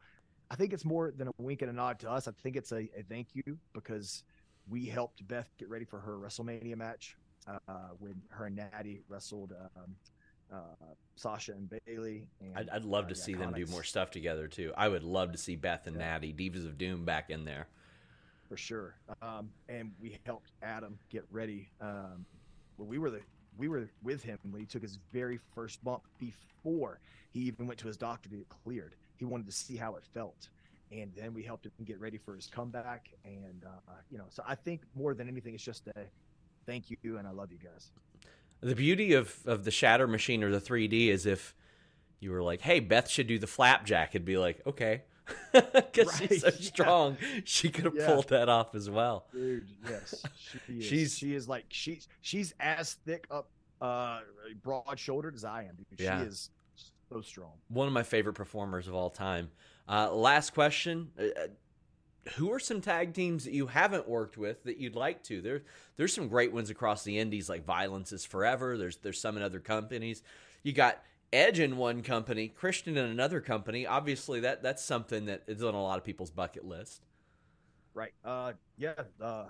I 0.51 0.57
think 0.57 0.73
it's 0.73 0.85
more 0.85 1.13
than 1.17 1.29
a 1.29 1.33
wink 1.39 1.63
and 1.63 1.71
a 1.71 1.75
nod 1.75 1.99
to 2.01 2.11
us. 2.11 2.29
I 2.29 2.33
think 2.43 2.57
it's 2.57 2.71
a, 2.71 2.89
a 2.97 3.03
thank 3.09 3.29
you 3.33 3.59
because 3.73 4.23
we 4.69 4.87
helped 4.87 5.27
Beth 5.27 5.49
get 5.59 5.69
ready 5.69 5.85
for 5.85 6.01
her 6.01 6.17
WrestleMania 6.19 6.77
match 6.77 7.17
uh, 7.47 7.73
when 7.99 8.15
her 8.31 8.47
and 8.47 8.57
Nattie 8.59 9.01
wrestled 9.09 9.53
um, 9.77 9.95
uh, 10.53 10.57
Sasha 11.17 11.53
and 11.53 11.69
Bayley. 11.87 12.29
And, 12.41 12.57
I'd, 12.57 12.69
I'd 12.71 12.85
love 12.85 13.07
uh, 13.07 13.09
to 13.09 13.15
the 13.15 13.21
see 13.21 13.35
them 13.35 13.53
do 13.53 13.67
more 13.67 13.83
stuff 13.83 14.11
together 14.11 14.47
too. 14.49 14.73
I 14.77 14.89
would 14.89 15.03
love 15.03 15.33
to 15.33 15.39
see 15.39 15.57
Beth 15.57 15.87
and 15.87 15.97
Yeah. 15.97 16.19
Nattie, 16.19 16.35
Divas 16.35 16.65
of 16.67 16.79
Doom, 16.79 17.05
back 17.05 17.31
in 17.31 17.45
there. 17.45 17.67
for 18.49 18.57
sure. 18.57 18.95
Um, 19.23 19.51
and 19.69 19.93
we 20.01 20.19
helped 20.27 20.53
Adam 20.63 20.99
get 21.09 21.25
ready. 21.31 21.69
Um, 21.81 22.25
well, 22.77 22.87
we 22.89 22.99
were 22.99 23.11
the 23.11 23.21
we 23.57 23.69
were 23.69 23.89
with 24.03 24.23
him 24.23 24.39
when 24.51 24.61
he 24.61 24.67
took 24.67 24.83
his 24.83 24.99
very 25.13 25.39
first 25.55 25.83
bump 25.85 26.03
before 26.19 26.99
he 27.33 27.41
even 27.41 27.67
went 27.69 27.79
to 27.81 27.87
his 27.87 27.97
doctor 27.97 28.29
to 28.29 28.37
get 28.37 28.49
cleared. 28.49 28.97
He 29.17 29.25
wanted 29.25 29.47
to 29.47 29.53
see 29.53 29.77
how 29.77 29.95
it 29.95 30.03
felt, 30.13 30.49
and 30.91 31.13
then 31.17 31.33
we 31.33 31.43
helped 31.43 31.65
him 31.67 31.73
get 31.85 32.01
ready 32.01 32.19
for 32.19 32.35
his 32.35 32.49
comeback. 32.49 33.11
And 33.25 33.65
uh, 33.65 33.93
you 34.11 34.19
know, 34.19 34.25
so 34.29 34.43
I 34.47 34.57
think 34.57 34.83
more 34.95 35.15
than 35.15 35.29
anything, 35.29 35.55
it's 35.55 35.65
just 35.65 35.87
a 35.89 36.05
thank 36.67 36.85
you 36.91 37.19
and 37.19 37.27
I 37.27 37.31
love 37.31 37.51
you 37.53 37.59
guys. 37.59 37.91
The 38.61 38.75
beauty 38.75 39.13
of, 39.13 39.37
of 39.47 39.65
the 39.65 39.71
Shatter 39.71 40.07
Machine 40.07 40.43
or 40.43 40.51
the 40.51 40.61
3D 40.61 41.09
is 41.09 41.27
if 41.27 41.55
you 42.21 42.31
were 42.31 42.43
like, 42.43 42.63
"Hey, 42.63 42.81
Beth 42.81 43.09
should 43.09 43.27
do 43.27 43.39
the 43.39 43.47
flapjack," 43.47 44.11
it'd 44.15 44.25
be 44.25 44.39
like, 44.39 44.67
"Okay," 44.67 45.03
because 45.53 46.17
she's 46.17 46.41
so 46.41 46.49
yeah. 46.49 46.55
strong, 46.61 47.17
she 47.45 47.69
could 47.69 47.85
have 47.85 47.95
Yeah. 47.95 48.07
pulled 48.07 48.29
that 48.29 48.49
off 48.49 48.75
as 48.75 48.89
well. 48.89 49.27
Dude, 49.33 49.67
yes, 49.89 50.25
she 50.37 50.59
is. 50.79 50.85
She's- 50.87 51.15
she 51.15 51.35
is 51.35 51.49
like 51.49 51.67
she's 51.69 52.09
she's 52.23 52.55
as 52.59 52.95
thick 53.05 53.27
up, 53.31 53.51
uh, 53.83 54.21
broad 54.63 54.99
shouldered 54.99 55.35
as 55.35 55.45
I 55.45 55.65
am. 55.65 55.77
Dude. 55.77 56.01
Yeah. 56.01 56.21
She 56.23 56.27
is 56.29 56.51
so 57.11 57.21
strong. 57.21 57.53
One 57.69 57.87
of 57.87 57.93
my 57.93 58.03
favorite 58.03 58.35
performers 58.35 58.89
of 58.89 58.95
all 58.95 59.11
time. 59.11 59.51
Uh, 59.87 60.11
last 60.15 60.55
question. 60.55 61.11
Uh, 61.19 61.25
uh, 61.25 61.47
who 62.37 62.53
are 62.53 62.59
some 62.59 62.81
tag 62.81 63.15
teams 63.15 63.45
that 63.45 63.53
you 63.53 63.67
haven't 63.67 64.09
worked 64.09 64.37
with 64.37 64.65
that 64.65 64.79
you'd 64.79 64.97
like 64.97 65.23
to? 65.25 65.41
There, 65.41 65.63
there's 65.97 66.15
some 66.15 66.29
great 66.29 66.53
ones 66.53 66.71
across 66.71 67.05
the 67.05 67.19
indies, 67.19 67.49
like 67.49 67.65
Violence 67.65 68.13
is 68.13 68.25
Forever. 68.25 68.77
There's 68.77 68.97
there's 68.99 69.21
some 69.21 69.37
in 69.37 69.43
other 69.43 69.61
companies. 69.61 70.23
You 70.63 70.73
got 70.73 71.03
Edge 71.33 71.59
in 71.59 71.77
one 71.77 72.03
company, 72.03 72.49
Christian 72.49 72.97
in 72.97 73.07
another 73.07 73.41
company. 73.41 73.87
Obviously, 73.87 74.41
that 74.41 74.63
that's 74.63 74.85
something 74.85 75.27
that 75.27 75.43
is 75.47 75.63
on 75.63 75.75
a 75.75 75.83
lot 75.83 75.99
of 75.99 76.05
people's 76.05 76.31
bucket 76.31 76.65
list. 76.65 77.03
Right. 77.93 78.13
Uh, 78.25 78.53
yeah. 78.77 78.95
Uh, 79.21 79.47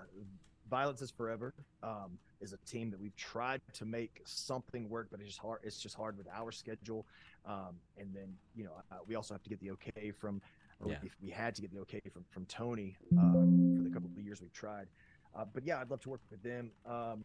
Violence 0.69 1.01
is 1.01 1.11
Forever 1.11 1.53
um, 1.83 2.17
is 2.41 2.53
a 2.53 2.57
team 2.69 2.89
that 2.91 2.99
we've 2.99 3.15
tried 3.15 3.61
to 3.73 3.85
make 3.85 4.21
something 4.25 4.89
work, 4.89 5.07
but 5.11 5.19
it's 5.19 5.29
just 5.29 5.39
hard. 5.39 5.59
It's 5.63 5.79
just 5.79 5.95
hard 5.95 6.17
with 6.17 6.27
our 6.33 6.51
schedule. 6.51 7.05
Um, 7.45 7.75
and 7.97 8.13
then 8.13 8.33
you 8.55 8.63
know 8.63 8.71
uh, 8.91 8.95
we 9.07 9.15
also 9.15 9.33
have 9.33 9.43
to 9.43 9.49
get 9.49 9.59
the 9.59 9.71
okay 9.71 10.11
from, 10.11 10.41
or 10.79 10.91
Yeah. 10.91 10.97
we, 11.03 11.11
we 11.21 11.29
had 11.29 11.55
to 11.55 11.61
get 11.61 11.71
the 11.73 11.79
okay 11.81 12.01
from 12.11 12.25
from 12.29 12.45
Tony 12.45 12.95
uh, 13.17 13.31
for 13.77 13.83
the 13.83 13.89
couple 13.89 14.09
of 14.09 14.23
years 14.23 14.41
we've 14.41 14.53
tried. 14.53 14.87
Uh, 15.35 15.45
but 15.53 15.65
yeah, 15.65 15.79
I'd 15.79 15.89
love 15.89 16.01
to 16.01 16.09
work 16.09 16.21
with 16.31 16.41
them. 16.43 16.71
Um, 16.85 17.23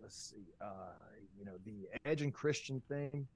let's 0.00 0.16
see. 0.30 0.46
Uh, 0.60 0.94
you 1.38 1.44
know 1.44 1.56
the 1.64 1.88
Edge 2.04 2.22
and 2.22 2.32
Christian 2.32 2.80
thing. 2.88 3.26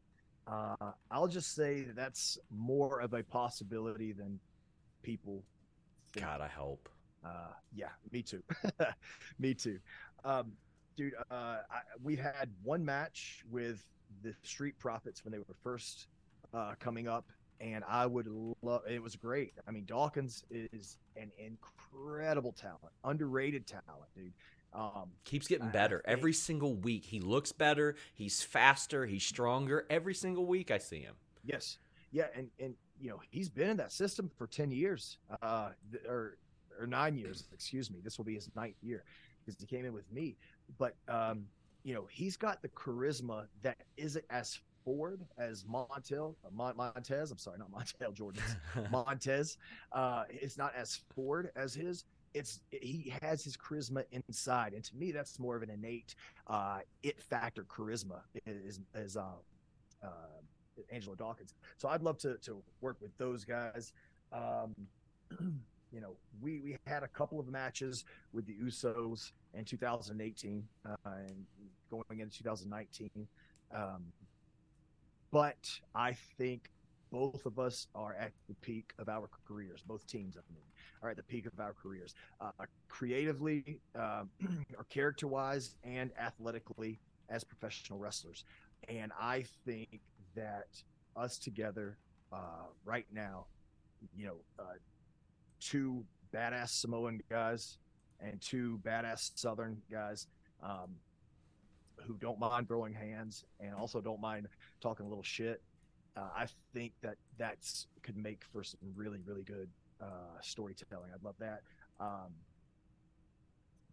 Uh, 0.47 0.93
I'll 1.11 1.29
just 1.29 1.55
say 1.55 1.83
that 1.83 1.95
that's 1.97 2.39
more 2.51 3.01
of 3.01 3.13
a 3.15 3.23
possibility 3.23 4.13
than 4.13 4.41
people. 5.03 5.45
think. 6.13 6.25
God, 6.27 6.41
I 6.41 6.49
hope. 6.49 6.89
Uh, 7.25 7.53
yeah, 7.75 7.91
me 8.11 8.23
too. 8.23 8.43
me 9.39 9.53
too. 9.55 9.79
Um, 10.25 10.53
dude, 10.97 11.13
uh, 11.31 11.35
I, 11.71 11.81
we 12.03 12.17
had 12.17 12.49
one 12.63 12.85
match 12.85 13.45
with 13.51 13.85
the 14.23 14.35
Street 14.43 14.79
Profits 14.79 15.23
when 15.25 15.31
they 15.33 15.39
were 15.39 15.45
first 15.63 16.07
uh, 16.55 16.73
coming 16.81 17.07
up, 17.07 17.27
and 17.61 17.85
I 17.87 18.07
would 18.07 18.29
love. 18.63 18.83
It 18.89 19.03
was 19.03 19.17
great. 19.17 19.55
I 19.69 19.71
mean, 19.71 19.85
Dawkins 19.85 20.45
is 20.51 20.97
an 21.17 21.31
incredible 21.39 22.53
talent, 22.53 22.93
underrated 23.05 23.67
talent, 23.67 24.11
dude. 24.15 24.33
Um, 24.73 25.11
Keeps 25.25 25.49
getting 25.49 25.69
better 25.69 26.01
every 26.05 26.33
single 26.33 26.75
week. 26.75 27.05
He 27.05 27.21
looks 27.21 27.51
better. 27.53 27.97
He's 28.15 28.43
faster. 28.43 29.05
He's 29.05 29.25
stronger. 29.25 29.85
Every 29.91 30.15
single 30.15 30.47
week 30.47 30.71
I 30.71 30.79
see 30.79 31.01
him. 31.01 31.15
Yes. 31.45 31.79
Yeah, 32.13 32.27
and 32.35 32.49
and 32.59 32.75
you 33.01 33.11
know 33.11 33.21
he's 33.31 33.49
been 33.49 33.71
in 33.71 33.77
that 33.79 33.93
system 33.93 34.31
for 34.37 34.47
ten 34.47 34.71
years, 34.71 35.19
uh, 35.43 35.71
or 36.09 36.37
or 36.79 36.87
nine 36.87 37.17
years. 37.17 37.45
Excuse 37.53 37.91
me. 37.91 38.01
This 38.03 38.17
will 38.17 38.25
be 38.25 38.35
his 38.35 38.49
ninth 38.57 38.77
year 38.83 39.05
because 39.45 39.61
he 39.61 39.67
came 39.67 39.85
in 39.85 39.93
with 39.93 40.11
me. 40.13 40.37
But 40.79 40.95
um, 41.09 41.47
you 41.83 41.95
know 41.95 42.07
he's 42.11 42.37
got 42.37 42.63
the 42.63 42.69
charisma 42.69 43.47
that 43.63 43.79
isn't 43.97 44.25
as 44.31 44.59
forward 44.85 45.25
as 45.39 45.65
Montel 45.65 46.35
uh, 46.45 46.49
Mon- 46.53 46.77
Montez. 46.77 47.31
I'm 47.31 47.39
sorry, 47.39 47.59
not 47.59 47.71
Montel 47.71 48.15
Jordan. 48.15 48.43
Montez. 48.91 49.57
Uh, 49.93 50.25
it's 50.29 50.59
not 50.59 50.75
as 50.77 51.01
forward 51.15 51.51
as 51.57 51.75
his. 51.75 52.05
It's 52.33 52.61
he 52.71 53.13
has 53.23 53.43
his 53.43 53.57
charisma 53.57 54.05
inside, 54.13 54.73
and 54.73 54.85
to 54.85 54.97
me, 54.97 55.11
that's 55.11 55.39
more 55.41 55.57
of 55.57 55.63
an 55.63 55.71
innate 55.71 56.15
uh, 56.47 56.79
it 57.03 57.21
factor 57.21 57.65
charisma. 57.65 58.21
Is 58.47 58.79
is 58.95 59.17
uh, 59.17 59.25
uh, 60.03 60.09
Angelo 60.93 61.17
Dawkins. 61.17 61.55
So 61.79 61.89
I'd 61.89 62.03
love 62.03 62.19
to 62.19 62.37
to 62.39 62.63
work 62.81 62.99
with 63.01 63.17
those 63.19 63.45
guys. 63.45 63.93
Um, 64.33 64.75
you 65.93 66.01
know, 66.01 66.17
we 66.41 66.61
we 66.61 66.77
had 66.87 67.03
a 67.03 67.09
couple 67.09 67.41
of 67.41 67.49
matches 67.49 68.05
with 68.33 68.47
the 68.47 68.55
Usos 68.55 69.33
in 69.55 69.65
2018 69.65 70.65
uh, 70.89 70.95
and 71.05 71.47
going 71.91 72.21
into 72.21 72.39
2019. 72.39 73.11
Um, 73.75 74.05
but 75.31 75.71
I 75.95 76.13
think 76.39 76.71
both 77.11 77.45
of 77.45 77.59
us 77.59 77.89
are 77.95 78.15
at 78.15 78.33
the 78.49 78.55
peak 78.57 78.93
of 78.99 79.09
our 79.09 79.29
careers. 79.47 79.83
Both 79.87 80.07
teams, 80.07 80.37
I 80.37 80.41
mean, 80.53 80.63
are 81.03 81.11
at 81.11 81.17
the 81.17 81.23
peak 81.23 81.47
of 81.47 81.59
our 81.59 81.75
careers, 81.75 82.15
uh, 82.41 82.51
creatively, 82.89 83.81
um, 83.97 84.31
or 84.79 84.85
character-wise, 84.91 85.77
and 85.83 86.11
athletically 86.19 87.01
as 87.29 87.43
professional 87.43 87.99
wrestlers. 87.99 88.45
And 88.89 89.13
I 89.21 89.45
think 89.65 90.01
that 90.35 90.69
us 91.17 91.39
together 91.39 91.99
uh, 92.33 92.67
right 92.85 93.07
now, 93.13 93.47
you 94.17 94.27
know, 94.27 94.37
uh, 94.59 94.75
two 95.61 96.05
badass 96.33 96.71
Samoan 96.71 97.21
guys 97.29 97.79
and 98.21 98.41
two 98.41 98.81
badass 98.85 99.33
Southern 99.35 99.83
guys 99.91 100.27
um, 100.63 100.91
who 102.07 102.15
don't 102.15 102.39
mind 102.39 102.69
throwing 102.69 102.93
hands 102.93 103.45
and 103.61 103.75
also 103.75 104.01
don't 104.01 104.21
mind 104.21 104.49
talking 104.81 105.07
a 105.07 105.09
little 105.09 105.25
shit. 105.25 105.63
Uh, 106.17 106.29
I 106.37 106.47
think 106.75 106.93
that 107.03 107.17
that's 107.39 107.87
could 108.03 108.17
make 108.17 108.43
for 108.53 108.65
some 108.65 108.81
really 108.95 109.21
really 109.25 109.43
good 109.43 109.69
uh, 110.01 110.41
storytelling. 110.43 111.11
I'd 111.15 111.23
love 111.23 111.37
that. 111.39 111.63
Um, 112.01 112.33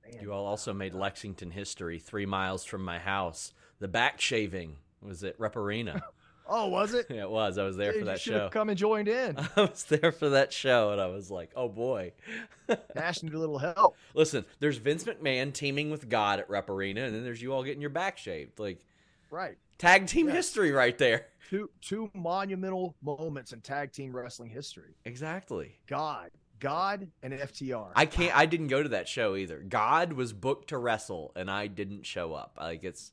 man, 0.03 0.21
You 0.21 0.33
all 0.33 0.45
also 0.45 0.71
uh, 0.71 0.75
made 0.75 0.93
Lexington 0.93 1.51
history 1.51 1.99
three 1.99 2.25
miles 2.25 2.63
from 2.63 2.83
my 2.83 2.99
house. 2.99 3.53
The 3.79 3.87
back 3.87 4.19
shaving 4.19 4.77
was 5.01 5.23
at 5.23 5.39
Rupp 5.39 5.55
Arena. 5.55 6.01
Oh, 6.49 6.67
was 6.67 6.93
it? 6.93 7.07
yeah, 7.09 7.21
it 7.23 7.29
was. 7.29 7.57
I 7.57 7.63
was 7.63 7.77
there 7.77 7.91
Dude, 7.91 8.01
for 8.01 8.05
that 8.05 8.19
show. 8.19 8.39
have 8.39 8.51
come 8.51 8.69
and 8.69 8.77
joined 8.77 9.07
in. 9.07 9.37
I 9.55 9.61
was 9.61 9.83
there 9.85 10.11
for 10.11 10.29
that 10.29 10.51
show, 10.53 10.91
and 10.91 10.99
I 11.01 11.07
was 11.07 11.29
like, 11.31 11.51
"Oh 11.55 11.69
boy!" 11.69 12.13
Dash 12.95 13.23
needed 13.23 13.35
a 13.35 13.39
little 13.39 13.57
help. 13.59 13.95
Listen, 14.13 14.45
there's 14.59 14.77
Vince 14.77 15.03
McMahon 15.03 15.53
teaming 15.53 15.89
with 15.91 16.09
God 16.09 16.39
at 16.39 16.49
Rupp 16.49 16.69
Arena, 16.69 17.01
and 17.03 17.13
then 17.15 17.23
there's 17.23 17.41
you 17.41 17.53
all 17.53 17.63
getting 17.63 17.81
your 17.81 17.89
back 17.89 18.17
shaved. 18.17 18.59
Like 18.59 18.79
Right. 19.29 19.57
tag 19.77 20.07
team 20.07 20.27
Yeah. 20.27 20.33
history 20.35 20.71
right 20.71 20.97
there. 20.97 21.27
Two 21.49 21.69
two 21.81 22.11
monumental 22.13 22.95
moments 23.01 23.53
in 23.53 23.61
tag 23.61 23.91
team 23.91 24.15
wrestling 24.15 24.49
history. 24.49 24.95
Exactly. 25.05 25.77
God, 25.87 26.31
God, 26.59 27.07
and 27.23 27.33
FTR. 27.33 27.91
I 27.95 28.05
can't. 28.05 28.35
I 28.37 28.45
didn't 28.45 28.67
go 28.67 28.83
to 28.83 28.89
that 28.89 29.07
show 29.07 29.35
either. 29.35 29.59
God 29.59 30.13
was 30.13 30.33
booked 30.33 30.69
to 30.69 30.77
wrestle, 30.77 31.31
and 31.35 31.49
I 31.49 31.67
didn't 31.67 32.05
show 32.05 32.33
up. 32.33 32.57
Like 32.59 32.83
it's 32.83 33.11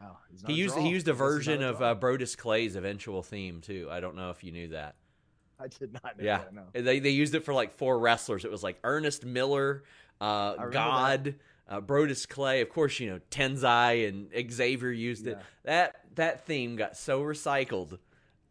wow. 0.00 0.16
he's 0.30 0.42
not 0.42 0.50
he 0.52 0.56
used 0.58 0.76
he 0.76 0.88
used 0.88 1.08
a 1.08 1.12
I 1.12 1.14
guess 1.14 1.18
he's 1.18 1.18
not 1.20 1.24
version 1.26 1.62
of 1.62 1.82
uh, 1.82 1.94
Brodus 1.94 2.36
Clay's 2.36 2.76
eventual 2.76 3.22
theme 3.22 3.60
too. 3.60 3.88
I 3.90 4.00
don't 4.00 4.16
know 4.16 4.30
if 4.30 4.42
you 4.44 4.52
knew 4.52 4.68
that. 4.68 4.94
I 5.58 5.68
did 5.68 5.92
not 5.92 6.18
know 6.18 6.24
Yeah, 6.24 6.38
that. 6.38 6.54
No. 6.54 6.62
they 6.72 7.00
they 7.00 7.10
used 7.10 7.34
it 7.34 7.44
for 7.44 7.52
like 7.54 7.76
four 7.76 7.98
wrestlers. 7.98 8.44
It 8.44 8.50
was 8.50 8.62
like 8.62 8.78
Ernest 8.82 9.24
Miller, 9.26 9.84
uh, 10.20 10.54
God, 10.68 11.34
uh, 11.68 11.80
Brodus 11.80 12.26
Clay. 12.28 12.60
Of 12.62 12.70
course, 12.70 12.98
you 12.98 13.10
know 13.10 13.20
Tensai 13.30 14.08
and 14.08 14.30
Xavier 14.52 14.90
used 14.90 15.26
it. 15.26 15.38
That 15.64 15.96
that 16.14 16.46
theme 16.46 16.76
got 16.76 16.96
so 16.96 17.20
recycled. 17.22 17.98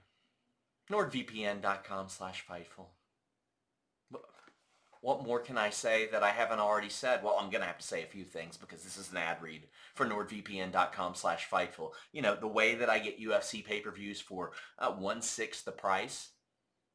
NordVPN.com 0.90 2.08
slash 2.08 2.44
Fightful. 2.46 2.86
What 5.02 5.24
more 5.24 5.38
can 5.40 5.56
I 5.56 5.70
say 5.70 6.08
that 6.12 6.22
I 6.22 6.30
haven't 6.30 6.58
already 6.58 6.90
said? 6.90 7.22
Well, 7.22 7.38
I'm 7.40 7.48
going 7.48 7.62
to 7.62 7.66
have 7.66 7.78
to 7.78 7.86
say 7.86 8.02
a 8.02 8.06
few 8.06 8.24
things 8.24 8.58
because 8.58 8.82
this 8.82 8.98
is 8.98 9.10
an 9.10 9.16
ad 9.16 9.40
read 9.40 9.62
for 9.94 10.04
NordVPN.com 10.04 11.14
slash 11.14 11.48
Fightful. 11.48 11.92
You 12.12 12.20
know, 12.20 12.34
the 12.34 12.46
way 12.46 12.74
that 12.74 12.90
I 12.90 12.98
get 12.98 13.20
UFC 13.20 13.64
pay-per-views 13.64 14.20
for 14.20 14.52
uh, 14.78 14.90
one-sixth 14.90 15.64
the 15.64 15.72
price, 15.72 16.30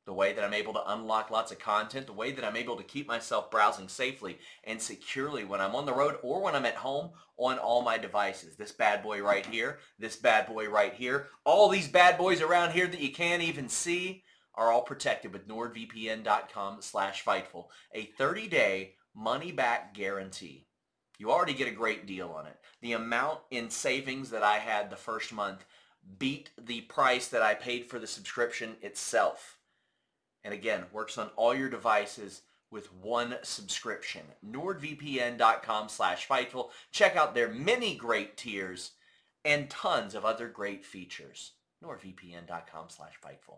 the 0.06 0.14
way 0.14 0.34
that 0.34 0.44
I'm 0.44 0.54
able 0.54 0.74
to 0.74 0.94
unlock 0.94 1.32
lots 1.32 1.52
of 1.52 1.60
content, 1.60 2.06
the 2.06 2.14
way 2.14 2.32
that 2.32 2.46
I'm 2.46 2.56
able 2.56 2.76
to 2.76 2.84
keep 2.84 3.08
myself 3.08 3.50
browsing 3.50 3.90
safely 3.90 4.38
and 4.64 4.82
securely 4.82 5.44
when 5.44 5.60
I'm 5.60 5.76
on 5.76 5.86
the 5.86 5.94
road 5.94 6.18
or 6.22 6.42
when 6.42 6.56
I'm 6.56 6.66
at 6.66 6.76
home 6.76 7.12
on 7.38 7.58
all 7.58 7.82
my 7.82 7.98
devices. 7.98 8.56
This 8.56 8.72
bad 8.72 9.02
boy 9.02 9.22
right 9.22 9.46
here, 9.46 9.80
this 9.98 10.16
bad 10.16 10.48
boy 10.48 10.70
right 10.70 10.94
here, 10.94 11.28
all 11.44 11.70
these 11.70 11.88
bad 11.88 12.18
boys 12.18 12.42
around 12.42 12.72
here 12.72 12.88
that 12.88 13.02
you 13.02 13.12
can't 13.12 13.42
even 13.42 13.68
see 13.68 14.24
are 14.54 14.72
all 14.72 14.84
protected 14.84 15.34
with 15.34 15.48
nordvpn.com 15.48 16.78
slash 16.82 17.24
Fightful, 17.26 17.66
a 17.94 18.10
30-day 18.20 18.94
money-back 19.14 19.94
guarantee. 19.94 20.68
You 21.18 21.32
already 21.32 21.54
get 21.54 21.68
a 21.68 21.72
great 21.72 22.06
deal 22.06 22.30
on 22.30 22.46
it. 22.46 22.58
The 22.82 22.94
amount 22.94 23.40
in 23.50 23.70
savings 23.70 24.30
that 24.30 24.44
I 24.44 24.58
had 24.58 24.90
the 24.90 24.96
first 24.96 25.34
month 25.34 25.66
beat 26.20 26.52
the 26.62 26.82
price 26.82 27.28
that 27.30 27.42
I 27.42 27.54
paid 27.54 27.86
for 27.86 28.00
the 28.00 28.08
subscription 28.08 28.76
itself. 28.82 29.55
And 30.46 30.54
again, 30.54 30.84
works 30.94 31.18
on 31.18 31.32
all 31.36 31.56
your 31.56 31.70
devices 31.70 32.44
with 32.70 32.94
one 32.94 33.36
subscription. 33.42 34.22
NordVPN.com 34.48 35.90
slash 35.90 36.28
Fightful. 36.28 36.70
Check 36.92 37.16
out 37.16 37.34
their 37.34 37.50
many 37.50 37.96
great 37.96 38.38
tiers 38.38 38.92
and 39.44 39.70
tons 39.70 40.14
of 40.14 40.24
other 40.24 40.48
great 40.48 40.86
features. 40.86 41.54
NordVPN.com 41.84 42.90
slash 42.90 43.14
Fightful. 43.26 43.58